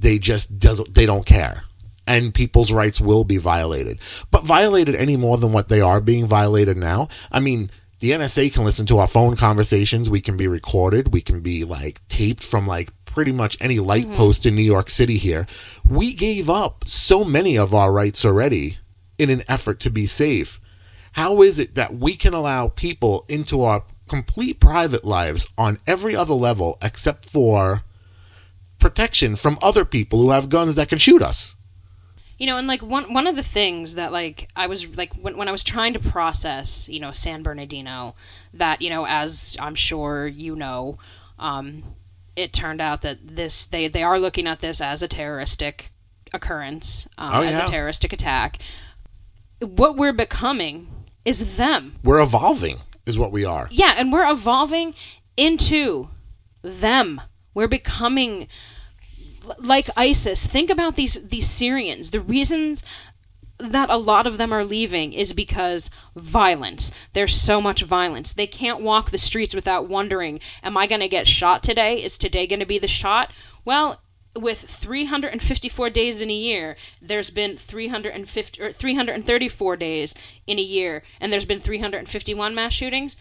they 0.00 0.18
just 0.18 0.58
doesn't, 0.58 0.94
they 0.94 1.06
don't 1.06 1.26
care, 1.26 1.62
and 2.06 2.34
people's 2.34 2.72
rights 2.72 3.00
will 3.00 3.24
be 3.24 3.36
violated, 3.36 3.98
but 4.30 4.44
violated 4.44 4.96
any 4.96 5.16
more 5.16 5.38
than 5.38 5.52
what 5.52 5.68
they 5.68 5.80
are 5.80 6.00
being 6.00 6.26
violated 6.26 6.76
now. 6.76 7.08
I 7.30 7.40
mean. 7.40 7.70
The 8.00 8.12
NSA 8.12 8.54
can 8.54 8.64
listen 8.64 8.86
to 8.86 8.96
our 8.96 9.06
phone 9.06 9.36
conversations. 9.36 10.08
We 10.08 10.22
can 10.22 10.38
be 10.38 10.48
recorded. 10.48 11.12
We 11.12 11.20
can 11.20 11.42
be 11.42 11.64
like 11.64 12.00
taped 12.08 12.42
from 12.42 12.66
like 12.66 12.88
pretty 13.04 13.32
much 13.32 13.58
any 13.60 13.78
light 13.78 14.06
mm-hmm. 14.06 14.16
post 14.16 14.46
in 14.46 14.54
New 14.54 14.62
York 14.62 14.88
City 14.88 15.18
here. 15.18 15.46
We 15.86 16.14
gave 16.14 16.48
up 16.48 16.84
so 16.86 17.24
many 17.24 17.58
of 17.58 17.74
our 17.74 17.92
rights 17.92 18.24
already 18.24 18.78
in 19.18 19.28
an 19.28 19.42
effort 19.48 19.80
to 19.80 19.90
be 19.90 20.06
safe. 20.06 20.60
How 21.12 21.42
is 21.42 21.58
it 21.58 21.74
that 21.74 21.96
we 21.96 22.16
can 22.16 22.32
allow 22.32 22.68
people 22.68 23.26
into 23.28 23.62
our 23.62 23.82
complete 24.08 24.60
private 24.60 25.04
lives 25.04 25.46
on 25.58 25.78
every 25.86 26.16
other 26.16 26.34
level 26.34 26.78
except 26.82 27.28
for 27.28 27.82
protection 28.80 29.36
from 29.36 29.58
other 29.62 29.84
people 29.84 30.18
who 30.20 30.30
have 30.30 30.48
guns 30.48 30.74
that 30.76 30.88
can 30.88 30.98
shoot 30.98 31.22
us? 31.22 31.54
You 32.38 32.46
know, 32.46 32.56
and 32.56 32.66
like 32.66 32.80
one 32.82 33.12
one 33.12 33.26
of 33.26 33.36
the 33.36 33.42
things 33.42 33.96
that 33.96 34.12
like 34.12 34.48
I 34.56 34.66
was 34.66 34.86
like 34.86 35.12
when 35.14 35.36
when 35.36 35.46
I 35.48 35.52
was 35.52 35.62
trying 35.62 35.92
to 35.92 36.00
process, 36.00 36.88
you 36.88 36.98
know, 36.98 37.12
San 37.12 37.42
Bernardino, 37.42 38.14
that 38.54 38.80
you 38.80 38.88
know, 38.88 39.04
as 39.06 39.56
I'm 39.60 39.74
sure 39.74 40.26
you 40.26 40.56
know, 40.56 40.98
um, 41.38 41.82
it 42.36 42.54
turned 42.54 42.80
out 42.80 43.02
that 43.02 43.18
this 43.22 43.66
they 43.66 43.88
they 43.88 44.02
are 44.02 44.18
looking 44.18 44.46
at 44.46 44.60
this 44.60 44.80
as 44.80 45.02
a 45.02 45.08
terroristic 45.08 45.90
occurrence, 46.32 47.06
um, 47.18 47.30
Oh, 47.34 47.42
as 47.42 47.52
yeah. 47.52 47.66
a 47.66 47.70
terroristic 47.70 48.12
attack. 48.14 48.58
What 49.60 49.96
we're 49.98 50.14
becoming 50.14 50.88
is 51.26 51.56
them. 51.58 51.96
We're 52.02 52.20
evolving, 52.20 52.78
is 53.04 53.18
what 53.18 53.32
we 53.32 53.44
are. 53.44 53.68
Yeah, 53.70 53.92
and 53.98 54.10
we're 54.10 54.30
evolving 54.30 54.94
into 55.36 56.08
them. 56.62 57.20
We're 57.52 57.68
becoming 57.68 58.48
like 59.58 59.90
ISIS. 59.96 60.46
Think 60.46 60.70
about 60.70 60.96
these 60.96 61.18
these 61.22 61.48
Syrians. 61.48 62.10
The 62.10 62.20
reasons 62.20 62.82
that 63.58 63.90
a 63.90 63.96
lot 63.96 64.26
of 64.26 64.38
them 64.38 64.52
are 64.52 64.64
leaving 64.64 65.12
is 65.12 65.32
because 65.32 65.90
violence. 66.16 66.90
There's 67.12 67.38
so 67.38 67.60
much 67.60 67.82
violence. 67.82 68.32
They 68.32 68.46
can't 68.46 68.80
walk 68.80 69.10
the 69.10 69.18
streets 69.18 69.54
without 69.54 69.88
wondering, 69.88 70.40
am 70.62 70.76
I 70.76 70.86
going 70.86 71.00
to 71.02 71.08
get 71.08 71.28
shot 71.28 71.62
today? 71.62 72.02
Is 72.02 72.16
today 72.16 72.46
going 72.46 72.60
to 72.60 72.66
be 72.66 72.78
the 72.78 72.88
shot? 72.88 73.32
Well, 73.64 74.00
with 74.34 74.60
354 74.60 75.90
days 75.90 76.20
in 76.20 76.30
a 76.30 76.34
year, 76.34 76.76
there's 77.02 77.30
been 77.30 77.58
350 77.58 78.62
or 78.62 78.72
334 78.72 79.76
days 79.76 80.14
in 80.46 80.58
a 80.58 80.62
year, 80.62 81.02
and 81.20 81.32
there's 81.32 81.44
been 81.44 81.60
351 81.60 82.54
mass 82.54 82.72
shootings 82.72 83.16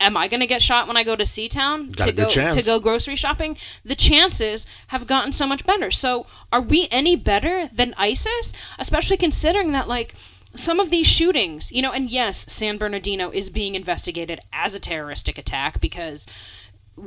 am 0.00 0.16
I 0.16 0.28
going 0.28 0.40
to 0.40 0.46
get 0.46 0.62
shot 0.62 0.86
when 0.86 0.96
I 0.96 1.04
go 1.04 1.16
to 1.16 1.26
C-Town 1.26 1.92
to 1.92 2.12
go 2.12 2.28
chance. 2.28 2.56
to 2.56 2.62
go 2.62 2.80
grocery 2.80 3.16
shopping? 3.16 3.56
The 3.84 3.94
chances 3.94 4.66
have 4.88 5.06
gotten 5.06 5.32
so 5.32 5.46
much 5.46 5.64
better. 5.64 5.90
So, 5.90 6.26
are 6.52 6.60
we 6.60 6.88
any 6.90 7.16
better 7.16 7.68
than 7.72 7.94
ISIS? 7.96 8.52
Especially 8.78 9.16
considering 9.16 9.72
that 9.72 9.88
like 9.88 10.14
some 10.54 10.80
of 10.80 10.90
these 10.90 11.06
shootings, 11.06 11.70
you 11.72 11.82
know, 11.82 11.92
and 11.92 12.10
yes, 12.10 12.46
San 12.48 12.78
Bernardino 12.78 13.30
is 13.30 13.50
being 13.50 13.74
investigated 13.74 14.40
as 14.52 14.74
a 14.74 14.80
terroristic 14.80 15.38
attack 15.38 15.80
because 15.80 16.26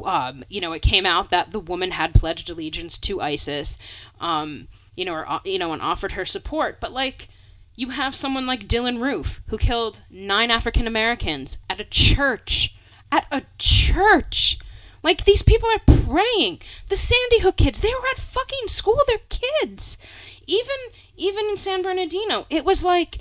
um, 0.04 0.44
you 0.50 0.62
know, 0.62 0.72
it 0.72 0.82
came 0.82 1.06
out 1.06 1.32
that 1.32 1.52
the 1.52 1.60
woman 1.60 1.92
had 1.92 2.14
pledged 2.14 2.50
allegiance 2.50 2.98
to 3.00 3.22
ISIS, 3.22 3.78
um, 4.20 4.68
you 4.96 5.06
know, 5.06 5.14
or, 5.14 5.42
you 5.44 5.58
know, 5.58 5.74
and 5.74 5.82
offered 5.82 6.12
her 6.14 6.26
support. 6.26 6.80
But 6.80 6.92
like, 6.92 7.28
you 7.76 7.90
have 7.90 8.16
someone 8.16 8.46
like 8.46 8.68
Dylann 8.68 9.02
Roof 9.02 9.42
who 9.48 9.58
killed 9.58 10.02
nine 10.10 10.52
African 10.52 10.86
Americans 10.86 11.58
at 11.70 11.80
a 11.80 11.86
church, 11.86 12.76
at 13.12 13.26
a 13.32 13.44
church. 13.58 14.60
Like 15.02 15.26
these 15.26 15.42
people 15.42 15.70
are 15.70 15.96
praying. 15.96 16.60
The 16.90 16.98
Sandy 16.98 17.40
Hook 17.40 17.58
kids, 17.58 17.80
they 17.80 17.94
were 17.94 18.08
at 18.12 18.20
fucking 18.22 18.68
school. 18.68 19.02
They're 19.08 19.18
kids. 19.30 19.98
Even 20.46 20.76
even 21.16 21.46
in 21.46 21.58
San 21.58 21.82
Bernardino, 21.82 22.46
it 22.50 22.66
was 22.66 22.84
like 22.84 23.20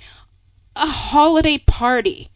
a 0.75 0.87
holiday 0.87 1.57
party 1.57 2.29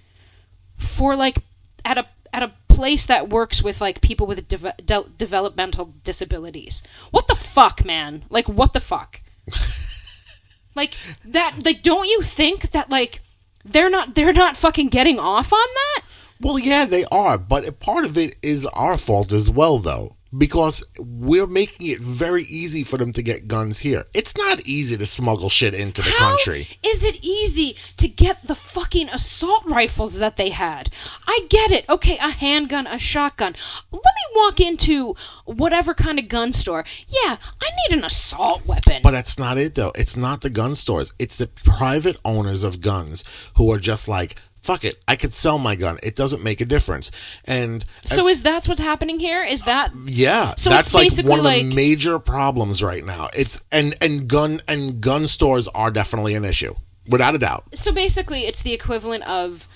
for 0.77 1.15
like 1.15 1.39
at 1.83 1.97
a 1.97 2.07
at 2.31 2.43
a 2.43 2.53
place 2.67 3.05
that 3.05 3.29
works 3.29 3.61
with 3.61 3.79
like 3.79 4.01
people 4.01 4.25
with 4.25 4.47
deve- 4.47 4.77
de- 4.85 5.09
developmental 5.17 5.93
disabilities. 6.03 6.81
What 7.11 7.27
the 7.27 7.35
fuck, 7.35 7.85
man? 7.85 8.25
Like 8.29 8.47
what 8.47 8.73
the 8.73 8.79
fuck? 8.79 9.21
like 10.75 10.95
that 11.25 11.63
like 11.63 11.83
don't 11.83 12.07
you 12.07 12.21
think 12.21 12.71
that 12.71 12.89
like 12.89 13.21
they're 13.65 13.89
not 13.89 14.15
they're 14.15 14.33
not 14.33 14.57
fucking 14.57 14.89
getting 14.89 15.19
off 15.19 15.53
on 15.53 15.67
that? 15.75 16.03
Well, 16.43 16.59
yeah, 16.59 16.85
they 16.85 17.05
are, 17.05 17.37
but 17.37 17.79
part 17.79 18.05
of 18.05 18.17
it 18.17 18.35
is 18.41 18.65
our 18.67 18.97
fault 18.97 19.31
as 19.31 19.49
well, 19.49 19.79
though, 19.79 20.17
because 20.37 20.83
we're 20.99 21.47
making 21.47 21.87
it 21.87 22.01
very 22.01 22.43
easy 22.43 22.83
for 22.83 22.97
them 22.97 23.13
to 23.13 23.21
get 23.21 23.47
guns 23.47 23.79
here. 23.79 24.03
It's 24.13 24.35
not 24.35 24.59
easy 24.67 24.97
to 24.97 25.05
smuggle 25.05 25.47
shit 25.49 25.73
into 25.73 26.01
the 26.01 26.09
How 26.11 26.31
country. 26.35 26.67
is 26.83 27.03
it 27.03 27.15
easy 27.23 27.77
to 27.97 28.07
get 28.09 28.45
the 28.45 28.55
fucking 28.55 29.07
assault 29.09 29.63
rifles 29.65 30.15
that 30.15 30.35
they 30.35 30.49
had? 30.49 30.91
I 31.27 31.45
get 31.49 31.71
it. 31.71 31.85
Okay, 31.87 32.17
a 32.17 32.31
handgun, 32.31 32.87
a 32.87 32.97
shotgun. 32.99 33.55
Let 33.91 34.01
me 34.03 34.35
walk 34.35 34.59
into 34.59 35.15
whatever 35.45 35.93
kind 35.93 36.19
of 36.19 36.27
gun 36.27 36.51
store. 36.51 36.83
Yeah, 37.07 37.37
I 37.61 37.69
need 37.87 37.97
an 37.97 38.03
assault 38.03 38.65
weapon. 38.65 38.99
But 39.01 39.11
that's 39.11 39.37
not 39.39 39.57
it, 39.57 39.75
though. 39.75 39.93
It's 39.95 40.17
not 40.17 40.41
the 40.41 40.49
gun 40.49 40.75
stores. 40.75 41.13
It's 41.19 41.37
the 41.37 41.47
private 41.47 42.17
owners 42.25 42.63
of 42.63 42.81
guns 42.81 43.23
who 43.55 43.71
are 43.71 43.79
just 43.79 44.07
like, 44.09 44.35
fuck 44.63 44.83
it, 44.85 44.95
I 45.07 45.15
could 45.15 45.33
sell 45.33 45.59
my 45.59 45.75
gun. 45.75 45.99
It 46.01 46.15
doesn't 46.15 46.41
make 46.41 46.61
a 46.61 46.65
difference. 46.65 47.11
And 47.45 47.83
so 48.05 48.27
as- 48.27 48.37
is 48.37 48.43
that 48.43 48.67
what's 48.67 48.79
happening 48.79 49.19
here? 49.19 49.43
Is 49.43 49.61
uh, 49.61 49.65
that 49.65 49.91
Yeah, 50.05 50.55
So 50.55 50.69
that's 50.69 50.93
like 50.93 51.11
one 51.23 51.39
of 51.39 51.45
like- 51.45 51.63
the 51.63 51.75
major 51.75 52.17
problems 52.17 52.81
right 52.81 53.03
now. 53.05 53.29
It's 53.35 53.61
and 53.71 53.95
and 54.01 54.27
gun 54.27 54.61
and 54.67 54.99
gun 55.01 55.27
stores 55.27 55.67
are 55.67 55.91
definitely 55.91 56.33
an 56.35 56.45
issue, 56.45 56.73
without 57.07 57.35
a 57.35 57.37
doubt. 57.37 57.65
so 57.75 57.91
basically 57.91 58.45
it's 58.45 58.63
the 58.63 58.73
equivalent 58.73 59.23
of 59.27 59.67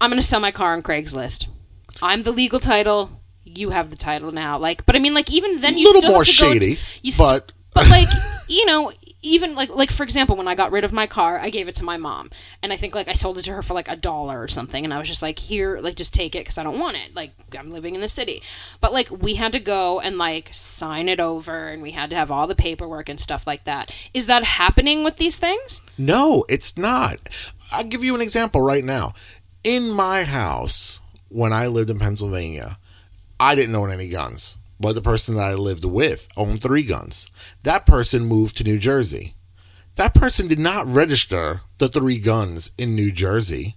I'm 0.00 0.10
going 0.10 0.20
to 0.20 0.26
sell 0.26 0.40
my 0.40 0.50
car 0.52 0.74
on 0.74 0.82
Craigslist. 0.82 1.46
I'm 2.02 2.22
the 2.24 2.32
legal 2.32 2.60
title. 2.60 3.10
You 3.44 3.70
have 3.70 3.88
the 3.90 3.96
title 3.96 4.32
now. 4.32 4.58
Like, 4.58 4.84
but 4.84 4.96
I 4.96 4.98
mean, 4.98 5.14
like 5.14 5.30
even 5.30 5.60
then, 5.62 5.74
A 5.74 5.78
you 5.78 5.86
little 5.86 6.02
still 6.02 6.10
more 6.10 6.24
have 6.24 6.34
to 6.34 6.42
go 6.42 6.52
shady, 6.52 6.74
to- 6.74 6.82
you 7.02 7.12
st- 7.12 7.26
but 7.28 7.52
but 7.72 7.88
like 7.88 8.08
you 8.48 8.66
know 8.66 8.92
even 9.26 9.54
like 9.54 9.68
like 9.70 9.90
for 9.90 10.02
example 10.02 10.36
when 10.36 10.48
i 10.48 10.54
got 10.54 10.70
rid 10.70 10.84
of 10.84 10.92
my 10.92 11.06
car 11.06 11.38
i 11.38 11.50
gave 11.50 11.68
it 11.68 11.74
to 11.74 11.84
my 11.84 11.96
mom. 11.96 12.30
And 12.62 12.72
i 12.72 12.76
think 12.76 12.94
like 12.94 13.08
i 13.08 13.12
sold 13.12 13.38
it 13.38 13.42
to 13.42 13.52
her 13.52 13.62
for 13.62 13.74
like 13.74 13.88
a 13.88 13.96
dollar 13.96 14.40
or 14.40 14.48
something. 14.48 14.84
And 14.84 14.94
i 14.94 14.98
was 14.98 15.08
just 15.08 15.22
like 15.22 15.38
here 15.38 15.80
like 15.80 15.96
just 15.96 16.14
take 16.14 16.34
it 16.34 16.40
because 16.40 16.58
i 16.58 16.62
don't 16.62 16.78
want 16.78 16.96
it. 16.96 17.14
Like 17.14 17.32
i'm 17.58 17.70
living 17.70 17.94
in 17.94 18.00
the 18.00 18.08
city. 18.08 18.42
But 18.80 18.92
like 18.92 19.10
we 19.10 19.34
had 19.34 19.52
to 19.52 19.60
go 19.60 20.00
and 20.00 20.18
like 20.18 20.50
sign 20.52 21.08
it 21.08 21.20
over 21.20 21.68
and 21.68 21.82
we 21.82 21.90
had 21.92 22.10
to 22.10 22.16
have 22.16 22.30
all 22.30 22.46
the 22.46 22.54
paperwork 22.54 23.08
and 23.08 23.20
stuff 23.20 23.46
like 23.46 23.64
that. 23.64 23.90
Is 24.14 24.26
that 24.26 24.44
happening 24.44 25.04
with 25.04 25.16
these 25.16 25.36
things? 25.36 25.82
No, 25.98 26.44
it's 26.48 26.76
not. 26.76 27.28
I'll 27.72 27.84
give 27.84 28.04
you 28.04 28.14
an 28.14 28.22
example 28.22 28.60
right 28.60 28.84
now. 28.84 29.14
In 29.64 29.90
my 29.90 30.22
house, 30.22 31.00
when 31.28 31.52
I 31.52 31.66
lived 31.66 31.90
in 31.90 31.98
Pennsylvania, 31.98 32.78
I 33.40 33.54
didn't 33.54 33.74
own 33.74 33.90
any 33.90 34.08
guns, 34.08 34.56
but 34.78 34.94
the 34.94 35.02
person 35.02 35.34
that 35.34 35.44
I 35.44 35.54
lived 35.54 35.84
with 35.84 36.28
owned 36.36 36.62
three 36.62 36.82
guns. 36.82 37.26
That 37.62 37.86
person 37.86 38.26
moved 38.26 38.56
to 38.56 38.64
New 38.64 38.78
Jersey. 38.78 39.34
That 39.96 40.14
person 40.14 40.48
did 40.48 40.58
not 40.58 40.86
register 40.86 41.62
the 41.78 41.88
three 41.88 42.18
guns 42.18 42.70
in 42.76 42.94
New 42.94 43.10
Jersey 43.10 43.76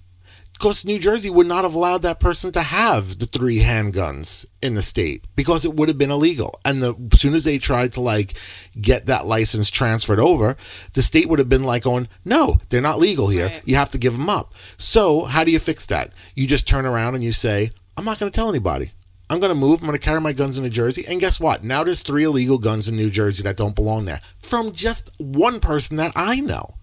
because 0.59 0.83
New 0.83 0.99
Jersey 0.99 1.29
would 1.29 1.47
not 1.47 1.63
have 1.63 1.73
allowed 1.73 2.01
that 2.01 2.19
person 2.19 2.51
to 2.51 2.61
have 2.61 3.17
the 3.17 3.25
three 3.25 3.59
handguns 3.59 4.45
in 4.61 4.75
the 4.75 4.81
state 4.81 5.23
because 5.37 5.63
it 5.63 5.73
would 5.73 5.87
have 5.87 5.97
been 5.97 6.11
illegal. 6.11 6.59
And 6.65 6.83
the 6.83 6.95
as 7.13 7.21
soon 7.21 7.33
as 7.33 7.45
they 7.45 7.57
tried 7.57 7.93
to 7.93 8.01
like 8.01 8.33
get 8.79 9.05
that 9.05 9.25
license 9.25 9.69
transferred 9.69 10.19
over, 10.19 10.57
the 10.93 11.01
state 11.01 11.29
would 11.29 11.39
have 11.39 11.47
been 11.47 11.63
like 11.63 11.83
going, 11.83 12.09
"No, 12.25 12.59
they're 12.67 12.81
not 12.81 12.99
legal 12.99 13.29
here. 13.29 13.47
Right. 13.47 13.61
You 13.63 13.75
have 13.75 13.91
to 13.91 13.97
give 13.97 14.11
them 14.11 14.29
up." 14.29 14.53
So, 14.77 15.23
how 15.23 15.45
do 15.45 15.51
you 15.51 15.59
fix 15.59 15.85
that? 15.85 16.11
You 16.35 16.45
just 16.45 16.67
turn 16.67 16.85
around 16.85 17.15
and 17.15 17.23
you 17.23 17.31
say, 17.31 17.71
"I'm 17.95 18.03
not 18.03 18.19
going 18.19 18.29
to 18.29 18.35
tell 18.35 18.49
anybody." 18.49 18.91
I'm 19.29 19.39
going 19.39 19.49
to 19.49 19.55
move. 19.55 19.79
I'm 19.79 19.87
going 19.87 19.97
to 19.97 20.03
carry 20.03 20.19
my 20.19 20.33
guns 20.33 20.57
in 20.57 20.63
New 20.63 20.69
Jersey. 20.69 21.05
And 21.07 21.19
guess 21.19 21.39
what? 21.39 21.63
Now 21.63 21.83
there's 21.83 22.01
three 22.01 22.23
illegal 22.23 22.57
guns 22.57 22.87
in 22.87 22.95
New 22.95 23.09
Jersey 23.11 23.43
that 23.43 23.57
don't 23.57 23.75
belong 23.75 24.05
there 24.05 24.21
from 24.39 24.71
just 24.71 25.11
one 25.17 25.59
person 25.59 25.97
that 25.97 26.13
I 26.15 26.39
know. 26.39 26.75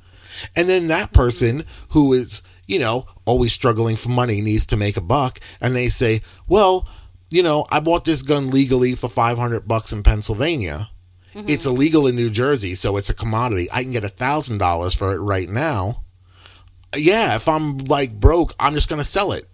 And 0.55 0.69
then 0.69 0.89
that 0.89 1.13
person 1.13 1.65
who 1.89 2.13
is, 2.13 2.43
you 2.67 2.79
know, 2.79 3.07
always 3.25 3.53
struggling 3.53 3.97
for 3.97 4.11
money 4.11 4.41
needs 4.41 4.67
to 4.67 4.77
make 4.77 4.97
a 4.97 5.01
buck. 5.01 5.41
And 5.61 5.75
they 5.75 5.89
say, 5.89 6.23
well, 6.47 6.87
you 7.31 7.43
know, 7.43 7.67
I 7.71 7.81
bought 7.81 8.05
this 8.05 8.23
gun 8.23 8.51
legally 8.51 8.95
for 8.95 9.09
500 9.09 9.67
bucks 9.67 9.93
in 9.93 10.03
Pennsylvania. 10.03 10.89
Mm-hmm. 11.35 11.49
It's 11.49 11.67
illegal 11.67 12.07
in 12.07 12.17
New 12.17 12.31
Jersey, 12.31 12.75
so 12.75 12.97
it's 12.97 13.11
a 13.11 13.15
commodity. 13.15 13.69
I 13.71 13.83
can 13.83 13.93
get 13.93 14.05
a 14.05 14.09
thousand 14.09 14.59
dollars 14.59 14.95
for 14.95 15.13
it 15.13 15.19
right 15.19 15.49
now. 15.49 16.03
Yeah, 16.97 17.35
if 17.37 17.49
I'm 17.49 17.79
like 17.79 18.19
broke, 18.19 18.55
I'm 18.59 18.75
just 18.75 18.89
gonna 18.89 19.05
sell 19.05 19.33
it. 19.33 19.49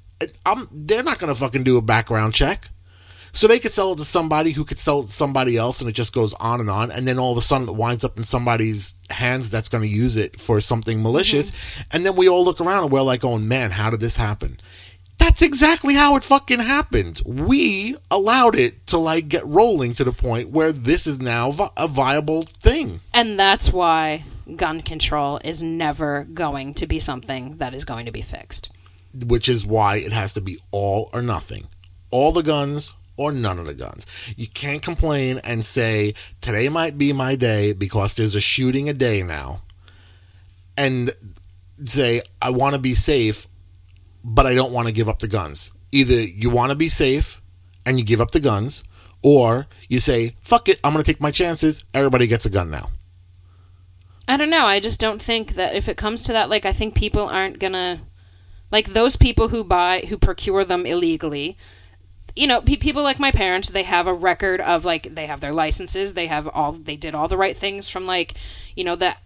I'm, 0.46 0.68
they're 0.70 1.02
not 1.02 1.18
gonna 1.18 1.34
fucking 1.34 1.64
do 1.64 1.78
a 1.78 1.82
background 1.82 2.34
check. 2.34 2.68
So 3.32 3.48
they 3.48 3.58
could 3.58 3.72
sell 3.72 3.92
it 3.92 3.96
to 3.96 4.04
somebody 4.04 4.52
who 4.52 4.64
could 4.64 4.78
sell 4.78 5.00
it 5.00 5.06
to 5.06 5.12
somebody 5.12 5.56
else, 5.56 5.80
and 5.80 5.88
it 5.88 5.94
just 5.94 6.12
goes 6.12 6.34
on 6.34 6.60
and 6.60 6.68
on. 6.68 6.90
And 6.90 7.08
then 7.08 7.18
all 7.18 7.32
of 7.32 7.38
a 7.38 7.40
sudden, 7.40 7.68
it 7.68 7.74
winds 7.74 8.04
up 8.04 8.18
in 8.18 8.24
somebody's 8.24 8.94
hands 9.08 9.50
that's 9.50 9.68
going 9.68 9.82
to 9.82 9.88
use 9.88 10.16
it 10.16 10.38
for 10.38 10.60
something 10.60 10.98
mm-hmm. 10.98 11.04
malicious. 11.04 11.52
And 11.90 12.04
then 12.04 12.14
we 12.14 12.28
all 12.28 12.44
look 12.44 12.60
around 12.60 12.84
and 12.84 12.92
we're 12.92 13.02
like, 13.02 13.24
"Oh 13.24 13.38
man, 13.38 13.70
how 13.70 13.90
did 13.90 14.00
this 14.00 14.16
happen?" 14.16 14.58
That's 15.18 15.42
exactly 15.42 15.94
how 15.94 16.16
it 16.16 16.24
fucking 16.24 16.60
happened. 16.60 17.22
We 17.24 17.96
allowed 18.10 18.56
it 18.56 18.86
to 18.88 18.98
like 18.98 19.28
get 19.28 19.46
rolling 19.46 19.94
to 19.94 20.04
the 20.04 20.12
point 20.12 20.50
where 20.50 20.72
this 20.72 21.06
is 21.06 21.20
now 21.20 21.52
vi- 21.52 21.70
a 21.76 21.88
viable 21.88 22.42
thing. 22.62 23.00
and 23.14 23.38
that's 23.38 23.72
why 23.72 24.24
gun 24.56 24.82
control 24.82 25.40
is 25.44 25.62
never 25.62 26.26
going 26.34 26.74
to 26.74 26.86
be 26.86 26.98
something 26.98 27.56
that 27.58 27.72
is 27.72 27.84
going 27.84 28.06
to 28.06 28.12
be 28.12 28.20
fixed 28.20 28.68
which 29.26 29.48
is 29.48 29.66
why 29.66 29.96
it 29.96 30.12
has 30.12 30.34
to 30.34 30.40
be 30.40 30.58
all 30.70 31.10
or 31.12 31.22
nothing. 31.22 31.68
All 32.10 32.32
the 32.32 32.42
guns 32.42 32.92
or 33.16 33.32
none 33.32 33.58
of 33.58 33.66
the 33.66 33.74
guns. 33.74 34.06
You 34.36 34.48
can't 34.48 34.82
complain 34.82 35.40
and 35.44 35.64
say, 35.64 36.14
today 36.40 36.68
might 36.68 36.98
be 36.98 37.12
my 37.12 37.36
day 37.36 37.72
because 37.72 38.14
there's 38.14 38.34
a 38.34 38.40
shooting 38.40 38.88
a 38.88 38.94
day 38.94 39.22
now. 39.22 39.62
And 40.76 41.14
say, 41.84 42.22
I 42.40 42.50
want 42.50 42.74
to 42.74 42.80
be 42.80 42.94
safe, 42.94 43.46
but 44.24 44.46
I 44.46 44.54
don't 44.54 44.72
want 44.72 44.88
to 44.88 44.92
give 44.92 45.08
up 45.08 45.18
the 45.18 45.28
guns. 45.28 45.70
Either 45.90 46.14
you 46.14 46.48
want 46.48 46.70
to 46.70 46.76
be 46.76 46.88
safe 46.88 47.40
and 47.84 47.98
you 47.98 48.04
give 48.04 48.20
up 48.20 48.30
the 48.30 48.40
guns, 48.40 48.82
or 49.22 49.66
you 49.88 50.00
say, 50.00 50.34
fuck 50.42 50.68
it, 50.68 50.80
I'm 50.82 50.92
going 50.92 51.04
to 51.04 51.10
take 51.10 51.20
my 51.20 51.30
chances. 51.30 51.84
Everybody 51.94 52.26
gets 52.26 52.46
a 52.46 52.50
gun 52.50 52.70
now. 52.70 52.90
I 54.26 54.36
don't 54.36 54.50
know. 54.50 54.64
I 54.64 54.80
just 54.80 55.00
don't 55.00 55.20
think 55.20 55.54
that 55.54 55.74
if 55.74 55.88
it 55.88 55.96
comes 55.96 56.22
to 56.22 56.32
that, 56.32 56.48
like, 56.48 56.64
I 56.64 56.72
think 56.72 56.94
people 56.94 57.28
aren't 57.28 57.58
gonna, 57.58 58.02
like, 58.70 58.94
those 58.94 59.16
people 59.16 59.48
who 59.48 59.64
buy, 59.64 60.04
who 60.08 60.16
procure 60.16 60.64
them 60.64 60.86
illegally. 60.86 61.58
You 62.34 62.46
know, 62.46 62.60
pe- 62.60 62.76
people 62.76 63.02
like 63.02 63.18
my 63.18 63.30
parents, 63.30 63.68
they 63.68 63.82
have 63.82 64.06
a 64.06 64.14
record 64.14 64.60
of 64.60 64.84
like 64.84 65.14
they 65.14 65.26
have 65.26 65.40
their 65.40 65.52
licenses, 65.52 66.14
they 66.14 66.26
have 66.26 66.48
all, 66.48 66.72
they 66.72 66.96
did 66.96 67.14
all 67.14 67.28
the 67.28 67.36
right 67.36 67.56
things 67.56 67.88
from 67.88 68.06
like, 68.06 68.34
you 68.74 68.84
know, 68.84 68.96
the 68.96 69.16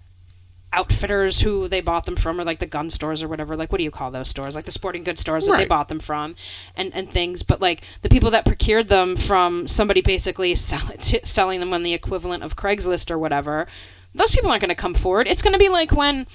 outfitters 0.73 1.41
who 1.41 1.69
they 1.69 1.81
bought 1.81 2.05
them 2.05 2.17
from, 2.17 2.41
or 2.41 2.45
like 2.45 2.59
the 2.59 2.67
gun 2.67 2.91
stores 2.91 3.23
or 3.23 3.29
whatever. 3.29 3.57
Like, 3.57 3.73
what 3.73 3.79
do 3.79 3.85
you 3.85 3.91
call 3.91 4.11
those 4.11 4.29
stores? 4.29 4.55
Like 4.55 4.67
the 4.67 4.73
sporting 4.73 5.05
goods 5.05 5.21
stores 5.21 5.47
that 5.47 5.57
they 5.57 5.67
bought 5.67 5.89
them 5.89 6.01
from, 6.01 6.37
and 6.77 6.93
and 6.95 7.11
things. 7.11 7.43
But 7.43 7.61
like 7.61 7.83
the 8.03 8.09
people 8.09 8.31
that 8.33 8.45
procured 8.45 8.89
them 8.89 9.17
from 9.17 9.67
somebody 9.69 10.03
basically 10.03 10.55
sell, 10.55 10.91
t- 11.01 11.21
selling 11.25 11.61
them 11.61 11.73
on 11.73 11.83
the 11.83 11.95
equivalent 11.95 12.43
of 12.43 12.57
Craigslist 12.57 13.11
or 13.11 13.19
whatever, 13.19 13.67
those 14.15 14.31
people 14.31 14.51
aren't 14.51 14.61
going 14.61 14.69
to 14.69 14.75
come 14.75 14.95
forward. 14.95 15.27
It's 15.27 15.43
going 15.43 15.55
to 15.55 15.59
be 15.59 15.69
like 15.69 15.93
when 15.93 16.27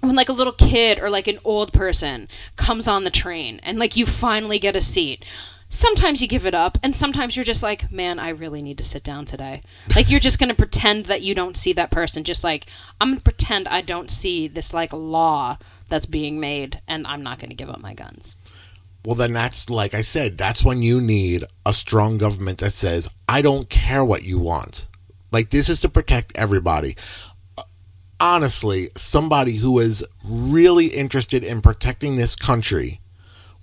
when 0.00 0.16
like 0.16 0.28
a 0.28 0.32
little 0.32 0.52
kid 0.52 0.98
or 0.98 1.10
like 1.10 1.28
an 1.28 1.38
old 1.44 1.72
person 1.72 2.28
comes 2.56 2.88
on 2.88 3.04
the 3.04 3.10
train 3.10 3.60
and 3.62 3.78
like 3.78 3.96
you 3.96 4.04
finally 4.04 4.58
get 4.58 4.74
a 4.74 4.82
seat 4.82 5.24
sometimes 5.72 6.20
you 6.20 6.28
give 6.28 6.44
it 6.44 6.54
up 6.54 6.76
and 6.82 6.94
sometimes 6.94 7.34
you're 7.34 7.44
just 7.44 7.62
like 7.62 7.90
man 7.90 8.18
i 8.18 8.28
really 8.28 8.60
need 8.60 8.76
to 8.76 8.84
sit 8.84 9.02
down 9.02 9.24
today 9.24 9.62
like 9.96 10.10
you're 10.10 10.20
just 10.20 10.38
going 10.38 10.50
to 10.50 10.54
pretend 10.54 11.06
that 11.06 11.22
you 11.22 11.34
don't 11.34 11.56
see 11.56 11.72
that 11.72 11.90
person 11.90 12.24
just 12.24 12.44
like 12.44 12.66
i'm 13.00 13.08
going 13.08 13.18
to 13.18 13.24
pretend 13.24 13.66
i 13.68 13.80
don't 13.80 14.10
see 14.10 14.46
this 14.46 14.74
like 14.74 14.92
law 14.92 15.56
that's 15.88 16.04
being 16.04 16.38
made 16.38 16.80
and 16.86 17.06
i'm 17.06 17.22
not 17.22 17.38
going 17.38 17.48
to 17.48 17.56
give 17.56 17.70
up 17.70 17.80
my 17.80 17.94
guns 17.94 18.36
Well, 19.04 19.16
then 19.16 19.32
that's 19.32 19.68
like 19.68 19.94
I 19.94 20.02
said, 20.02 20.38
that's 20.38 20.62
when 20.64 20.80
you 20.82 21.00
need 21.00 21.44
a 21.66 21.72
strong 21.72 22.18
government 22.18 22.58
that 22.58 22.72
says, 22.72 23.08
I 23.28 23.42
don't 23.42 23.68
care 23.68 24.04
what 24.04 24.22
you 24.22 24.38
want. 24.38 24.86
Like, 25.32 25.50
this 25.50 25.68
is 25.68 25.80
to 25.80 25.88
protect 25.88 26.36
everybody. 26.36 26.96
Uh, 27.58 27.64
Honestly, 28.20 28.90
somebody 28.96 29.56
who 29.56 29.80
is 29.80 30.04
really 30.24 30.86
interested 30.86 31.42
in 31.42 31.60
protecting 31.62 32.14
this 32.14 32.36
country 32.36 33.00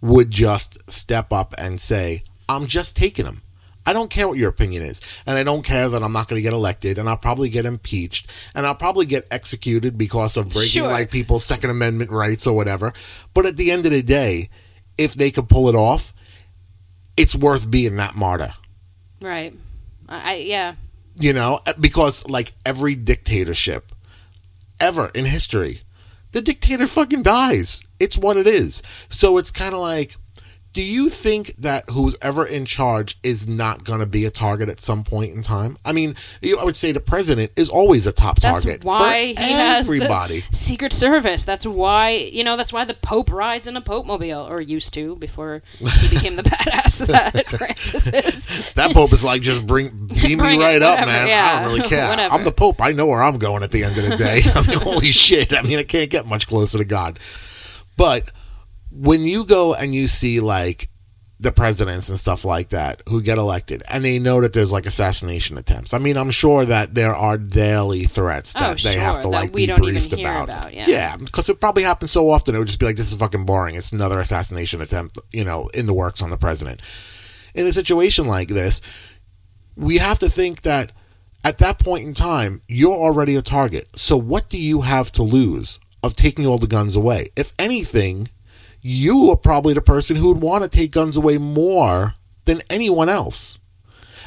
would 0.01 0.31
just 0.31 0.77
step 0.89 1.31
up 1.31 1.53
and 1.57 1.79
say, 1.79 2.23
I'm 2.47 2.67
just 2.67 2.95
taking 2.95 3.25
them. 3.25 3.41
I 3.85 3.93
don't 3.93 4.09
care 4.09 4.27
what 4.27 4.37
your 4.37 4.49
opinion 4.49 4.83
is. 4.83 5.01
And 5.25 5.37
I 5.37 5.43
don't 5.43 5.63
care 5.63 5.89
that 5.89 6.03
I'm 6.03 6.13
not 6.13 6.27
going 6.27 6.37
to 6.37 6.43
get 6.43 6.53
elected 6.53 6.97
and 6.99 7.09
I'll 7.09 7.17
probably 7.17 7.49
get 7.49 7.65
impeached 7.65 8.27
and 8.53 8.65
I'll 8.67 8.75
probably 8.75 9.05
get 9.05 9.27
executed 9.31 9.97
because 9.97 10.37
of 10.37 10.49
breaking 10.49 10.83
Sure. 10.83 10.87
like 10.91 11.09
people's 11.09 11.43
Second 11.45 11.69
Amendment 11.71 12.11
rights 12.11 12.45
or 12.45 12.55
whatever. 12.55 12.93
But 13.33 13.45
at 13.45 13.57
the 13.57 13.71
end 13.71 13.85
of 13.85 13.91
the 13.91 14.03
day, 14.03 14.49
if 14.97 15.13
they 15.15 15.31
could 15.31 15.49
pull 15.49 15.69
it 15.69 15.75
off, 15.75 16.13
it's 17.17 17.35
worth 17.35 17.69
being 17.69 17.95
that 17.97 18.15
martyr. 18.15 18.53
Right. 19.21 19.53
I, 20.07 20.31
I 20.31 20.35
yeah. 20.35 20.75
you 21.19 21.33
know 21.33 21.59
eh, 21.65 21.73
because 21.79 22.25
like 22.27 22.53
every 22.65 22.95
dictatorship 22.95 23.91
ever 24.79 25.09
in 25.13 25.25
history 25.25 25.81
the 26.31 26.41
dictator 26.41 26.87
fucking 26.87 27.21
dies 27.23 27.81
it's 27.99 28.17
what 28.17 28.37
it 28.37 28.47
is 28.47 28.81
so 29.09 29.37
it's 29.37 29.51
kind 29.51 29.73
of 29.73 29.79
like 29.81 30.15
do 30.71 30.83
you 30.83 31.09
think 31.09 31.55
that 31.57 31.89
who's 31.89 32.15
ever 32.21 32.45
in 32.45 32.63
charge 32.63 33.17
is 33.23 33.47
not 33.47 33.83
going 33.83 33.99
to 33.99 34.05
be 34.05 34.25
a 34.25 34.31
target 34.31 34.69
at 34.69 34.79
some 34.81 35.03
point 35.03 35.33
in 35.33 35.41
time 35.41 35.77
i 35.83 35.91
mean 35.91 36.15
you, 36.41 36.57
i 36.59 36.63
would 36.63 36.77
say 36.77 36.91
the 36.91 36.99
president 36.99 37.51
is 37.55 37.69
always 37.69 38.05
a 38.05 38.11
top 38.11 38.39
That's 38.39 38.63
target 38.63 38.83
why 38.83 39.33
for 39.35 39.41
he 39.41 39.51
has 39.51 39.87
the 39.87 39.93
everybody 39.93 40.45
Secret 40.51 40.93
Service. 40.93 41.43
That's 41.43 41.65
why 41.65 42.11
you 42.11 42.43
know. 42.43 42.55
That's 42.57 42.71
why 42.71 42.85
the 42.85 42.93
Pope 42.93 43.31
rides 43.31 43.67
in 43.67 43.75
a 43.75 43.81
Pope 43.81 44.05
mobile, 44.05 44.47
or 44.49 44.61
used 44.61 44.93
to 44.93 45.15
before 45.15 45.61
he 45.79 46.09
became 46.09 46.35
the 46.35 46.43
badass 46.49 47.05
that 47.07 47.45
Francis 47.57 48.07
is. 48.07 48.71
that 48.73 48.93
pope 48.93 49.11
is 49.13 49.23
like 49.23 49.41
just 49.41 49.65
bring 49.65 49.89
beam 50.07 50.21
me 50.23 50.35
Bring 50.35 50.61
it, 50.61 50.63
right 50.63 50.81
up 50.81 51.05
man 51.05 51.27
i 51.27 51.63
don't 51.63 51.73
really 51.73 51.87
care 51.89 52.09
whatever. 52.09 52.33
i'm 52.33 52.43
the 52.43 52.51
pope 52.51 52.81
i 52.81 52.91
know 52.91 53.07
where 53.07 53.23
i'm 53.23 53.37
going 53.39 53.63
at 53.63 53.71
the 53.71 53.83
end 53.83 53.97
of 53.97 54.07
the 54.09 54.15
day 54.15 54.41
i 54.55 54.65
mean 54.67 54.77
holy 54.79 55.11
shit 55.11 55.53
i 55.53 55.61
mean 55.61 55.79
i 55.79 55.83
can't 55.83 56.09
get 56.09 56.25
much 56.27 56.47
closer 56.47 56.77
to 56.77 56.85
god 56.85 57.19
but 57.99 58.31
when 58.91 59.25
you 59.25 59.43
go 59.43 59.73
and 59.73 59.93
you 59.93 60.07
see 60.07 60.39
like 60.39 60.89
the 61.41 61.51
presidents 61.51 62.09
and 62.09 62.17
stuff 62.17 62.45
like 62.45 62.69
that 62.69 63.01
who 63.07 63.21
get 63.21 63.37
elected 63.37 63.83
and 63.89 64.03
they 64.05 64.19
know 64.19 64.39
that 64.39 64.53
there's 64.53 64.71
like 64.71 64.85
assassination 64.85 65.57
attempts. 65.57 65.93
I 65.93 65.97
mean, 65.97 66.15
I'm 66.17 66.31
sure 66.31 66.65
that 66.65 66.95
there 66.95 67.13
are 67.15 67.37
daily 67.37 68.05
threats 68.05 68.53
Oh, 68.55 68.59
that 68.61 68.81
they 68.81 68.97
have 68.97 69.21
to 69.21 69.27
like 69.27 69.53
be 69.53 69.67
briefed 69.67 70.13
about. 70.13 70.45
about, 70.45 70.73
yeah. 70.73 71.17
because 71.17 71.49
it 71.49 71.59
probably 71.59 71.83
happens 71.83 72.11
so 72.11 72.29
often 72.29 72.55
it 72.55 72.57
would 72.57 72.67
just 72.67 72.79
be 72.79 72.85
like 72.85 72.95
this 72.95 73.11
is 73.11 73.17
fucking 73.17 73.45
boring. 73.45 73.75
It's 73.75 73.91
another 73.91 74.19
assassination 74.19 74.81
attempt, 74.81 75.17
you 75.33 75.43
know, 75.43 75.67
in 75.73 75.85
the 75.85 75.93
works 75.93 76.21
on 76.21 76.29
the 76.29 76.37
president. 76.37 76.81
In 77.53 77.67
a 77.67 77.73
situation 77.73 78.27
like 78.27 78.47
this, 78.47 78.81
we 79.75 79.97
have 79.97 80.19
to 80.19 80.29
think 80.29 80.61
that 80.61 80.93
at 81.43 81.57
that 81.57 81.79
point 81.79 82.05
in 82.05 82.13
time, 82.13 82.61
you're 82.67 82.95
already 82.95 83.35
a 83.35 83.41
target. 83.41 83.89
So 83.95 84.15
what 84.15 84.49
do 84.49 84.57
you 84.57 84.81
have 84.81 85.11
to 85.13 85.23
lose 85.23 85.79
of 86.03 86.15
taking 86.15 86.45
all 86.45 86.57
the 86.57 86.67
guns 86.67 86.95
away? 86.95 87.29
If 87.35 87.53
anything, 87.59 88.29
you 88.81 89.29
are 89.31 89.35
probably 89.35 89.73
the 89.73 89.81
person 89.81 90.15
who 90.15 90.29
would 90.29 90.41
want 90.41 90.63
to 90.63 90.69
take 90.69 90.91
guns 90.91 91.17
away 91.17 91.37
more 91.37 92.15
than 92.45 92.61
anyone 92.69 93.09
else. 93.09 93.59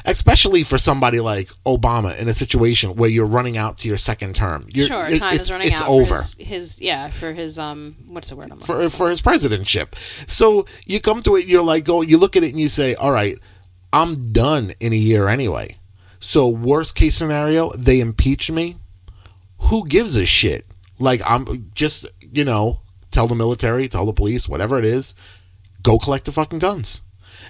Especially 0.05 0.63
for 0.63 0.77
somebody 0.77 1.21
like 1.21 1.49
Obama 1.65 2.17
in 2.17 2.27
a 2.27 2.33
situation 2.33 2.95
where 2.97 3.09
you're 3.09 3.25
running 3.25 3.55
out 3.57 3.77
to 3.77 3.87
your 3.87 3.97
second 3.97 4.35
term. 4.35 4.67
You're, 4.73 4.87
sure, 4.87 5.05
it- 5.07 5.19
time 5.19 5.33
it's, 5.33 5.43
is 5.43 5.51
running 5.51 5.71
it's 5.71 5.81
out. 5.81 5.87
over 5.87 6.17
For 6.17 6.21
his, 6.23 6.33
his 6.73 6.81
yeah, 6.81 7.09
for 7.09 7.31
his 7.31 7.57
um, 7.57 7.95
what's 8.07 8.27
the 8.27 8.35
word 8.35 8.51
I'm 8.51 8.59
for 8.59 8.89
for 8.89 9.09
his 9.09 9.21
presidentship. 9.21 9.93
So 10.27 10.65
you 10.85 10.99
come 10.99 11.21
to 11.23 11.37
it, 11.37 11.45
you're 11.45 11.63
like, 11.63 11.85
go, 11.85 12.01
you 12.01 12.17
look 12.17 12.35
at 12.35 12.43
it 12.43 12.49
and 12.49 12.59
you 12.59 12.67
say, 12.67 12.95
all 12.95 13.11
right, 13.11 13.39
I'm 13.93 14.33
done 14.33 14.73
in 14.81 14.91
a 14.91 14.97
year 14.97 15.29
anyway. 15.29 15.77
So 16.19 16.49
worst 16.49 16.95
case 16.95 17.15
scenario, 17.15 17.71
they 17.73 18.01
impeach 18.01 18.51
me. 18.51 18.75
Who 19.69 19.87
gives 19.87 20.17
a 20.17 20.25
shit? 20.25 20.65
Like 20.99 21.21
I'm 21.25 21.71
just, 21.75 22.07
you 22.31 22.45
know, 22.45 22.79
tell 23.11 23.27
the 23.27 23.35
military, 23.35 23.87
tell 23.87 24.05
the 24.05 24.13
police, 24.13 24.47
whatever 24.47 24.77
it 24.79 24.85
is, 24.85 25.13
go 25.81 25.97
collect 25.99 26.25
the 26.25 26.31
fucking 26.31 26.59
guns. 26.59 27.01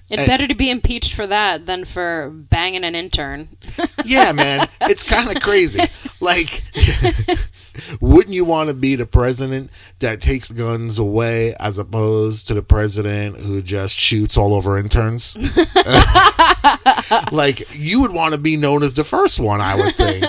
It's 0.10 0.24
Eh. 0.24 0.26
better 0.28 0.48
to 0.48 0.56
be 0.56 0.70
impeached 0.70 1.14
for 1.14 1.28
that 1.28 1.66
than 1.66 1.86
for 1.86 2.30
banging 2.34 2.84
an 2.84 2.96
intern. 2.96 3.50
Yeah, 4.06 4.34
man, 4.34 4.68
it's 4.82 5.02
kind 5.02 5.34
of 5.34 5.42
crazy. 5.42 5.80
Like, 6.20 6.62
wouldn't 8.02 8.34
you 8.34 8.44
want 8.44 8.68
to 8.68 8.74
be 8.74 8.96
the 8.96 9.06
president 9.06 9.72
that 10.00 10.22
takes 10.22 10.52
guns 10.52 11.00
away 11.00 11.56
as 11.56 11.78
opposed 11.78 12.48
to 12.48 12.54
the 12.54 12.62
president 12.62 13.40
who 13.40 13.62
just 13.62 13.96
shoots 13.96 14.36
all 14.36 14.54
over 14.54 14.78
interns? 14.78 15.38
like, 17.32 17.74
you 17.74 18.02
would 18.02 18.12
want 18.12 18.34
to 18.34 18.38
be 18.38 18.58
known 18.58 18.84
as 18.84 18.94
the 18.94 19.06
first 19.06 19.40
one, 19.40 19.62
I 19.62 19.76
would 19.76 19.96
think. 19.96 20.26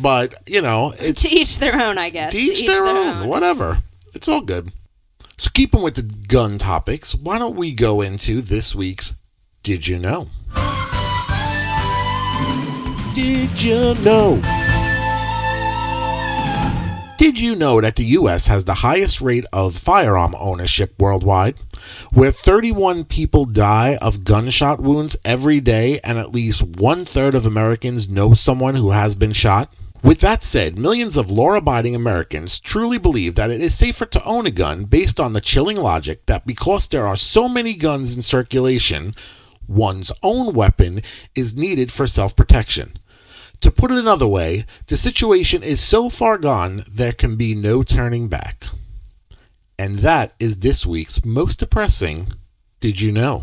But, 0.00 0.34
you 0.46 0.60
know, 0.60 0.92
it's 0.98 1.22
to 1.22 1.28
each 1.28 1.58
their 1.58 1.80
own, 1.80 1.98
I 1.98 2.10
guess. 2.10 2.32
to 2.32 2.38
each 2.38 2.66
their 2.66 2.86
own. 2.86 3.28
Whatever. 3.28 3.82
It's 4.14 4.28
all 4.28 4.40
good. 4.40 4.72
So, 5.36 5.50
keeping 5.52 5.82
with 5.82 5.96
the 5.96 6.02
gun 6.02 6.58
topics, 6.58 7.14
why 7.14 7.38
don't 7.38 7.56
we 7.56 7.74
go 7.74 8.00
into 8.00 8.40
this 8.40 8.74
week's 8.74 9.14
Did 9.62 9.86
You 9.88 9.98
Know? 9.98 10.28
Did 13.14 13.62
you 13.62 13.94
know? 14.04 14.40
Did 17.16 17.38
you 17.38 17.54
know 17.54 17.80
that 17.80 17.96
the 17.96 18.04
U.S. 18.04 18.46
has 18.48 18.64
the 18.64 18.74
highest 18.74 19.20
rate 19.20 19.44
of 19.52 19.76
firearm 19.76 20.34
ownership 20.38 20.94
worldwide, 20.98 21.54
where 22.12 22.32
31 22.32 23.04
people 23.04 23.44
die 23.44 23.96
of 24.02 24.24
gunshot 24.24 24.80
wounds 24.80 25.16
every 25.24 25.60
day, 25.60 26.00
and 26.02 26.18
at 26.18 26.32
least 26.32 26.62
one 26.62 27.04
third 27.04 27.34
of 27.34 27.46
Americans 27.46 28.08
know 28.08 28.34
someone 28.34 28.74
who 28.74 28.90
has 28.90 29.14
been 29.14 29.32
shot? 29.32 29.72
With 30.04 30.20
that 30.20 30.44
said, 30.44 30.78
millions 30.78 31.16
of 31.16 31.30
law 31.30 31.54
abiding 31.54 31.94
Americans 31.94 32.58
truly 32.58 32.98
believe 32.98 33.36
that 33.36 33.50
it 33.50 33.62
is 33.62 33.74
safer 33.74 34.04
to 34.04 34.22
own 34.22 34.44
a 34.44 34.50
gun 34.50 34.84
based 34.84 35.18
on 35.18 35.32
the 35.32 35.40
chilling 35.40 35.78
logic 35.78 36.26
that 36.26 36.46
because 36.46 36.86
there 36.86 37.06
are 37.06 37.16
so 37.16 37.48
many 37.48 37.72
guns 37.72 38.14
in 38.14 38.20
circulation, 38.20 39.14
one's 39.66 40.12
own 40.22 40.52
weapon 40.52 41.00
is 41.34 41.56
needed 41.56 41.90
for 41.90 42.06
self 42.06 42.36
protection. 42.36 42.98
To 43.62 43.70
put 43.70 43.90
it 43.90 43.96
another 43.96 44.26
way, 44.26 44.66
the 44.88 44.98
situation 44.98 45.62
is 45.62 45.80
so 45.80 46.10
far 46.10 46.36
gone 46.36 46.84
there 46.86 47.14
can 47.14 47.36
be 47.36 47.54
no 47.54 47.82
turning 47.82 48.28
back. 48.28 48.66
And 49.78 50.00
that 50.00 50.34
is 50.38 50.58
this 50.58 50.84
week's 50.84 51.24
most 51.24 51.60
depressing 51.60 52.34
Did 52.80 53.00
You 53.00 53.10
Know? 53.10 53.42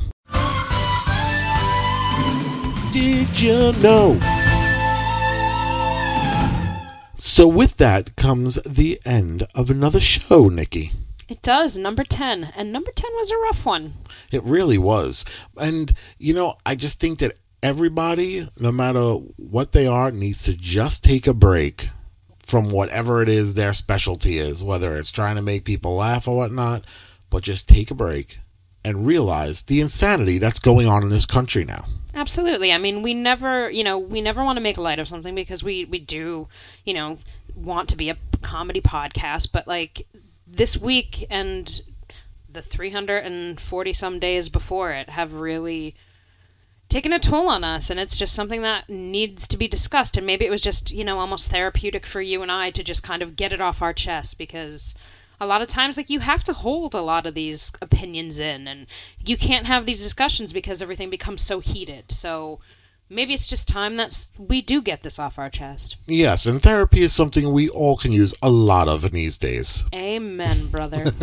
Did 2.93 3.39
you 3.39 3.71
know? 3.81 4.40
So, 7.23 7.47
with 7.47 7.77
that 7.77 8.15
comes 8.15 8.57
the 8.65 8.99
end 9.05 9.45
of 9.53 9.69
another 9.69 9.99
show, 9.99 10.49
Nikki. 10.49 10.91
It 11.29 11.43
does. 11.43 11.77
Number 11.77 12.03
10. 12.03 12.45
And 12.55 12.73
number 12.73 12.91
10 12.91 13.11
was 13.13 13.29
a 13.29 13.37
rough 13.37 13.63
one. 13.63 13.93
It 14.31 14.43
really 14.43 14.79
was. 14.79 15.23
And, 15.55 15.93
you 16.17 16.33
know, 16.33 16.55
I 16.65 16.73
just 16.73 16.99
think 16.99 17.19
that 17.19 17.37
everybody, 17.61 18.49
no 18.57 18.71
matter 18.71 19.17
what 19.37 19.71
they 19.71 19.85
are, 19.85 20.09
needs 20.09 20.41
to 20.45 20.55
just 20.55 21.03
take 21.03 21.27
a 21.27 21.33
break 21.35 21.89
from 22.41 22.71
whatever 22.71 23.21
it 23.21 23.29
is 23.29 23.53
their 23.53 23.73
specialty 23.73 24.39
is, 24.39 24.63
whether 24.63 24.97
it's 24.97 25.11
trying 25.11 25.35
to 25.35 25.43
make 25.43 25.63
people 25.63 25.97
laugh 25.97 26.27
or 26.27 26.35
whatnot, 26.35 26.85
but 27.29 27.43
just 27.43 27.67
take 27.67 27.91
a 27.91 27.93
break 27.93 28.39
and 28.83 29.05
realize 29.05 29.63
the 29.63 29.81
insanity 29.81 30.37
that's 30.37 30.59
going 30.59 30.87
on 30.87 31.03
in 31.03 31.09
this 31.09 31.25
country 31.25 31.63
now. 31.63 31.85
Absolutely. 32.13 32.71
I 32.71 32.77
mean, 32.77 33.01
we 33.01 33.13
never, 33.13 33.69
you 33.69 33.83
know, 33.83 33.97
we 33.97 34.21
never 34.21 34.43
want 34.43 34.57
to 34.57 34.63
make 34.63 34.77
light 34.77 34.99
of 34.99 35.07
something 35.07 35.35
because 35.35 35.63
we 35.63 35.85
we 35.85 35.99
do, 35.99 36.47
you 36.85 36.93
know, 36.93 37.19
want 37.55 37.89
to 37.89 37.95
be 37.95 38.09
a 38.09 38.17
comedy 38.41 38.81
podcast, 38.81 39.49
but 39.51 39.67
like 39.67 40.07
this 40.47 40.75
week 40.75 41.25
and 41.29 41.81
the 42.51 42.61
340 42.61 43.93
some 43.93 44.19
days 44.19 44.49
before 44.49 44.91
it 44.91 45.09
have 45.09 45.31
really 45.31 45.95
taken 46.89 47.13
a 47.13 47.19
toll 47.19 47.47
on 47.47 47.63
us 47.63 47.89
and 47.89 47.97
it's 47.97 48.17
just 48.17 48.35
something 48.35 48.61
that 48.63 48.89
needs 48.89 49.47
to 49.47 49.55
be 49.55 49.67
discussed 49.69 50.17
and 50.17 50.27
maybe 50.27 50.45
it 50.45 50.51
was 50.51 50.61
just, 50.61 50.91
you 50.91 51.05
know, 51.05 51.19
almost 51.19 51.49
therapeutic 51.49 52.05
for 52.05 52.21
you 52.21 52.41
and 52.41 52.51
I 52.51 52.71
to 52.71 52.83
just 52.83 53.01
kind 53.01 53.21
of 53.21 53.37
get 53.37 53.53
it 53.53 53.61
off 53.61 53.81
our 53.81 53.93
chest 53.93 54.37
because 54.37 54.93
a 55.41 55.47
lot 55.47 55.63
of 55.63 55.67
times 55.67 55.97
like 55.97 56.11
you 56.11 56.19
have 56.19 56.43
to 56.43 56.53
hold 56.53 56.93
a 56.93 57.01
lot 57.01 57.25
of 57.25 57.33
these 57.33 57.73
opinions 57.81 58.37
in 58.37 58.67
and 58.67 58.85
you 59.25 59.35
can't 59.35 59.65
have 59.65 59.87
these 59.87 60.01
discussions 60.01 60.53
because 60.53 60.83
everything 60.83 61.09
becomes 61.09 61.41
so 61.41 61.59
heated. 61.59 62.11
So 62.11 62.59
maybe 63.09 63.33
it's 63.33 63.47
just 63.47 63.67
time 63.67 63.97
that 63.97 64.27
we 64.37 64.61
do 64.61 64.83
get 64.83 65.01
this 65.01 65.17
off 65.17 65.39
our 65.39 65.49
chest. 65.49 65.97
Yes, 66.05 66.45
and 66.45 66.61
therapy 66.61 67.01
is 67.01 67.11
something 67.11 67.51
we 67.51 67.69
all 67.69 67.97
can 67.97 68.11
use 68.11 68.35
a 68.43 68.51
lot 68.51 68.87
of 68.87 69.03
in 69.03 69.13
these 69.13 69.39
days. 69.39 69.83
amen 69.93 70.67
brother. 70.67 71.11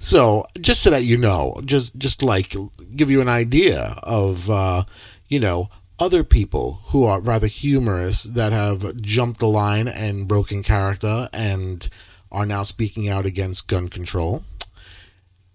So, 0.00 0.46
just 0.60 0.82
so 0.82 0.90
that 0.90 1.04
you 1.04 1.16
know, 1.16 1.60
just 1.64 1.96
just 1.96 2.22
like 2.22 2.54
give 2.94 3.10
you 3.10 3.20
an 3.20 3.28
idea 3.28 3.98
of 4.02 4.48
uh, 4.50 4.84
you 5.28 5.40
know 5.40 5.70
other 5.98 6.22
people 6.22 6.80
who 6.86 7.04
are 7.04 7.20
rather 7.20 7.46
humorous 7.46 8.24
that 8.24 8.52
have 8.52 8.96
jumped 8.98 9.40
the 9.40 9.48
line 9.48 9.88
and 9.88 10.28
broken 10.28 10.62
character 10.62 11.28
and 11.32 11.88
are 12.36 12.44
now 12.44 12.62
speaking 12.62 13.08
out 13.08 13.24
against 13.24 13.66
gun 13.66 13.88
control. 13.88 14.44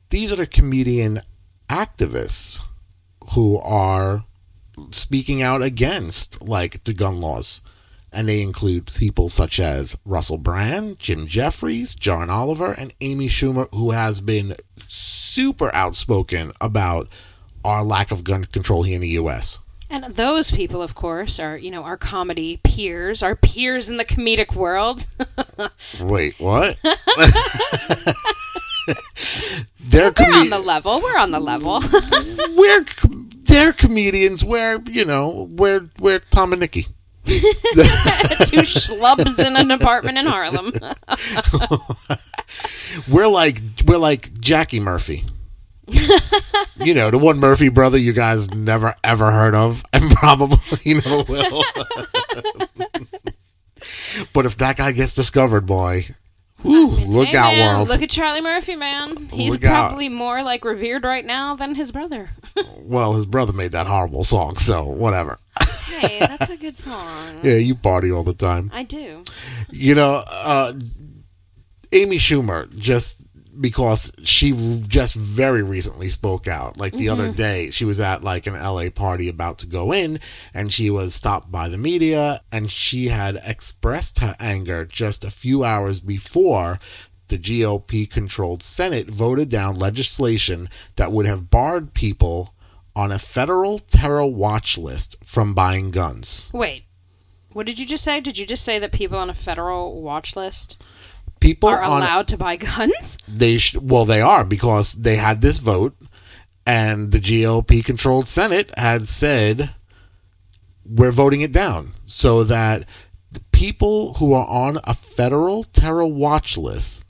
These 0.10 0.32
are 0.32 0.38
the 0.38 0.48
comedian 0.48 1.22
activists 1.70 2.60
who 3.34 3.60
are 3.60 4.26
speaking 4.90 5.44
out 5.44 5.62
against 5.62 6.42
like 6.42 6.84
the 6.84 6.94
gun 6.94 7.22
laws 7.22 7.62
and 8.12 8.28
they 8.28 8.42
include 8.42 8.88
people 8.88 9.30
such 9.30 9.60
as 9.60 9.96
Russell 10.06 10.40
Brand, 10.40 10.98
Jim 10.98 11.28
Jeffries, 11.28 11.94
John 11.94 12.32
Oliver, 12.32 12.72
and 12.74 12.94
Amy 13.00 13.30
Schumer, 13.30 13.70
who 13.74 13.92
has 13.92 14.20
been 14.20 14.56
super 14.88 15.74
outspoken 15.76 16.52
about 16.60 17.08
our 17.64 17.84
lack 17.84 18.12
of 18.12 18.24
gun 18.24 18.46
control 18.46 18.84
here 18.84 18.96
in 18.96 19.02
the 19.02 19.08
U.S. 19.10 19.60
and 19.92 20.16
those 20.16 20.50
people 20.52 20.82
of 20.82 20.96
course 20.96 21.40
are 21.40 21.58
you 21.58 21.70
know 21.70 21.84
our 21.84 21.98
comedy 21.98 22.60
peers 22.64 23.22
our 23.22 23.36
peers 23.36 23.90
in 23.90 23.98
the 23.98 24.06
comedic 24.06 24.56
world 24.56 25.06
Wait, 26.02 26.40
what? 26.40 26.78
they're 29.80 30.12
we're 30.18 30.34
on 30.34 30.50
the 30.50 30.58
level 30.60 31.00
we're 31.02 31.18
on 31.18 31.32
the 31.32 31.40
level 31.40 31.84
we're 32.58 32.84
they're 33.52 33.74
comedians. 33.74 34.44
We're 34.46 34.82
you 34.88 35.06
know 35.06 35.50
we're 35.52 35.90
we're 36.00 36.20
Tom 36.32 36.54
and 36.54 36.62
Nikki. 36.62 36.88
Two 37.26 38.64
schlubs 38.64 39.38
in 39.46 39.56
an 39.56 39.72
apartment 39.72 40.18
in 40.18 40.26
Harlem. 40.26 40.72
We're 43.10 43.28
like 43.28 43.62
we're 43.86 43.98
like 43.98 44.40
Jackie 44.40 44.80
Murphy. 44.80 45.26
you 46.78 46.94
know 46.94 47.12
the 47.12 47.18
one 47.18 47.38
Murphy 47.40 47.70
brother 47.70 47.98
you 47.98 48.14
guys 48.14 48.50
never 48.52 48.96
ever 49.04 49.32
heard 49.32 49.56
of, 49.56 49.84
and 49.94 50.12
probably 50.16 50.94
never 50.96 51.24
will. 51.24 51.64
but 54.34 54.46
if 54.46 54.58
that 54.58 54.78
guy 54.78 54.92
gets 54.92 55.14
discovered, 55.16 55.66
boy, 55.66 56.06
whew, 56.62 56.88
look 56.88 57.30
Hey, 57.30 57.38
out, 57.38 57.54
man, 57.54 57.76
world! 57.78 57.90
Look 57.90 58.02
at 58.02 58.10
Charlie 58.10 58.42
Murphy, 58.42 58.76
man. 58.76 59.28
He's 59.32 59.52
Look 59.54 59.64
out. 59.66 59.90
probably 59.90 60.10
more 60.10 60.44
like 60.44 60.64
revered 60.66 61.04
right 61.04 61.26
now 61.26 61.56
than 61.56 61.76
his 61.76 61.92
brother. 61.92 62.30
well, 62.80 63.14
his 63.16 63.26
brother 63.26 63.54
made 63.54 63.72
that 63.74 63.88
horrible 63.88 64.24
song, 64.24 64.58
so 64.58 64.84
whatever. 64.86 65.38
hey, 65.88 66.20
that's 66.20 66.50
a 66.50 66.58
good 66.58 66.76
song. 66.76 67.40
yeah, 67.44 67.56
you 67.56 67.76
party 67.76 68.12
all 68.12 68.24
the 68.24 68.34
time. 68.34 68.70
I 68.74 68.84
do. 68.84 69.24
You 69.70 69.96
know, 69.96 70.24
uh, 70.28 70.74
Amy 71.92 72.18
Schumer 72.18 72.74
just 72.78 73.18
because 73.62 74.12
she 74.24 74.82
just 74.88 75.16
very 75.16 75.62
recently 75.62 76.10
spoke 76.10 76.48
out. 76.48 76.78
Like 76.78 76.94
the 76.94 77.10
other 77.10 77.28
mm-hmm. 77.28 77.38
day, 77.38 77.70
she 77.70 77.86
was 77.86 78.00
at 78.00 78.24
like 78.24 78.48
an 78.48 78.56
LA 78.56 78.90
party 78.90 79.30
about 79.30 79.60
to 79.60 79.68
go 79.68 79.94
in, 79.94 80.20
and 80.54 80.74
she 80.74 80.90
was 80.90 81.14
stopped 81.14 81.52
by 81.52 81.70
the 81.70 81.78
media, 81.78 82.42
and 82.52 82.72
she 82.72 83.08
had 83.08 83.40
expressed 83.46 84.20
her 84.20 84.36
anger 84.40 84.86
just 84.86 85.24
a 85.24 85.32
few 85.32 85.64
hours 85.64 86.00
before 86.00 86.80
the 87.28 87.38
GOP 87.38 88.10
controlled 88.10 88.62
Senate 88.62 89.10
voted 89.10 89.48
down 89.48 89.80
legislation 89.80 90.70
that 90.98 91.14
would 91.14 91.26
have 91.26 91.50
barred 91.50 91.94
people 91.94 92.54
on 92.94 93.12
a 93.12 93.20
federal 93.20 93.80
terror 93.80 94.26
watch 94.26 94.78
list 94.78 95.16
from 95.24 95.54
buying 95.54 95.92
guns. 95.92 96.50
Wait, 96.52 96.84
what 97.54 97.66
did 97.66 97.80
you 97.80 97.86
just 97.86 98.04
say? 98.04 98.20
Did 98.20 98.38
you 98.38 98.46
just 98.46 98.66
say 98.66 98.80
that 98.80 98.92
people 98.92 99.18
on 99.18 99.30
a 99.30 99.34
federal 99.34 100.02
watch 100.02 100.36
list 100.36 100.84
People 101.42 101.68
are 101.70 101.82
on 101.82 102.02
allowed 102.02 102.28
to 102.30 102.38
buy 102.38 102.56
guns? 102.56 103.18
they 103.28 103.58
sh- 103.58 103.76
well 103.76 104.06
they 104.06 104.22
are 104.22 104.46
because 104.46 104.94
they 104.94 105.18
had 105.18 105.42
this 105.42 105.58
vote 105.58 105.96
and 106.66 107.12
the 107.12 107.20
GOP 107.20 107.84
controlled 107.84 108.28
Senate 108.28 108.72
had 108.78 109.08
said 109.08 109.72
we're 110.86 111.12
voting 111.12 111.42
it 111.42 111.52
down 111.52 111.94
so 112.06 112.44
that 112.46 112.86
the 113.32 113.40
people 113.52 114.14
who 114.16 114.34
are 114.34 114.48
on 114.48 114.80
a 114.84 114.94
federal 114.94 115.64
terror 115.66 116.06
watch 116.06 116.58
list 116.58 117.04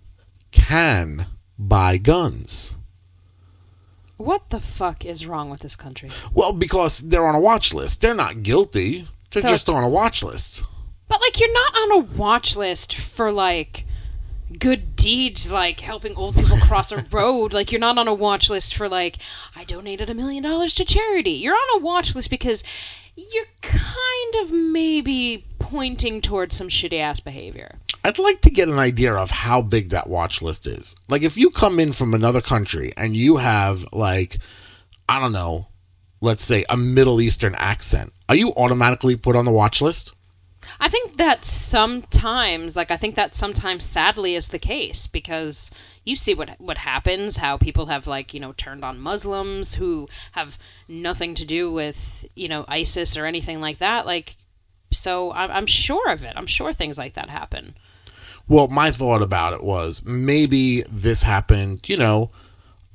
can 0.51 1.25
buy 1.57 1.97
guns. 1.97 2.75
What 4.17 4.49
the 4.51 4.59
fuck 4.59 5.03
is 5.03 5.25
wrong 5.25 5.49
with 5.49 5.61
this 5.61 5.75
country? 5.75 6.11
Well, 6.33 6.53
because 6.53 6.99
they're 6.99 7.25
on 7.25 7.33
a 7.33 7.39
watch 7.39 7.73
list. 7.73 8.01
They're 8.01 8.13
not 8.13 8.43
guilty. 8.43 9.07
They're 9.31 9.41
So- 9.41 9.49
just 9.49 9.67
on 9.69 9.83
a 9.83 9.89
watch 9.89 10.21
list. 10.21 10.61
But 11.07 11.21
like 11.21 11.39
you're 11.39 11.53
not 11.53 11.75
on 11.75 11.91
a 11.91 11.97
watch 12.17 12.55
list 12.55 12.93
for 12.95 13.31
like 13.31 13.85
good 14.59 14.95
deeds 14.95 15.49
like 15.49 15.79
helping 15.79 16.15
old 16.15 16.35
people 16.35 16.57
cross 16.59 16.91
a 16.91 17.05
road. 17.11 17.53
Like 17.53 17.71
you're 17.71 17.79
not 17.79 17.97
on 17.97 18.07
a 18.07 18.13
watch 18.13 18.49
list 18.49 18.75
for 18.75 18.87
like 18.89 19.17
I 19.55 19.63
donated 19.63 20.09
a 20.09 20.13
million 20.13 20.43
dollars 20.43 20.75
to 20.75 20.85
charity. 20.85 21.31
You're 21.31 21.55
on 21.55 21.81
a 21.81 21.83
watch 21.83 22.15
list 22.15 22.29
because 22.29 22.63
you're 23.15 23.45
kind 23.61 24.35
of 24.41 24.51
maybe 24.51 25.45
pointing 25.59 26.21
towards 26.21 26.55
some 26.55 26.69
shitty 26.69 26.99
ass 26.99 27.19
behavior. 27.19 27.75
I'd 28.03 28.19
like 28.19 28.41
to 28.41 28.49
get 28.49 28.67
an 28.67 28.79
idea 28.79 29.13
of 29.13 29.31
how 29.31 29.61
big 29.61 29.89
that 29.89 30.07
watch 30.07 30.41
list 30.41 30.65
is. 30.65 30.95
Like, 31.07 31.21
if 31.21 31.37
you 31.37 31.49
come 31.49 31.79
in 31.79 31.93
from 31.93 32.13
another 32.13 32.41
country 32.41 32.93
and 32.97 33.15
you 33.15 33.37
have, 33.37 33.85
like, 33.91 34.39
I 35.07 35.19
don't 35.19 35.33
know, 35.33 35.67
let's 36.19 36.43
say 36.43 36.65
a 36.67 36.77
Middle 36.77 37.21
Eastern 37.21 37.53
accent, 37.55 38.11
are 38.27 38.35
you 38.35 38.53
automatically 38.55 39.15
put 39.15 39.35
on 39.35 39.45
the 39.45 39.51
watch 39.51 39.81
list? 39.81 40.13
I 40.79 40.89
think 40.89 41.17
that 41.17 41.45
sometimes, 41.45 42.75
like 42.75 42.91
I 42.91 42.97
think 42.97 43.15
that 43.15 43.35
sometimes, 43.35 43.85
sadly, 43.85 44.35
is 44.35 44.49
the 44.49 44.59
case 44.59 45.07
because 45.07 45.71
you 46.03 46.15
see 46.15 46.33
what 46.33 46.59
what 46.59 46.77
happens. 46.77 47.37
How 47.37 47.57
people 47.57 47.87
have 47.87 48.07
like 48.07 48.33
you 48.33 48.39
know 48.39 48.53
turned 48.53 48.83
on 48.83 48.99
Muslims 48.99 49.75
who 49.75 50.07
have 50.33 50.57
nothing 50.87 51.35
to 51.35 51.45
do 51.45 51.71
with 51.71 51.97
you 52.35 52.47
know 52.47 52.65
ISIS 52.67 53.17
or 53.17 53.25
anything 53.25 53.59
like 53.61 53.79
that. 53.79 54.05
Like, 54.05 54.35
so 54.91 55.31
I'm, 55.33 55.51
I'm 55.51 55.67
sure 55.67 56.09
of 56.09 56.23
it. 56.23 56.33
I'm 56.35 56.47
sure 56.47 56.73
things 56.73 56.97
like 56.97 57.15
that 57.15 57.29
happen. 57.29 57.75
Well, 58.47 58.67
my 58.67 58.91
thought 58.91 59.21
about 59.21 59.53
it 59.53 59.63
was 59.63 60.01
maybe 60.03 60.83
this 60.91 61.23
happened, 61.23 61.87
you 61.87 61.97
know, 61.97 62.31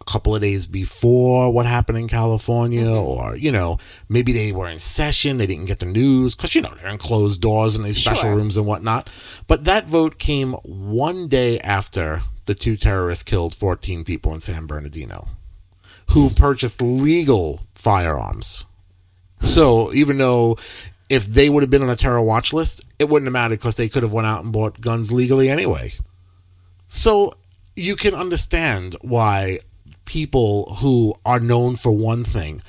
couple 0.06 0.34
of 0.34 0.40
days 0.40 0.66
before 0.66 1.52
what 1.52 1.66
happened 1.66 1.98
in 1.98 2.08
California, 2.08 2.84
mm-hmm. 2.84 3.08
or, 3.08 3.36
you 3.36 3.52
know, 3.52 3.78
maybe 4.08 4.32
they 4.32 4.52
were 4.52 4.68
in 4.68 4.78
session, 4.78 5.36
they 5.36 5.46
didn't 5.46 5.66
get 5.66 5.80
the 5.80 5.86
news, 5.86 6.34
because, 6.34 6.54
you 6.54 6.62
know, 6.62 6.72
they're 6.76 6.90
in 6.90 6.98
closed 6.98 7.40
doors 7.40 7.76
in 7.76 7.82
these 7.82 7.98
special 7.98 8.22
Sure. 8.22 8.36
rooms 8.36 8.56
and 8.56 8.66
whatnot. 8.66 9.10
But 9.46 9.64
that 9.64 9.86
vote 9.86 10.18
came 10.18 10.52
one 10.62 11.28
day 11.28 11.58
after 11.60 12.22
the 12.46 12.54
two 12.54 12.76
terrorists 12.76 13.24
killed 13.24 13.54
14 13.54 14.04
people 14.04 14.32
in 14.34 14.40
San 14.40 14.66
Bernardino 14.66 15.28
who 16.10 16.28
hmm. 16.28 16.34
purchased 16.34 16.80
legal 16.80 17.60
firearms. 17.74 18.64
So 19.42 19.92
even 19.92 20.18
though 20.18 20.56
if 21.08 21.26
they 21.26 21.48
would 21.48 21.62
have 21.62 21.70
been 21.70 21.82
on 21.82 21.88
the 21.88 21.96
terror 21.96 22.22
watch 22.22 22.52
list, 22.52 22.82
it 22.98 23.08
wouldn't 23.08 23.26
have 23.26 23.32
mattered 23.32 23.56
because 23.56 23.76
they 23.76 23.88
could 23.88 24.02
have 24.02 24.12
went 24.12 24.26
out 24.26 24.42
and 24.42 24.52
bought 24.52 24.80
guns 24.80 25.12
legally 25.12 25.48
anyway. 25.48 25.92
So 26.88 27.34
you 27.74 27.96
can 27.96 28.14
understand 28.14 28.96
why 29.02 29.60
people 30.06 30.76
who 30.76 31.14
are 31.24 31.40
known 31.40 31.76
for 31.76 31.92
one 31.92 32.24
thing 32.24 32.62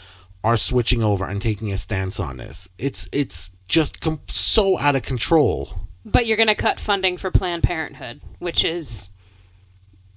are 0.43 0.57
switching 0.57 1.03
over 1.03 1.25
and 1.25 1.41
taking 1.41 1.71
a 1.71 1.77
stance 1.77 2.19
on 2.19 2.37
this. 2.37 2.67
It's 2.77 3.07
it's 3.11 3.51
just 3.67 4.01
com- 4.01 4.21
so 4.27 4.77
out 4.77 4.95
of 4.95 5.03
control. 5.03 5.69
But 6.05 6.25
you're 6.25 6.37
going 6.37 6.47
to 6.47 6.55
cut 6.55 6.79
funding 6.79 7.17
for 7.17 7.31
Planned 7.31 7.63
Parenthood, 7.63 8.21
which 8.39 8.63
is 8.63 9.09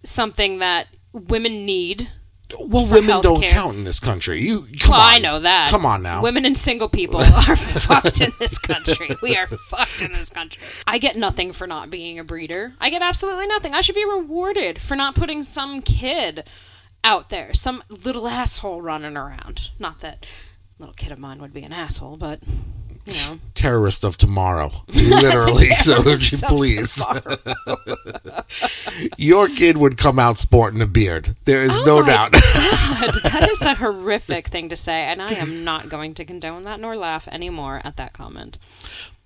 something 0.04 0.60
that 0.60 0.86
women 1.12 1.66
need. 1.66 2.08
Well, 2.58 2.86
women 2.86 3.22
don't 3.22 3.44
count 3.44 3.76
in 3.76 3.84
this 3.84 4.00
country. 4.00 4.40
You 4.40 4.66
come 4.80 4.92
well, 4.92 5.00
on. 5.00 5.14
I 5.14 5.18
know 5.18 5.40
that. 5.40 5.70
Come 5.70 5.86
on 5.86 6.02
now. 6.02 6.20
Women 6.22 6.44
and 6.44 6.58
single 6.58 6.88
people 6.88 7.20
are 7.48 7.56
fucked 7.56 8.20
in 8.20 8.32
this 8.40 8.58
country. 8.58 9.10
We 9.22 9.36
are 9.36 9.46
fucked 9.46 10.02
in 10.02 10.12
this 10.12 10.30
country. 10.30 10.60
I 10.86 10.98
get 10.98 11.16
nothing 11.16 11.52
for 11.52 11.68
not 11.68 11.90
being 11.90 12.18
a 12.18 12.24
breeder. 12.24 12.74
I 12.80 12.90
get 12.90 13.02
absolutely 13.02 13.46
nothing. 13.46 13.74
I 13.74 13.82
should 13.82 13.94
be 13.94 14.04
rewarded 14.04 14.80
for 14.80 14.96
not 14.96 15.14
putting 15.14 15.44
some 15.44 15.80
kid 15.80 16.44
out 17.05 17.30
there, 17.30 17.55
some 17.55 17.82
little 17.88 18.28
asshole 18.28 18.82
running 18.82 19.16
around. 19.16 19.70
Not 19.78 20.01
that 20.01 20.26
little 20.78 20.94
kid 20.94 21.12
of 21.12 21.18
mine 21.18 21.40
would 21.40 21.53
be 21.53 21.62
an 21.62 21.72
asshole, 21.72 22.16
but 22.16 22.40
you 23.05 23.12
know. 23.12 23.38
terrorist 23.55 24.05
of 24.05 24.16
tomorrow. 24.16 24.70
Literally. 24.88 25.68
so 25.76 26.03
would 26.05 26.30
you 26.30 26.38
please? 26.38 27.03
Your 29.16 29.48
kid 29.48 29.76
would 29.78 29.96
come 29.96 30.18
out 30.18 30.38
sporting 30.38 30.80
a 30.82 30.86
beard. 30.86 31.36
There 31.44 31.62
is 31.62 31.72
Oh 31.72 31.84
no 31.84 32.03
doubt. 32.03 32.32
God, 32.32 32.42
that 33.24 33.48
is 33.51 33.61
a 33.62 33.74
horrific 33.74 34.48
thing 34.48 34.68
to 34.68 34.76
say, 34.76 35.05
and 35.05 35.22
I 35.22 35.32
am 35.32 35.64
not 35.64 35.88
going 35.88 36.14
to 36.14 36.24
condone 36.24 36.62
that 36.62 36.80
nor 36.80 36.96
laugh 36.96 37.28
anymore 37.28 37.80
at 37.84 37.96
that 37.96 38.12
comment. 38.12 38.59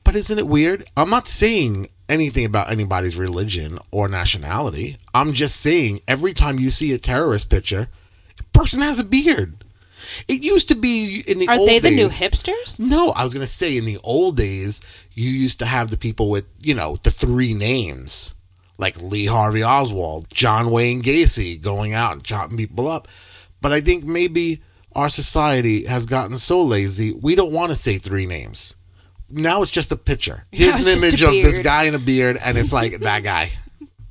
But 0.04 0.16
isn't 0.16 0.38
it 0.38 0.46
weird? 0.46 0.88
I'm 0.96 1.10
not 1.10 1.26
saying 1.26 1.88
anything 2.08 2.44
about 2.44 2.70
anybody's 2.70 3.16
religion 3.16 3.78
or 3.90 4.08
nationality. 4.08 4.98
I'm 5.14 5.32
just 5.32 5.60
saying 5.60 6.00
every 6.06 6.34
time 6.34 6.58
you 6.58 6.70
see 6.70 6.92
a 6.92 6.98
terrorist 6.98 7.48
picture, 7.48 7.88
a 8.38 8.42
person 8.58 8.80
has 8.80 8.98
a 8.98 9.04
beard. 9.04 9.64
It 10.28 10.42
used 10.42 10.68
to 10.68 10.74
be 10.74 11.24
in 11.26 11.38
the 11.38 11.48
Are 11.48 11.56
old 11.56 11.68
they 11.68 11.78
the 11.78 11.90
new 11.90 12.08
hipsters? 12.08 12.78
No, 12.78 13.10
I 13.10 13.24
was 13.24 13.32
going 13.32 13.46
to 13.46 13.52
say 13.52 13.76
in 13.76 13.86
the 13.86 13.98
old 14.02 14.36
days, 14.36 14.80
you 15.14 15.30
used 15.30 15.58
to 15.60 15.66
have 15.66 15.90
the 15.90 15.96
people 15.96 16.28
with, 16.28 16.44
you 16.60 16.74
know, 16.74 16.96
the 17.02 17.10
three 17.10 17.54
names. 17.54 18.34
Like 18.76 19.00
Lee 19.00 19.26
Harvey 19.26 19.62
Oswald, 19.62 20.26
John 20.30 20.70
Wayne 20.70 21.02
Gacy 21.02 21.60
going 21.60 21.94
out 21.94 22.12
and 22.12 22.24
chopping 22.24 22.56
people 22.56 22.88
up. 22.88 23.08
But 23.60 23.72
I 23.72 23.80
think 23.80 24.04
maybe 24.04 24.60
our 24.94 25.08
society 25.08 25.84
has 25.86 26.06
gotten 26.06 26.38
so 26.38 26.62
lazy, 26.62 27.12
we 27.12 27.34
don't 27.34 27.52
want 27.52 27.70
to 27.70 27.76
say 27.76 27.98
three 27.98 28.26
names. 28.26 28.74
Now 29.30 29.62
it's 29.62 29.70
just 29.70 29.90
a 29.92 29.96
picture. 29.96 30.44
Here's 30.52 30.74
an 30.74 30.86
image 30.86 31.22
of 31.22 31.32
this 31.32 31.58
guy 31.58 31.84
in 31.84 31.94
a 31.94 31.98
beard, 31.98 32.36
and 32.36 32.58
it's 32.58 32.72
like 32.72 33.00
that 33.00 33.22
guy. 33.22 33.50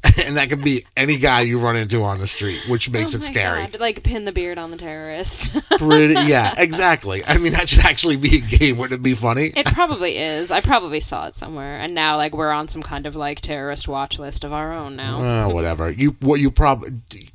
and 0.26 0.38
that 0.38 0.50
could 0.50 0.64
be 0.64 0.86
any 0.98 1.18
guy 1.18 1.42
you 1.42 1.58
run 1.60 1.76
into 1.76 2.04
on 2.04 2.20
the 2.20 2.28
street, 2.28 2.62
which 2.68 2.90
makes 2.90 3.14
Oh 3.14 3.18
it 3.18 3.22
scary. 3.22 3.68
God, 3.68 3.80
Like 3.80 4.04
pin 4.04 4.26
the 4.26 4.32
beard 4.32 4.58
on 4.58 4.70
the 4.72 4.78
terrorist. 4.78 5.56
Pretty, 5.78 6.14
yeah, 6.14 6.54
exactly. 6.58 7.24
I 7.26 7.38
mean, 7.38 7.54
that 7.54 7.70
should 7.70 7.86
actually 7.86 8.18
be 8.18 8.38
a 8.38 8.42
game. 8.42 8.78
Wouldn't 8.78 9.00
it 9.00 9.04
be 9.04 9.16
funny? 9.16 9.54
it 9.56 9.66
probably 9.68 10.18
is. 10.18 10.52
I 10.52 10.62
probably 10.62 11.00
saw 11.00 11.28
it 11.28 11.36
somewhere, 11.36 11.78
and 11.80 11.94
now 11.94 12.18
like 12.18 12.34
we're 12.34 12.52
on 12.52 12.68
some 12.68 12.84
kind 12.84 13.06
of 13.06 13.16
like 13.16 13.40
terrorist 13.42 13.88
watch 13.88 14.20
list 14.20 14.44
of 14.44 14.52
our 14.52 14.74
own 14.74 14.96
now. 14.96 15.48
Uh, 15.48 15.54
whatever. 15.54 15.90
You 15.92 16.16
what 16.20 16.40
you 16.40 16.52
probably 16.52 16.92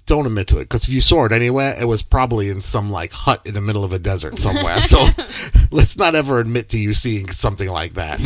don't 0.06 0.26
admit 0.26 0.46
to 0.48 0.58
it 0.58 0.64
because 0.64 0.84
if 0.84 0.90
you 0.90 1.00
saw 1.00 1.24
it 1.24 1.32
anywhere, 1.32 1.76
it 1.80 1.86
was 1.86 2.02
probably 2.02 2.48
in 2.50 2.60
some 2.60 2.90
like 2.90 3.12
hut 3.12 3.40
in 3.44 3.54
the 3.54 3.60
middle 3.60 3.84
of 3.84 3.92
a 3.92 3.98
desert 3.98 4.38
somewhere. 4.38 4.80
so 4.82 5.06
let's 5.70 5.96
not 5.96 6.14
ever 6.14 6.38
admit 6.40 6.68
to 6.70 6.78
you 6.78 6.92
seeing 6.94 7.30
something 7.30 7.68
like 7.68 7.94
that. 7.94 8.18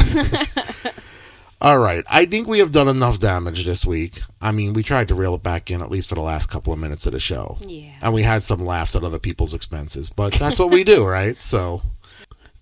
All 1.63 1.79
right. 1.79 2.05
I 2.09 2.27
think 2.27 2.49
we 2.49 2.59
have 2.59 2.73
done 2.73 2.89
enough 2.89 3.21
damage 3.21 3.65
this 3.65 3.87
week. 3.87 4.21
I 4.41 4.51
mean, 4.51 4.73
we 4.73 4.83
tried 4.83 5.07
to 5.09 5.15
reel 5.15 5.37
it 5.37 5.45
back 5.45 5.71
in 5.71 5.81
at 5.81 5.93
least 5.93 6.09
for 6.09 6.17
the 6.17 6.21
last 6.21 6.49
couple 6.49 6.73
of 6.73 6.81
minutes 6.81 7.07
of 7.07 7.13
the 7.13 7.21
show. 7.21 7.57
Yeah. 7.61 7.93
And 8.01 8.13
we 8.13 8.25
had 8.25 8.43
some 8.43 8.67
laughs 8.67 8.97
at 8.97 9.05
other 9.05 9.21
people's 9.21 9.55
expenses, 9.55 10.11
but 10.11 10.33
that's 10.33 10.59
what 10.59 10.73
we 10.73 10.83
do, 10.83 11.07
right? 11.07 11.41
So. 11.41 11.83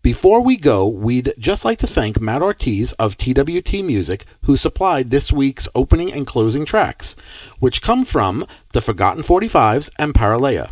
Before 0.02 0.42
we 0.42 0.58
go, 0.58 0.86
we'd 0.86 1.32
just 1.38 1.64
like 1.64 1.78
to 1.78 1.86
thank 1.86 2.20
Matt 2.20 2.42
Ortiz 2.42 2.92
of 2.92 3.16
TWT 3.16 3.82
Music, 3.82 4.26
who 4.44 4.58
supplied 4.58 5.10
this 5.10 5.32
week's 5.32 5.68
opening 5.74 6.12
and 6.12 6.26
closing 6.26 6.66
tracks, 6.66 7.16
which 7.58 7.82
come 7.82 8.04
from 8.04 8.46
The 8.72 8.82
Forgotten 8.82 9.22
45s 9.22 9.88
and 9.98 10.12
Pralaya. 10.12 10.70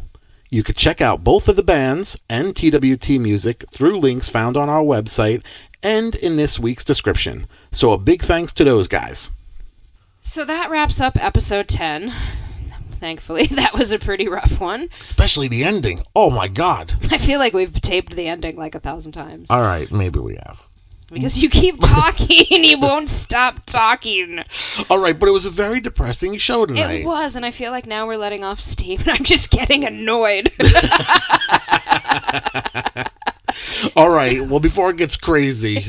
You 0.50 0.62
could 0.62 0.76
check 0.76 1.00
out 1.00 1.24
both 1.24 1.48
of 1.48 1.56
the 1.56 1.62
bands 1.62 2.18
and 2.28 2.54
TWT 2.56 3.10
Music 3.20 3.64
through 3.72 3.98
links 3.98 4.28
found 4.28 4.56
on 4.56 4.68
our 4.68 4.82
website 4.82 5.42
and 5.82 6.14
in 6.14 6.36
this 6.36 6.58
week's 6.58 6.84
description. 6.84 7.46
So 7.78 7.92
a 7.92 7.96
big 7.96 8.24
thanks 8.24 8.52
to 8.54 8.64
those 8.64 8.88
guys. 8.88 9.30
So 10.22 10.44
that 10.44 10.68
wraps 10.68 11.00
up 11.00 11.16
episode 11.22 11.68
10. 11.68 12.12
Thankfully, 12.98 13.46
that 13.52 13.72
was 13.72 13.92
a 13.92 14.00
pretty 14.00 14.26
rough 14.26 14.58
one. 14.58 14.88
Especially 15.00 15.46
the 15.46 15.62
ending. 15.62 16.02
Oh 16.16 16.28
my 16.28 16.48
god. 16.48 16.94
I 17.12 17.18
feel 17.18 17.38
like 17.38 17.52
we've 17.52 17.80
taped 17.80 18.16
the 18.16 18.26
ending 18.26 18.56
like 18.56 18.74
a 18.74 18.80
thousand 18.80 19.12
times. 19.12 19.46
All 19.48 19.60
right, 19.60 19.88
maybe 19.92 20.18
we 20.18 20.36
have. 20.44 20.68
Because 21.12 21.38
you 21.38 21.48
keep 21.48 21.80
talking, 21.80 22.46
and 22.50 22.66
you 22.66 22.80
won't 22.80 23.10
stop 23.10 23.64
talking. 23.66 24.42
All 24.90 24.98
right, 24.98 25.16
but 25.16 25.28
it 25.28 25.32
was 25.32 25.46
a 25.46 25.50
very 25.50 25.78
depressing 25.78 26.36
show 26.36 26.66
tonight. 26.66 27.02
It 27.02 27.06
was, 27.06 27.36
and 27.36 27.46
I 27.46 27.52
feel 27.52 27.70
like 27.70 27.86
now 27.86 28.08
we're 28.08 28.16
letting 28.16 28.42
off 28.42 28.60
steam, 28.60 29.02
and 29.02 29.10
I'm 29.10 29.22
just 29.22 29.50
getting 29.50 29.84
annoyed. 29.84 30.50
All 33.96 34.10
right, 34.10 34.46
well, 34.46 34.60
before 34.60 34.90
it 34.90 34.96
gets 34.96 35.16
crazy, 35.16 35.80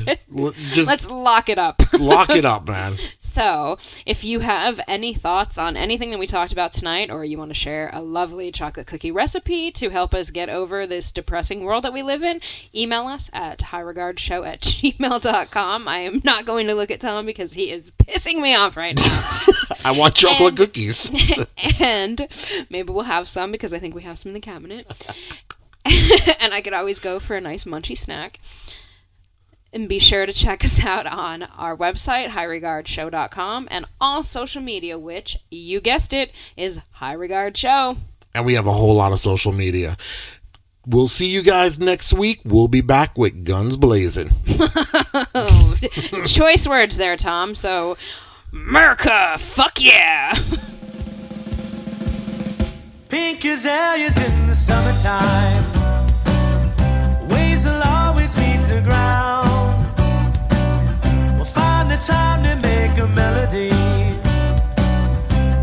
just 0.74 0.88
Let's 0.88 1.08
lock 1.08 1.50
it 1.50 1.58
up. 1.58 1.82
lock 1.94 2.30
it 2.30 2.46
up, 2.46 2.68
man. 2.68 2.98
So, 3.20 3.78
if 4.06 4.24
you 4.24 4.40
have 4.40 4.80
any 4.88 5.14
thoughts 5.14 5.58
on 5.58 5.78
anything 5.78 6.10
that 6.12 6.20
we 6.20 6.28
talked 6.28 6.52
about 6.52 6.72
tonight, 6.72 7.12
or 7.12 7.24
you 7.24 7.38
want 7.38 7.52
to 7.52 7.56
share 7.56 7.90
a 7.94 8.02
lovely 8.02 8.52
chocolate 8.52 8.88
cookie 8.88 9.12
recipe 9.12 9.72
to 9.72 9.90
help 9.90 10.14
us 10.14 10.32
get 10.32 10.50
over 10.50 10.88
this 10.88 11.12
depressing 11.12 11.64
world 11.64 11.84
that 11.84 11.94
we 11.94 12.02
live 12.02 12.24
in, 12.24 12.42
email 12.74 13.08
us 13.08 13.30
at 13.34 13.60
highregardshow 13.60 14.46
at 14.48 14.62
gmail.com. 14.62 15.88
I 15.88 16.00
am 16.00 16.22
not 16.24 16.46
going 16.46 16.68
to 16.68 16.74
look 16.74 16.92
at 16.92 17.02
Tom 17.02 17.26
because 17.26 17.54
he 17.54 17.72
is 17.72 17.92
pissing 17.92 18.42
me 18.42 18.56
off 18.56 18.76
right 18.76 18.98
now. 18.98 19.40
I 19.86 19.92
want 19.92 20.16
chocolate 20.16 20.50
And- 20.50 20.58
cookies. 20.58 21.12
and 21.80 22.28
maybe 22.70 22.92
we'll 22.92 23.04
have 23.04 23.30
some 23.30 23.52
because 23.52 23.74
I 23.74 23.80
think 23.80 23.94
we 23.96 24.02
have 24.04 24.18
some 24.18 24.30
in 24.30 24.34
the 24.34 24.40
cabinet. 24.40 24.92
and 26.40 26.54
I 26.54 26.62
could 26.62 26.74
always 26.74 27.00
go 27.00 27.20
for 27.20 27.36
a 27.36 27.42
nice 27.42 27.64
munchy 27.64 27.98
snack. 27.98 28.40
And 29.72 29.88
be 29.88 30.00
sure 30.00 30.26
to 30.26 30.34
check 30.34 30.66
us 30.66 30.80
out 30.80 31.06
on 31.06 31.44
our 31.44 31.78
website, 31.78 32.30
highregardshow.com, 32.30 33.68
and 33.70 33.86
all 34.02 34.24
social 34.24 34.62
media, 34.64 34.98
which, 34.98 35.38
you 35.52 35.80
guessed 35.80 36.12
it, 36.12 36.32
is 36.58 36.80
High 36.94 37.14
Regard 37.14 37.56
Show. 37.56 37.98
and 38.34 38.46
we 38.46 38.56
have 38.56 38.66
a 38.66 38.72
whole 38.72 38.96
lot 38.96 39.12
of 39.12 39.20
social 39.20 39.52
media. 39.54 39.96
We'll 40.88 41.08
see 41.08 41.28
you 41.28 41.44
guys 41.44 41.78
next 41.80 42.14
week. 42.14 42.40
We'll 42.46 42.68
be 42.68 42.82
back 42.82 43.16
with 43.16 43.46
guns 43.46 43.78
blazing. 43.78 44.32
Choice 46.26 46.68
words 46.68 46.98
there, 46.98 47.16
Tom. 47.16 47.54
So, 47.54 47.96
America, 48.52 49.38
fuck 49.40 49.80
yeah! 49.80 50.42
Pink 53.10 53.44
azaleas 53.44 54.18
in 54.18 54.48
the 54.48 54.54
summertime. 54.54 55.64
Waves 57.28 57.66
will 57.66 57.82
always 57.82 58.38
meet 58.38 58.62
the 58.68 58.82
ground. 58.82 59.98
We'll 61.36 61.44
find 61.44 61.90
the 61.90 61.98
time 61.98 62.44
to 62.44 62.56
make 62.56 63.00
a 63.00 63.08
melody 63.08 63.72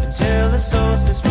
until 0.04 0.50
the 0.50 0.58
solstice 0.58 1.25